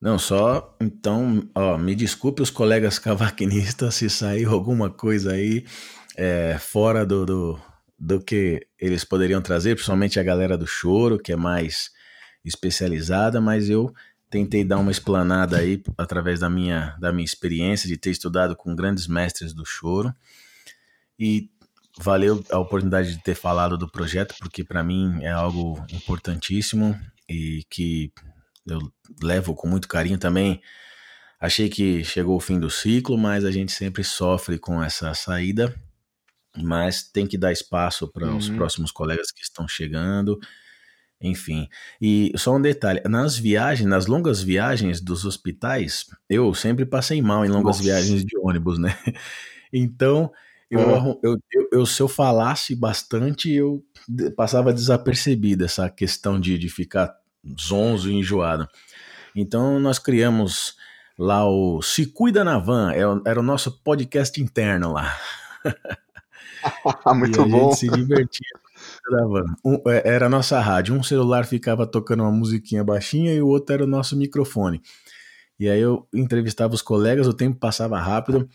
[0.00, 5.64] Não, só então, ó, me desculpe os colegas cavaquinistas se saiu alguma coisa aí
[6.16, 7.60] é, fora do, do,
[7.98, 11.90] do que eles poderiam trazer, principalmente a galera do choro, que é mais
[12.44, 13.92] especializada, mas eu
[14.30, 18.76] tentei dar uma explanada aí através da minha, da minha experiência de ter estudado com
[18.76, 20.14] grandes mestres do choro.
[21.18, 21.50] E
[22.00, 27.64] valeu a oportunidade de ter falado do projeto, porque para mim é algo importantíssimo e
[27.70, 28.12] que
[28.66, 28.78] eu
[29.22, 30.60] levo com muito carinho também.
[31.40, 35.74] Achei que chegou o fim do ciclo, mas a gente sempre sofre com essa saída
[36.62, 38.56] mas tem que dar espaço para os uhum.
[38.56, 40.38] próximos colegas que estão chegando,
[41.20, 41.68] enfim.
[42.00, 47.44] E só um detalhe, nas viagens, nas longas viagens dos hospitais, eu sempre passei mal
[47.44, 47.82] em longas Nossa.
[47.82, 48.96] viagens de ônibus, né?
[49.70, 50.32] Então,
[50.70, 51.20] eu, uhum.
[51.22, 53.82] eu, eu, eu, se eu falasse bastante, eu
[54.36, 57.14] passava desapercebido essa questão de, de ficar
[57.58, 58.68] zonzo e enjoado.
[59.34, 60.76] Então, nós criamos
[61.18, 65.16] lá o Se Cuida na Van, é era o nosso podcast interno lá.
[67.14, 67.72] Muito e bom.
[67.72, 68.58] Se divertia.
[69.64, 70.94] Um, é, era a nossa rádio.
[70.94, 74.82] Um celular ficava tocando uma musiquinha baixinha e o outro era o nosso microfone.
[75.58, 78.48] E aí eu entrevistava os colegas, o tempo passava rápido.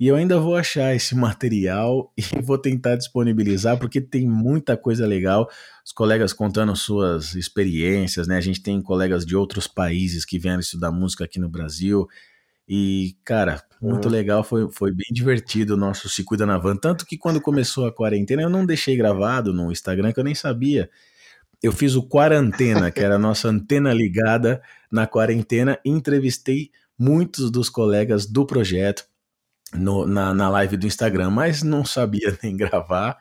[0.00, 5.04] E eu ainda vou achar esse material e vou tentar disponibilizar, porque tem muita coisa
[5.04, 5.48] legal.
[5.84, 8.36] Os colegas contando suas experiências, né?
[8.36, 12.06] A gente tem colegas de outros países que vieram estudar música aqui no Brasil.
[12.68, 14.12] E, cara, muito uhum.
[14.12, 16.76] legal, foi, foi bem divertido o nosso Se Cuida na Van.
[16.76, 20.34] Tanto que quando começou a quarentena, eu não deixei gravado no Instagram, que eu nem
[20.34, 20.88] sabia.
[21.60, 27.50] Eu fiz o Quarantena, que era a nossa antena ligada na quarentena, e entrevistei muitos
[27.50, 29.08] dos colegas do projeto
[29.74, 33.16] no, na, na live do Instagram, mas não sabia nem gravar.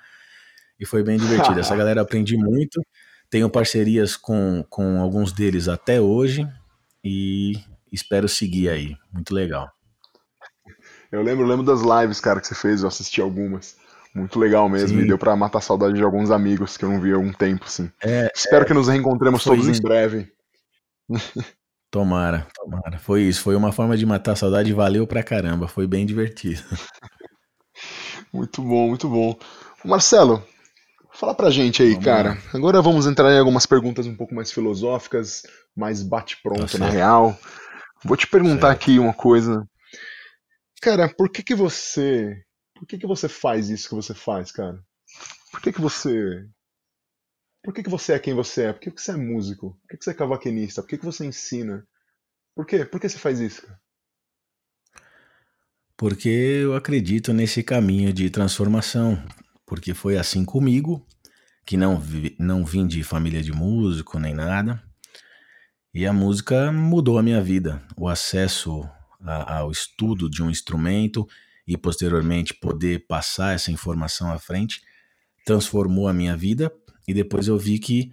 [0.80, 1.60] E foi bem divertido.
[1.60, 2.82] Essa galera aprendi muito.
[3.30, 6.48] Tenho parcerias com, com alguns deles até hoje.
[7.04, 7.54] E
[7.92, 8.96] espero seguir aí.
[9.12, 9.72] Muito legal.
[11.12, 13.78] Eu lembro, lembro das lives, cara, que você fez, eu assisti algumas.
[14.14, 15.04] Muito legal mesmo, Sim.
[15.04, 17.32] e deu pra matar a saudade de alguns amigos que eu não vi há algum
[17.32, 17.92] tempo, assim.
[18.02, 19.80] É, Espero é, que nos reencontremos todos isso.
[19.80, 20.32] em breve.
[21.98, 23.00] Tomara, tomara.
[23.00, 26.06] Foi isso, foi uma forma de matar a saudade e valeu pra caramba, foi bem
[26.06, 26.62] divertido.
[28.32, 29.36] muito bom, muito bom.
[29.84, 30.46] Marcelo,
[31.12, 32.30] fala pra gente aí, vamos cara.
[32.30, 32.38] Lá.
[32.54, 35.42] Agora vamos entrar em algumas perguntas um pouco mais filosóficas,
[35.76, 37.36] mais bate-pronto tá na real.
[38.06, 38.82] Vou te perguntar certo.
[38.84, 39.68] aqui uma coisa.
[40.80, 42.38] Cara, por que que você,
[42.76, 44.78] por que que você faz isso que você faz, cara?
[45.52, 46.46] Por que que você
[47.68, 48.72] por que, que você é quem você é?
[48.72, 49.78] Por que, que você é músico?
[49.82, 50.82] Por que, que você é cavaquinista?
[50.82, 51.86] Por que, que você ensina?
[52.56, 52.86] Por quê?
[52.86, 53.68] Por que você faz isso?
[55.98, 59.22] Porque eu acredito nesse caminho de transformação.
[59.66, 61.06] Porque foi assim comigo,
[61.66, 64.82] que não, vi, não vim de família de músico nem nada.
[65.94, 67.86] E a música mudou a minha vida.
[67.98, 68.90] O acesso
[69.20, 71.28] a, ao estudo de um instrumento
[71.68, 74.80] e posteriormente poder passar essa informação à frente
[75.44, 76.72] transformou a minha vida
[77.08, 78.12] e depois eu vi que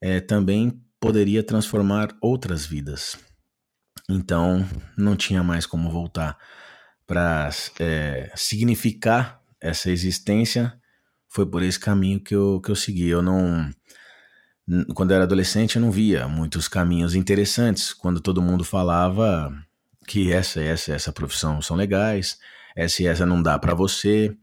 [0.00, 3.16] é, também poderia transformar outras vidas.
[4.08, 4.66] Então
[4.96, 6.36] não tinha mais como voltar
[7.06, 10.78] para é, significar essa existência.
[11.28, 13.08] Foi por esse caminho que eu, que eu segui.
[13.08, 13.70] Eu não.
[14.94, 17.92] Quando eu era adolescente, eu não via muitos caminhos interessantes.
[17.92, 19.52] Quando todo mundo falava
[20.06, 22.38] que essa, essa, essa profissão são legais,
[22.76, 24.36] essa e essa não dá para você,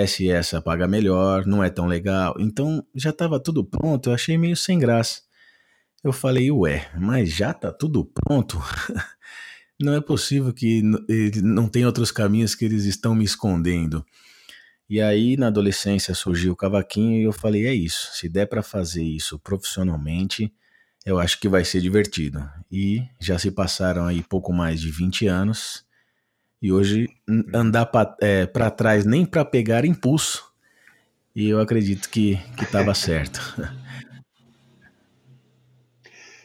[0.00, 2.34] essa paga melhor, não é tão legal.
[2.38, 5.22] Então já estava tudo pronto, eu achei meio sem graça.
[6.02, 8.58] Eu falei, ué, mas já tá tudo pronto?
[9.80, 10.82] não é possível que
[11.42, 14.04] não tem outros caminhos que eles estão me escondendo.
[14.88, 18.62] E aí, na adolescência, surgiu o cavaquinho e eu falei: é isso, se der para
[18.62, 20.52] fazer isso profissionalmente,
[21.04, 22.48] eu acho que vai ser divertido.
[22.70, 25.87] E já se passaram aí pouco mais de 20 anos
[26.60, 27.08] e hoje
[27.54, 30.52] andar para é, trás nem para pegar impulso.
[31.34, 33.40] E eu acredito que estava certo.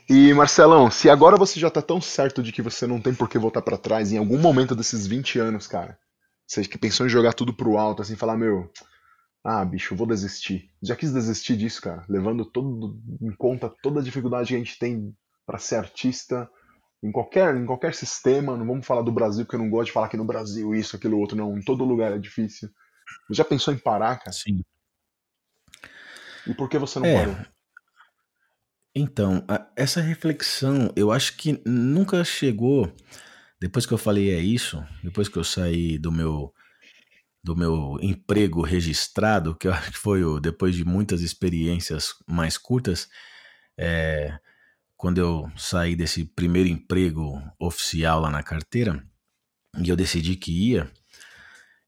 [0.07, 3.27] E Marcelão, se agora você já tá tão certo de que você não tem por
[3.27, 5.97] que voltar para trás em algum momento desses 20 anos, cara,
[6.45, 8.69] você que pensou em jogar tudo pro alto, assim, falar, meu,
[9.43, 10.69] ah, bicho, eu vou desistir.
[10.81, 14.77] Já quis desistir disso, cara, levando todo em conta toda a dificuldade que a gente
[14.77, 16.49] tem para ser artista,
[17.03, 19.91] em qualquer, em qualquer sistema, não vamos falar do Brasil, porque eu não gosto de
[19.91, 21.57] falar que no Brasil isso, aquilo, outro, não.
[21.57, 22.69] Em todo lugar é difícil.
[23.29, 24.31] Já pensou em parar, cara?
[24.31, 24.63] Sim.
[26.47, 27.17] E por que você não é.
[27.17, 27.35] parou?
[28.95, 29.45] Então,
[29.75, 32.93] essa reflexão, eu acho que nunca chegou.
[33.59, 36.53] Depois que eu falei é isso, depois que eu saí do meu
[37.43, 42.57] do meu emprego registrado, que eu acho que foi o, depois de muitas experiências mais
[42.57, 43.09] curtas,
[43.77, 44.39] é,
[45.03, 49.05] quando eu saí desse primeiro emprego oficial lá na carteira
[49.77, 50.89] e eu decidi que ia,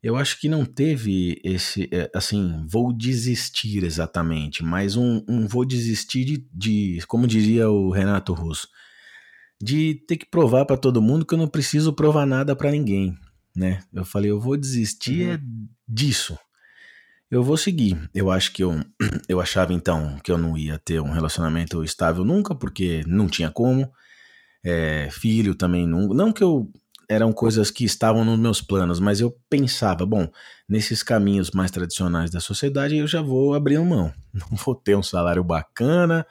[0.03, 5.63] eu acho que não teve esse, é, assim, vou desistir exatamente, mas um, um vou
[5.63, 8.67] desistir de, de, como diria o Renato Russo,
[9.63, 13.17] de ter que provar para todo mundo que eu não preciso provar nada para ninguém,
[13.55, 13.81] né?
[13.93, 15.33] Eu falei, eu vou desistir uhum.
[15.35, 15.39] é
[15.87, 16.37] disso,
[17.29, 17.97] eu vou seguir.
[18.13, 18.79] Eu acho que eu,
[19.27, 23.49] eu achava então que eu não ia ter um relacionamento estável nunca, porque não tinha
[23.49, 23.91] como.
[24.63, 26.07] É, filho também não.
[26.09, 26.69] Não que eu.
[27.07, 30.27] Eram coisas que estavam nos meus planos, mas eu pensava, bom,
[30.67, 34.11] nesses caminhos mais tradicionais da sociedade eu já vou abrir mão.
[34.33, 36.25] Não vou ter um salário bacana,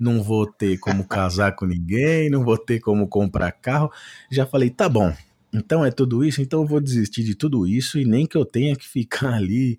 [0.00, 3.90] não vou ter como casar com ninguém, não vou ter como comprar carro.
[4.30, 5.14] Já falei, tá bom,
[5.52, 8.44] então é tudo isso, então eu vou desistir de tudo isso e nem que eu
[8.44, 9.78] tenha que ficar ali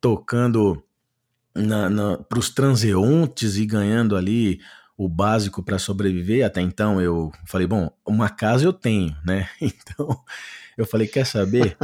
[0.00, 0.82] tocando
[2.28, 4.60] para os transeuntes e ganhando ali
[4.96, 6.44] o básico para sobreviver.
[6.44, 9.48] Até então eu falei, bom, uma casa eu tenho, né?
[9.60, 10.24] Então
[10.76, 11.76] eu falei, quer saber?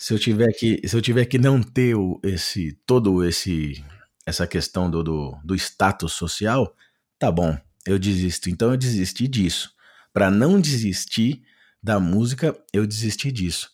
[0.00, 3.84] se eu tiver que, se eu tiver que não ter esse todo esse
[4.24, 6.74] essa questão do, do, do status social,
[7.18, 8.48] tá bom, eu desisto.
[8.48, 9.74] Então eu desisti disso.
[10.10, 11.42] Para não desistir
[11.82, 13.70] da música, eu desisti disso.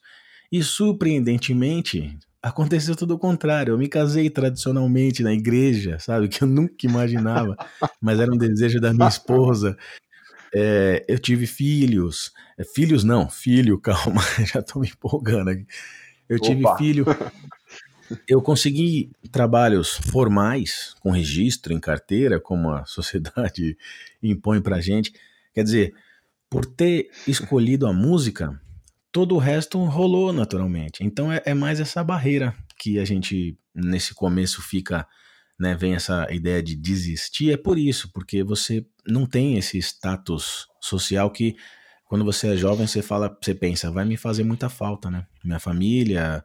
[0.50, 3.72] E surpreendentemente, Aconteceu tudo o contrário.
[3.72, 6.28] Eu me casei tradicionalmente na igreja, sabe?
[6.36, 7.56] Que eu nunca imaginava,
[8.00, 9.76] mas era um desejo da minha esposa.
[10.54, 12.32] É, eu tive filhos.
[12.56, 15.66] É, filhos não, filho, calma, já estou me empolgando aqui.
[16.28, 16.78] Eu tive Opa.
[16.78, 17.04] filho.
[18.28, 23.76] Eu consegui trabalhos formais, com registro em carteira, como a sociedade
[24.22, 25.12] impõe pra gente.
[25.52, 25.94] Quer dizer,
[26.48, 28.60] por ter escolhido a música,
[29.16, 31.02] todo o resto rolou naturalmente.
[31.02, 35.09] Então é, é, mais essa barreira que a gente, nesse começo, fica,
[35.59, 35.74] né?
[35.74, 37.51] Vem essa ideia de desistir.
[37.51, 41.56] É por isso, porque você não tem esse status social que
[42.05, 45.26] quando você é jovem, você fala, você pensa, vai me fazer muita falta, né?
[45.43, 46.44] Minha família,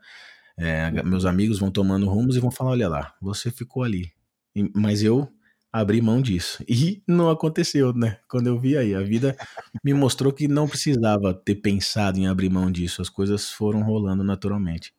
[0.57, 4.14] é, meus amigos vão tomando rumos e vão falar, olha lá, você ficou ali.
[4.56, 5.30] E, mas eu
[5.72, 6.64] abri mão disso.
[6.68, 8.18] E não aconteceu, né?
[8.27, 9.35] Quando eu vi aí, a vida
[9.84, 13.02] me mostrou que não precisava ter pensado em abrir mão disso.
[13.02, 14.93] As coisas foram rolando naturalmente.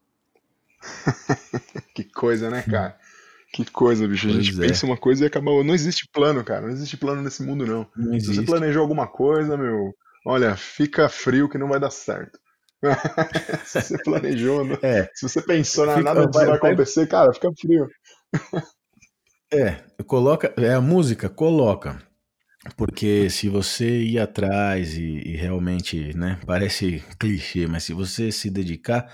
[1.95, 2.97] que coisa, né, cara?
[3.53, 4.29] Que coisa, bicho.
[4.29, 4.67] A gente é.
[4.67, 5.63] pensa uma coisa e acabou.
[5.63, 6.63] Não existe plano, cara.
[6.63, 7.87] Não existe plano nesse mundo, não.
[7.95, 9.95] não Se você planejou alguma coisa, meu,
[10.27, 12.41] olha, fica frio que não vai dar certo.
[13.65, 15.09] se você planejou, é.
[15.15, 17.87] se você pensou na nada disso vai, acontecer, cara, fica frio.
[19.53, 22.03] é, coloca, é a música, coloca.
[22.77, 28.49] Porque se você ir atrás e, e, realmente, né, parece clichê, mas se você se
[28.51, 29.13] dedicar,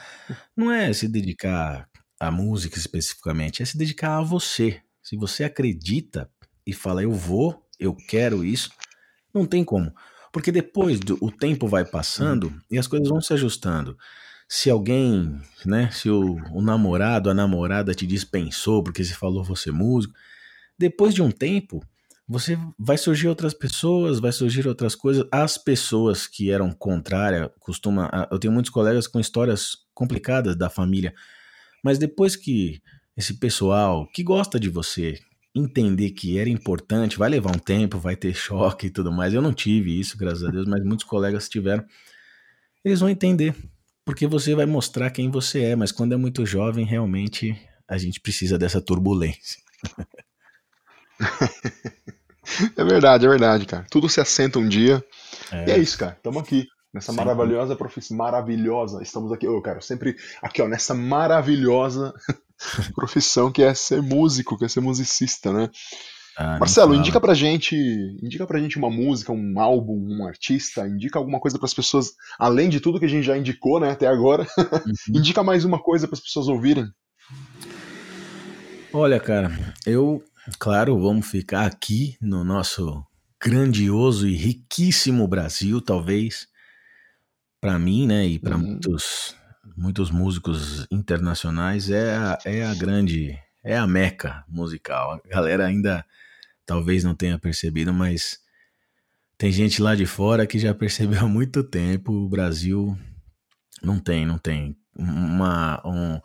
[0.57, 1.89] não é se dedicar
[2.21, 4.81] à música especificamente, é se dedicar a você.
[5.03, 6.31] Se você acredita
[6.67, 8.71] e fala, eu vou, eu quero isso,
[9.35, 9.93] não tem como.
[10.31, 13.97] Porque depois do, o tempo vai passando e as coisas vão se ajustando.
[14.49, 19.71] Se alguém, né, se o, o namorado, a namorada te dispensou porque você falou você
[19.71, 20.15] músico,
[20.79, 21.85] depois de um tempo,
[22.27, 25.27] você vai surgir outras pessoas, vai surgir outras coisas.
[25.31, 31.15] As pessoas que eram contrárias, costuma, eu tenho muitos colegas com histórias complicadas da família,
[31.85, 32.81] mas depois que
[33.17, 35.19] esse pessoal que gosta de você,
[35.55, 39.35] entender que era importante, vai levar um tempo, vai ter choque e tudo mais.
[39.35, 41.85] Eu não tive isso, graças a Deus, mas muitos colegas tiveram.
[42.85, 43.55] Eles vão entender,
[44.09, 47.55] porque você vai mostrar quem você é, mas quando é muito jovem, realmente
[47.87, 49.61] a gente precisa dessa turbulência.
[52.75, 53.87] é verdade, é verdade, cara.
[53.91, 55.05] Tudo se assenta um dia.
[55.53, 55.69] É.
[55.69, 56.15] E é isso, cara.
[56.17, 56.67] Estamos aqui.
[56.91, 57.19] Nessa Sim.
[57.19, 62.15] maravilhosa profissão, maravilhosa, estamos aqui, eu quero sempre aqui, ó, nessa maravilhosa
[62.97, 65.69] profissão que é ser músico, que é ser musicista, né?
[66.59, 67.75] Marcelo, indica pra gente,
[68.23, 72.13] indica pra gente uma música, um álbum, um artista, indica alguma coisa para as pessoas,
[72.39, 74.47] além de tudo que a gente já indicou, né, até agora.
[74.57, 74.93] Uhum.
[75.19, 76.87] indica mais uma coisa para as pessoas ouvirem.
[78.93, 79.51] Olha, cara,
[79.85, 80.23] eu,
[80.59, 83.05] claro, vamos ficar aqui no nosso
[83.43, 86.47] grandioso e riquíssimo Brasil, talvez
[87.61, 88.63] para mim, né, e para uhum.
[88.63, 89.37] muitos
[89.77, 95.21] muitos músicos internacionais é a, é a grande, é a meca musical.
[95.25, 96.05] A galera ainda
[96.69, 98.39] talvez não tenha percebido, mas
[99.39, 102.13] tem gente lá de fora que já percebeu há muito tempo.
[102.13, 102.97] O Brasil
[103.83, 106.21] não tem, não tem uma, um,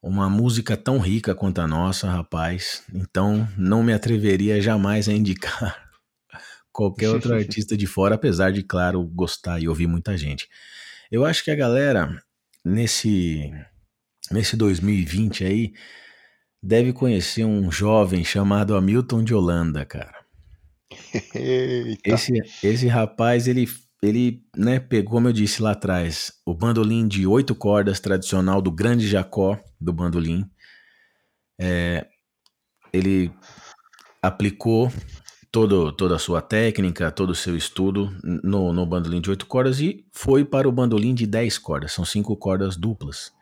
[0.00, 2.84] uma música tão rica quanto a nossa, rapaz.
[2.94, 5.90] Então não me atreveria jamais a indicar
[6.70, 10.48] qualquer outro artista de fora, apesar de, claro, gostar e ouvir muita gente.
[11.10, 12.16] Eu acho que a galera
[12.64, 13.50] nesse
[14.30, 15.72] nesse 2020 aí
[16.68, 20.18] deve conhecer um jovem chamado Hamilton de Holanda, cara.
[22.04, 22.32] Esse,
[22.62, 23.66] esse rapaz, ele,
[24.02, 28.70] ele né, pegou, como eu disse lá atrás, o bandolim de oito cordas tradicional do
[28.70, 30.44] grande Jacó do bandolim.
[31.58, 32.06] É,
[32.92, 33.32] ele
[34.20, 34.92] aplicou
[35.50, 39.80] todo, toda a sua técnica, todo o seu estudo no, no bandolim de oito cordas
[39.80, 43.32] e foi para o bandolim de dez cordas, são cinco cordas duplas.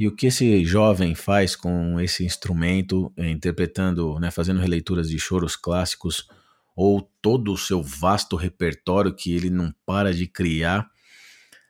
[0.00, 5.18] E o que esse jovem faz com esse instrumento, é, interpretando, né, fazendo releituras de
[5.18, 6.26] choros clássicos,
[6.74, 10.90] ou todo o seu vasto repertório que ele não para de criar,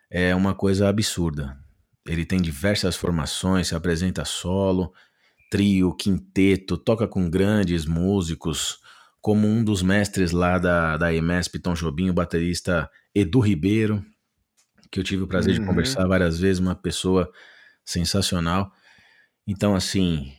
[0.09, 1.59] é uma coisa absurda.
[2.07, 4.93] Ele tem diversas formações, se apresenta solo,
[5.51, 8.79] trio, quinteto, toca com grandes músicos,
[9.21, 14.05] como um dos mestres lá da, da EMESP Tom Jobim, o baterista Edu Ribeiro,
[14.89, 15.63] que eu tive o prazer uhum.
[15.63, 17.29] de conversar várias vezes, uma pessoa
[17.91, 18.73] sensacional.
[19.47, 20.33] Então, assim,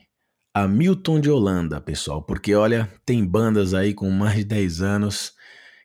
[0.53, 5.33] Hamilton de Holanda, pessoal, porque olha, tem bandas aí com mais de 10 anos,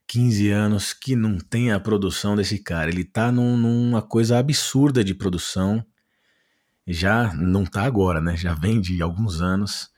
[0.06, 2.90] 15 anos, que não tem a produção desse cara.
[2.90, 5.84] Ele tá num, numa coisa absurda de produção.
[6.86, 8.36] Já não tá agora, né?
[8.36, 9.90] Já vem de alguns anos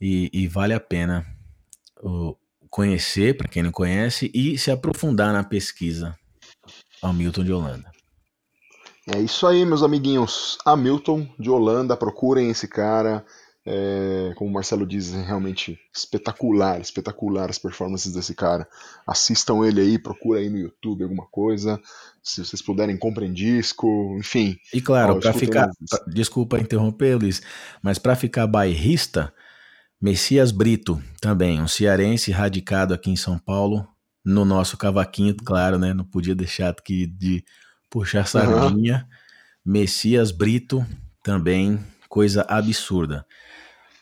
[0.00, 1.26] e, e vale a pena
[2.70, 6.16] conhecer, para quem não conhece, e se aprofundar na pesquisa
[7.02, 7.93] Hamilton de Holanda.
[9.06, 10.56] É isso aí, meus amiguinhos.
[10.64, 13.24] Hamilton de Holanda, procurem esse cara.
[13.66, 18.68] É, como o Marcelo diz, é realmente espetacular, espetacular as performances desse cara.
[19.06, 21.80] Assistam ele aí, procura aí no YouTube alguma coisa.
[22.22, 23.86] Se vocês puderem, comprem disco,
[24.18, 24.58] enfim.
[24.72, 25.68] E claro, para ficar.
[25.88, 27.40] Pra, desculpa interromper, Luiz,
[27.82, 29.32] mas para ficar bairrista,
[30.00, 33.86] Messias Brito, também, um cearense radicado aqui em São Paulo,
[34.22, 35.94] no nosso cavaquinho, claro, né?
[35.94, 37.42] Não podia deixar de
[37.94, 39.06] puxar sardinha.
[39.08, 39.72] Uhum.
[39.72, 40.84] Messias Brito,
[41.22, 43.24] também, coisa absurda.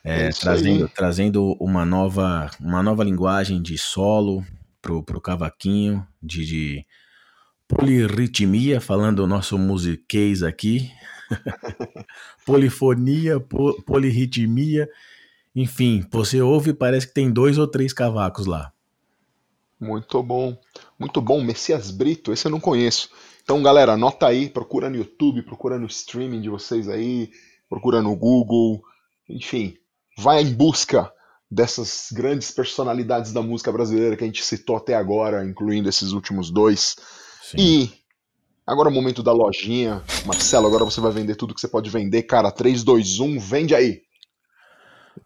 [0.02, 4.42] É, é trazendo, trazendo uma nova, uma nova linguagem de solo
[4.80, 6.86] pro, pro cavaquinho, de, de
[7.68, 10.90] polirritmia, falando o nosso musiquês aqui.
[12.46, 14.88] Polifonia, po, polirritmia.
[15.54, 18.72] Enfim, você ouve e parece que tem dois ou três cavacos lá.
[19.78, 20.56] Muito bom.
[20.98, 21.42] Muito bom.
[21.42, 23.10] Messias Brito, esse eu não conheço.
[23.52, 27.30] Então, galera, anota aí, procura no YouTube, procura no streaming de vocês aí,
[27.68, 28.80] procura no Google,
[29.28, 29.76] enfim,
[30.16, 31.12] vai em busca
[31.50, 36.50] dessas grandes personalidades da música brasileira que a gente citou até agora, incluindo esses últimos
[36.50, 36.96] dois.
[37.42, 37.56] Sim.
[37.58, 37.92] E
[38.66, 40.02] agora é o momento da lojinha.
[40.24, 42.22] Marcelo, agora você vai vender tudo que você pode vender.
[42.22, 44.00] Cara, 3, 2, 1, vende aí.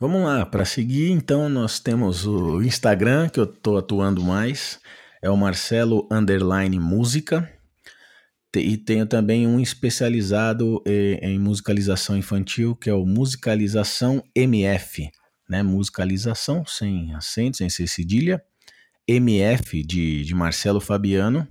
[0.01, 4.81] Vamos lá, para seguir, então, nós temos o Instagram, que eu estou atuando mais,
[5.23, 7.56] é o Marcelo Underline Música,
[8.61, 15.11] e tenho também um especializado em musicalização infantil, que é o Musicalização MF,
[15.49, 15.63] né?
[15.63, 18.43] Musicalização sem acento, sem ser cedilha,
[19.07, 21.47] MF de, de Marcelo Fabiano.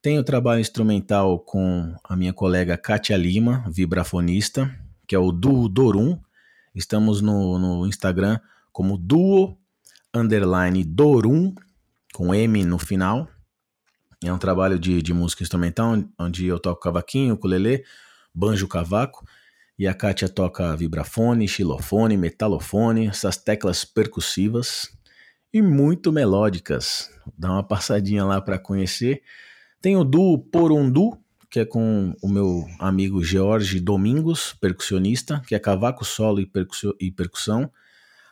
[0.00, 4.72] Tenho trabalho instrumental com a minha colega Kátia Lima, vibrafonista,
[5.06, 6.18] que é o Duo Dorum,
[6.78, 8.38] Estamos no, no Instagram
[8.70, 9.58] como duo
[10.14, 11.52] underline Dorum,
[12.14, 13.28] com M no final.
[14.24, 17.84] É um trabalho de, de música instrumental, onde eu toco cavaquinho, ukulele,
[18.34, 19.24] banjo, cavaco.
[19.78, 24.90] E a Kátia toca vibrafone, xilofone, metalofone, essas teclas percussivas
[25.52, 27.08] e muito melódicas.
[27.38, 29.22] Dá uma passadinha lá para conhecer.
[29.80, 31.16] Tem o duo Porundu,
[31.48, 36.50] que é com o meu amigo George Domingos, percussionista, que é cavaco solo e,
[37.00, 37.70] e percussão.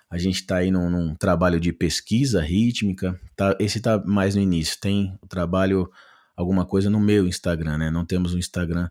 [0.08, 3.18] A gente está aí num, num, trabalho de pesquisa rítmica.
[3.34, 4.78] Tá, esse está mais no início.
[4.80, 5.90] Tem o trabalho,
[6.36, 7.90] alguma coisa no meu Instagram, né?
[7.90, 8.88] Não temos um Instagram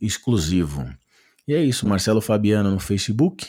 [0.00, 0.88] exclusivo.
[1.46, 3.46] E é isso, Marcelo Fabiano no Facebook.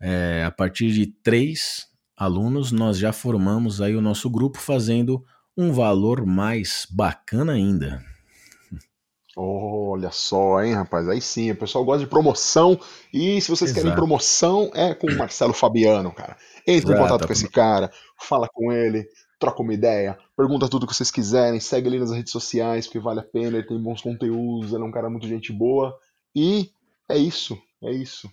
[0.00, 5.24] é, a partir de três alunos, nós já formamos aí o nosso grupo fazendo
[5.56, 8.02] um valor mais bacana ainda.
[9.36, 11.08] Olha só, hein, rapaz?
[11.08, 12.78] Aí sim, o pessoal gosta de promoção.
[13.12, 13.82] E se vocês Exato.
[13.82, 16.36] querem promoção, é com o Marcelo Fabiano, cara.
[16.66, 16.92] Entre Exato.
[16.92, 17.90] em contato com esse cara,
[18.20, 19.06] fala com ele,
[19.42, 23.18] troca uma ideia, pergunta tudo que vocês quiserem, segue ele nas redes sociais, porque vale
[23.18, 25.92] a pena, ele tem bons conteúdos, ele é um cara muito gente boa.
[26.32, 26.70] E
[27.10, 28.30] é isso, é isso,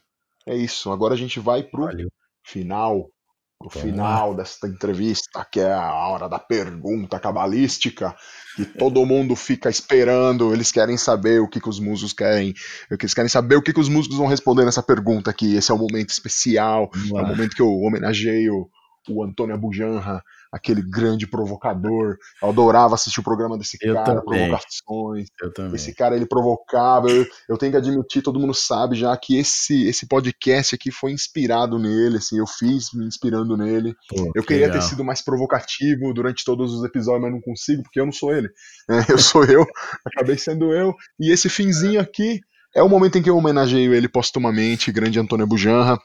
[0.48, 0.92] é isso.
[0.92, 2.12] Agora a gente vai pro Valeu.
[2.46, 3.10] final,
[3.58, 4.38] pro Vamos final lá.
[4.38, 8.16] desta entrevista, que é a hora da pergunta cabalística,
[8.56, 12.54] que todo mundo fica esperando, eles querem saber o que, que os músicos querem,
[12.92, 15.56] eles querem saber o que, que os músicos vão responder nessa pergunta aqui.
[15.56, 18.70] Esse é o momento especial, é o momento que eu homenageio
[19.10, 22.18] o Antônio Abujanra, aquele grande provocador.
[22.42, 24.50] Eu adorava assistir o programa desse eu cara, também.
[24.50, 25.28] provocações.
[25.42, 25.76] Eu também.
[25.76, 27.10] Esse cara ele provocava.
[27.10, 31.12] Eu, eu, tenho que admitir, todo mundo sabe já que esse esse podcast aqui foi
[31.12, 33.94] inspirado nele, assim, eu fiz me inspirando nele.
[34.10, 34.82] Pô, eu que queria legal.
[34.82, 38.34] ter sido mais provocativo durante todos os episódios, mas não consigo porque eu não sou
[38.34, 38.50] ele.
[38.90, 39.66] É, eu sou eu,
[40.06, 40.94] acabei sendo eu.
[41.20, 42.40] E esse finzinho aqui
[42.76, 45.98] é o momento em que eu homenageio ele postumamente, grande Antônio Bujanra.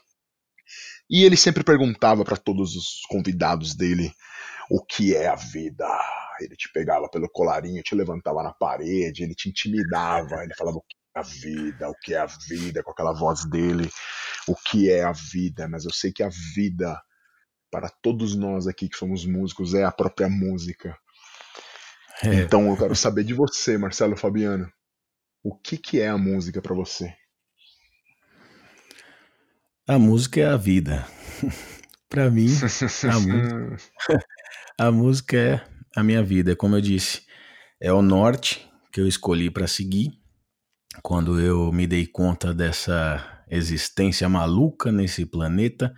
[1.09, 4.11] E ele sempre perguntava para todos os convidados dele
[4.69, 5.87] o que é a vida.
[6.39, 10.81] Ele te pegava pelo colarinho, te levantava na parede, ele te intimidava, ele falava o
[10.81, 13.89] que é a vida, o que é a vida, com aquela voz dele.
[14.47, 17.01] o que é a vida, mas eu sei que a vida,
[17.71, 20.95] para todos nós aqui que somos músicos, é a própria música.
[22.23, 22.35] É.
[22.35, 24.71] Então eu quero saber de você, Marcelo Fabiano.
[25.43, 27.13] O que, que é a música para você?
[29.87, 31.07] A música é a vida.
[32.09, 33.77] para mim, a, música,
[34.77, 35.61] a música é
[35.95, 36.55] a minha vida.
[36.55, 37.21] Como eu disse,
[37.79, 40.11] é o norte que eu escolhi para seguir
[41.01, 45.93] quando eu me dei conta dessa existência maluca nesse planeta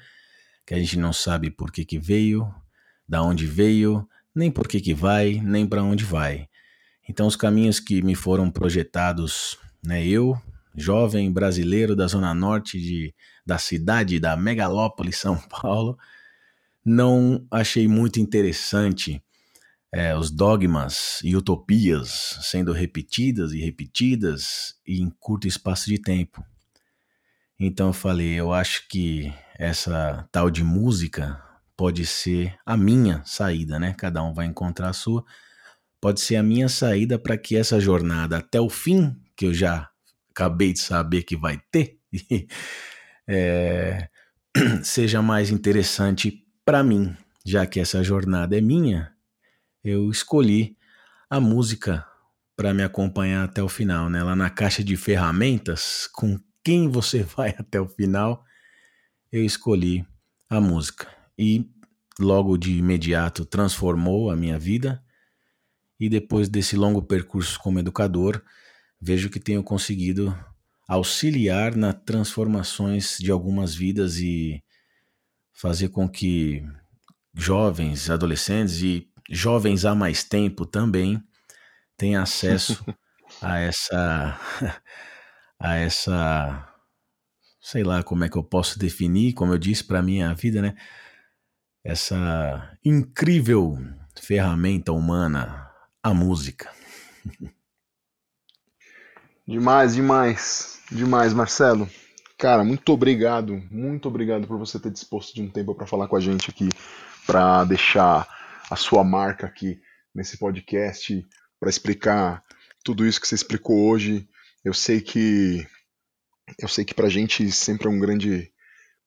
[0.66, 2.54] que a gente não sabe por que, que veio,
[3.08, 6.48] da onde veio, nem por que, que vai, nem para onde vai.
[7.10, 10.38] Então, os caminhos que me foram projetados, né, eu,
[10.76, 15.98] jovem brasileiro da Zona Norte de, da cidade da megalópole São Paulo,
[16.88, 19.22] não achei muito interessante
[19.94, 26.42] é, os dogmas e utopias sendo repetidas e repetidas em curto espaço de tempo.
[27.60, 31.44] Então eu falei, eu acho que essa tal de música
[31.76, 33.94] pode ser a minha saída, né?
[33.98, 35.26] Cada um vai encontrar a sua.
[36.00, 39.90] Pode ser a minha saída para que essa jornada até o fim, que eu já
[40.32, 42.00] acabei de saber que vai ter,
[43.28, 44.08] é,
[44.84, 47.16] seja mais interessante para mim,
[47.46, 49.14] já que essa jornada é minha
[49.82, 50.76] eu escolhi
[51.30, 52.06] a música
[52.58, 54.22] para me acompanhar até o final, né?
[54.22, 58.44] Lá na caixa de ferramentas, com quem você vai até o final,
[59.32, 60.06] eu escolhi
[60.50, 61.08] a música.
[61.40, 61.72] E
[62.20, 65.02] logo de imediato transformou a minha vida.
[65.98, 68.44] E depois desse longo percurso como educador,
[69.00, 70.38] vejo que tenho conseguido
[70.86, 74.62] auxiliar nas transformações de algumas vidas e
[75.58, 76.64] fazer com que
[77.34, 81.22] jovens, adolescentes e jovens há mais tempo também
[81.98, 82.86] têm acesso
[83.42, 84.40] a essa
[85.60, 86.74] a essa
[87.60, 90.62] sei lá como é que eu posso definir, como eu disse para mim a vida,
[90.62, 90.76] né?
[91.84, 93.78] Essa incrível
[94.22, 95.70] ferramenta humana,
[96.02, 96.72] a música.
[99.48, 101.90] Demais, demais, demais, Marcelo.
[102.38, 106.16] Cara, muito obrigado, muito obrigado por você ter disposto de um tempo para falar com
[106.16, 106.70] a gente aqui,
[107.26, 108.28] para deixar
[108.70, 109.82] a sua marca aqui
[110.14, 111.26] nesse podcast
[111.60, 112.44] para explicar
[112.84, 114.28] tudo isso que você explicou hoje.
[114.64, 115.66] Eu sei que
[116.60, 118.52] eu sei que para a gente sempre é um grande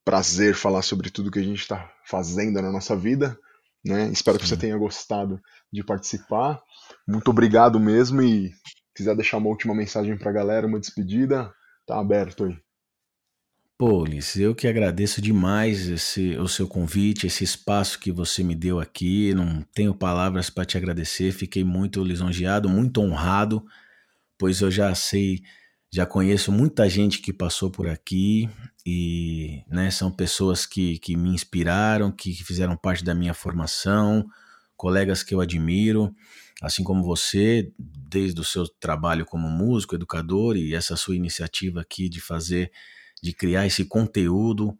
[0.04, 3.38] prazer falar sobre tudo que a gente está fazendo na nossa vida.
[3.84, 4.08] Né?
[4.08, 4.42] Espero Sim.
[4.42, 5.40] que você tenha gostado
[5.72, 6.60] de participar.
[7.06, 8.52] Muito obrigado mesmo e
[8.94, 11.52] quiser deixar uma última mensagem para a galera, uma despedida,
[11.86, 12.58] tá aberto aí.
[13.80, 18.54] Pô, Ulisses, eu que agradeço demais esse, o seu convite, esse espaço que você me
[18.54, 19.32] deu aqui.
[19.32, 21.32] Não tenho palavras para te agradecer.
[21.32, 23.64] Fiquei muito lisonjeado, muito honrado,
[24.36, 25.40] pois eu já sei,
[25.90, 28.50] já conheço muita gente que passou por aqui
[28.84, 34.28] e né, são pessoas que, que me inspiraram, que fizeram parte da minha formação,
[34.76, 36.14] colegas que eu admiro,
[36.60, 42.10] assim como você, desde o seu trabalho como músico, educador e essa sua iniciativa aqui
[42.10, 42.70] de fazer
[43.22, 44.76] de criar esse conteúdo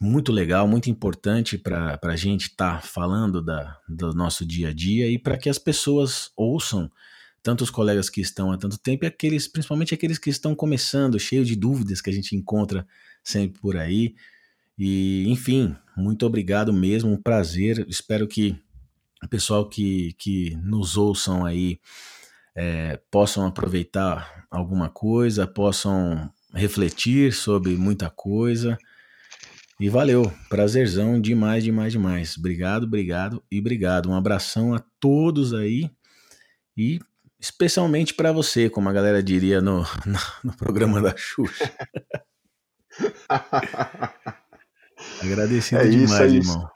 [0.00, 4.72] muito legal, muito importante para a gente estar tá falando da, do nosso dia a
[4.72, 6.90] dia e para que as pessoas ouçam,
[7.42, 11.18] tanto os colegas que estão há tanto tempo e aqueles, principalmente aqueles que estão começando,
[11.18, 12.86] cheio de dúvidas que a gente encontra
[13.22, 14.14] sempre por aí.
[14.78, 17.86] E, enfim, muito obrigado mesmo, um prazer.
[17.88, 18.56] Espero que
[19.22, 21.78] o pessoal que, que nos ouçam aí
[22.54, 28.78] é, possam aproveitar alguma coisa, possam refletir sobre muita coisa.
[29.80, 32.38] E valeu, prazerzão demais, demais, demais.
[32.38, 34.08] Obrigado, obrigado e obrigado.
[34.08, 35.90] Um abração a todos aí
[36.76, 37.00] e
[37.40, 41.72] especialmente para você, como a galera diria no, no, no programa da Xuxa.
[45.20, 46.70] Agradecido é demais, isso, é irmão.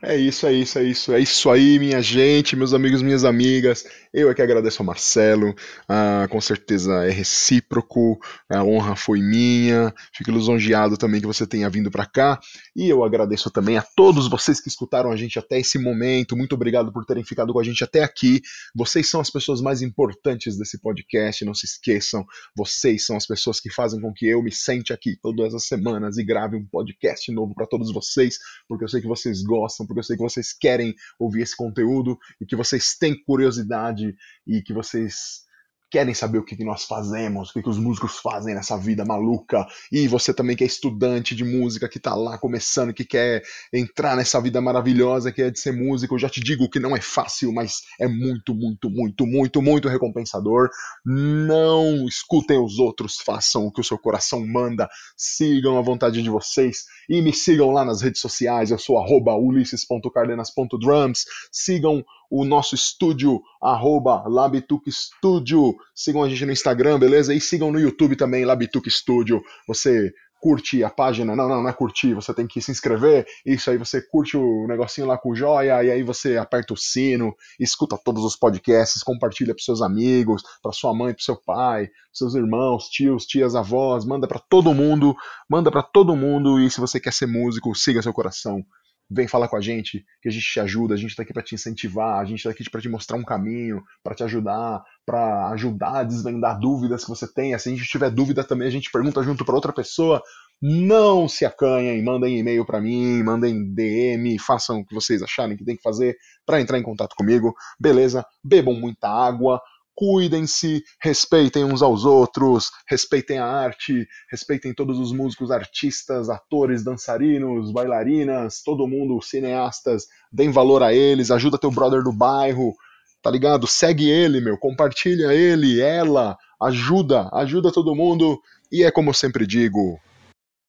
[0.00, 1.12] É isso, é isso, é isso.
[1.12, 3.84] É isso aí, minha gente, meus amigos, minhas amigas.
[4.14, 5.52] Eu é que agradeço ao Marcelo.
[5.88, 8.16] Ah, com certeza é recíproco.
[8.48, 9.92] A honra foi minha.
[10.14, 12.38] Fico lisonjeado também que você tenha vindo para cá.
[12.76, 16.36] E eu agradeço também a todos vocês que escutaram a gente até esse momento.
[16.36, 18.40] Muito obrigado por terem ficado com a gente até aqui.
[18.76, 21.44] Vocês são as pessoas mais importantes desse podcast.
[21.44, 22.24] Não se esqueçam.
[22.56, 26.18] Vocês são as pessoas que fazem com que eu me sente aqui todas as semanas
[26.18, 28.36] e grave um podcast novo para todos vocês,
[28.68, 32.16] porque eu sei que vocês gostam porque eu sei que vocês querem ouvir esse conteúdo
[32.40, 34.14] e que vocês têm curiosidade
[34.46, 35.47] e que vocês
[35.90, 39.04] querem saber o que, que nós fazemos, o que, que os músicos fazem nessa vida
[39.04, 43.42] maluca, e você também que é estudante de música, que tá lá começando, que quer
[43.72, 46.96] entrar nessa vida maravilhosa que é de ser músico, eu já te digo que não
[46.96, 50.68] é fácil, mas é muito, muito, muito, muito, muito recompensador.
[51.04, 56.30] Não escutem os outros, façam o que o seu coração manda, sigam a vontade de
[56.30, 62.74] vocês e me sigam lá nas redes sociais, eu sou arroba ulisses.cardenas.drums, sigam o nosso
[62.74, 65.74] estúdio, arroba Labituc Studio.
[65.94, 67.34] Sigam a gente no Instagram, beleza?
[67.34, 69.42] E sigam no YouTube também, Labituc Studio.
[69.66, 73.70] Você curte a página, não, não, não é curtir, você tem que se inscrever, isso
[73.70, 77.34] aí você curte o negocinho lá com o joia, e aí você aperta o sino,
[77.58, 82.34] escuta todos os podcasts, compartilha para seus amigos, para sua mãe, para seu pai, seus
[82.34, 85.14] irmãos, tios, tias, avós, manda para todo mundo,
[85.48, 88.64] manda para todo mundo, e se você quer ser músico, siga seu coração
[89.10, 91.42] vem falar com a gente, que a gente te ajuda, a gente está aqui para
[91.42, 95.48] te incentivar, a gente está aqui para te mostrar um caminho, para te ajudar, para
[95.50, 97.58] ajudar a desvendar dúvidas que você tenha.
[97.58, 100.22] Se a gente tiver dúvida também, a gente pergunta junto para outra pessoa.
[100.60, 105.64] Não se acanhem, mandem e-mail para mim, mandem DM, façam o que vocês acharem que
[105.64, 107.54] tem que fazer para entrar em contato comigo.
[107.78, 108.26] Beleza?
[108.44, 109.60] Bebam muita água,
[109.98, 117.72] cuidem-se, respeitem uns aos outros, respeitem a arte, respeitem todos os músicos, artistas, atores, dançarinos,
[117.72, 122.76] bailarinas, todo mundo, cineastas, deem valor a eles, ajuda teu brother do bairro,
[123.20, 123.66] tá ligado?
[123.66, 128.40] Segue ele, meu, compartilha ele, ela, ajuda, ajuda todo mundo.
[128.70, 129.98] E é como eu sempre digo,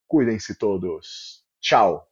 [0.08, 1.44] cuidem-se todos.
[1.62, 2.04] Tchau.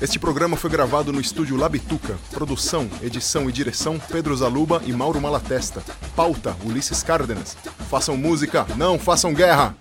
[0.00, 2.16] Este programa foi gravado no estúdio Labituca.
[2.30, 5.82] Produção, edição e direção Pedro Zaluba e Mauro Malatesta.
[6.16, 7.54] Pauta Ulisses Cárdenas.
[7.90, 9.76] Façam música, não façam guerra!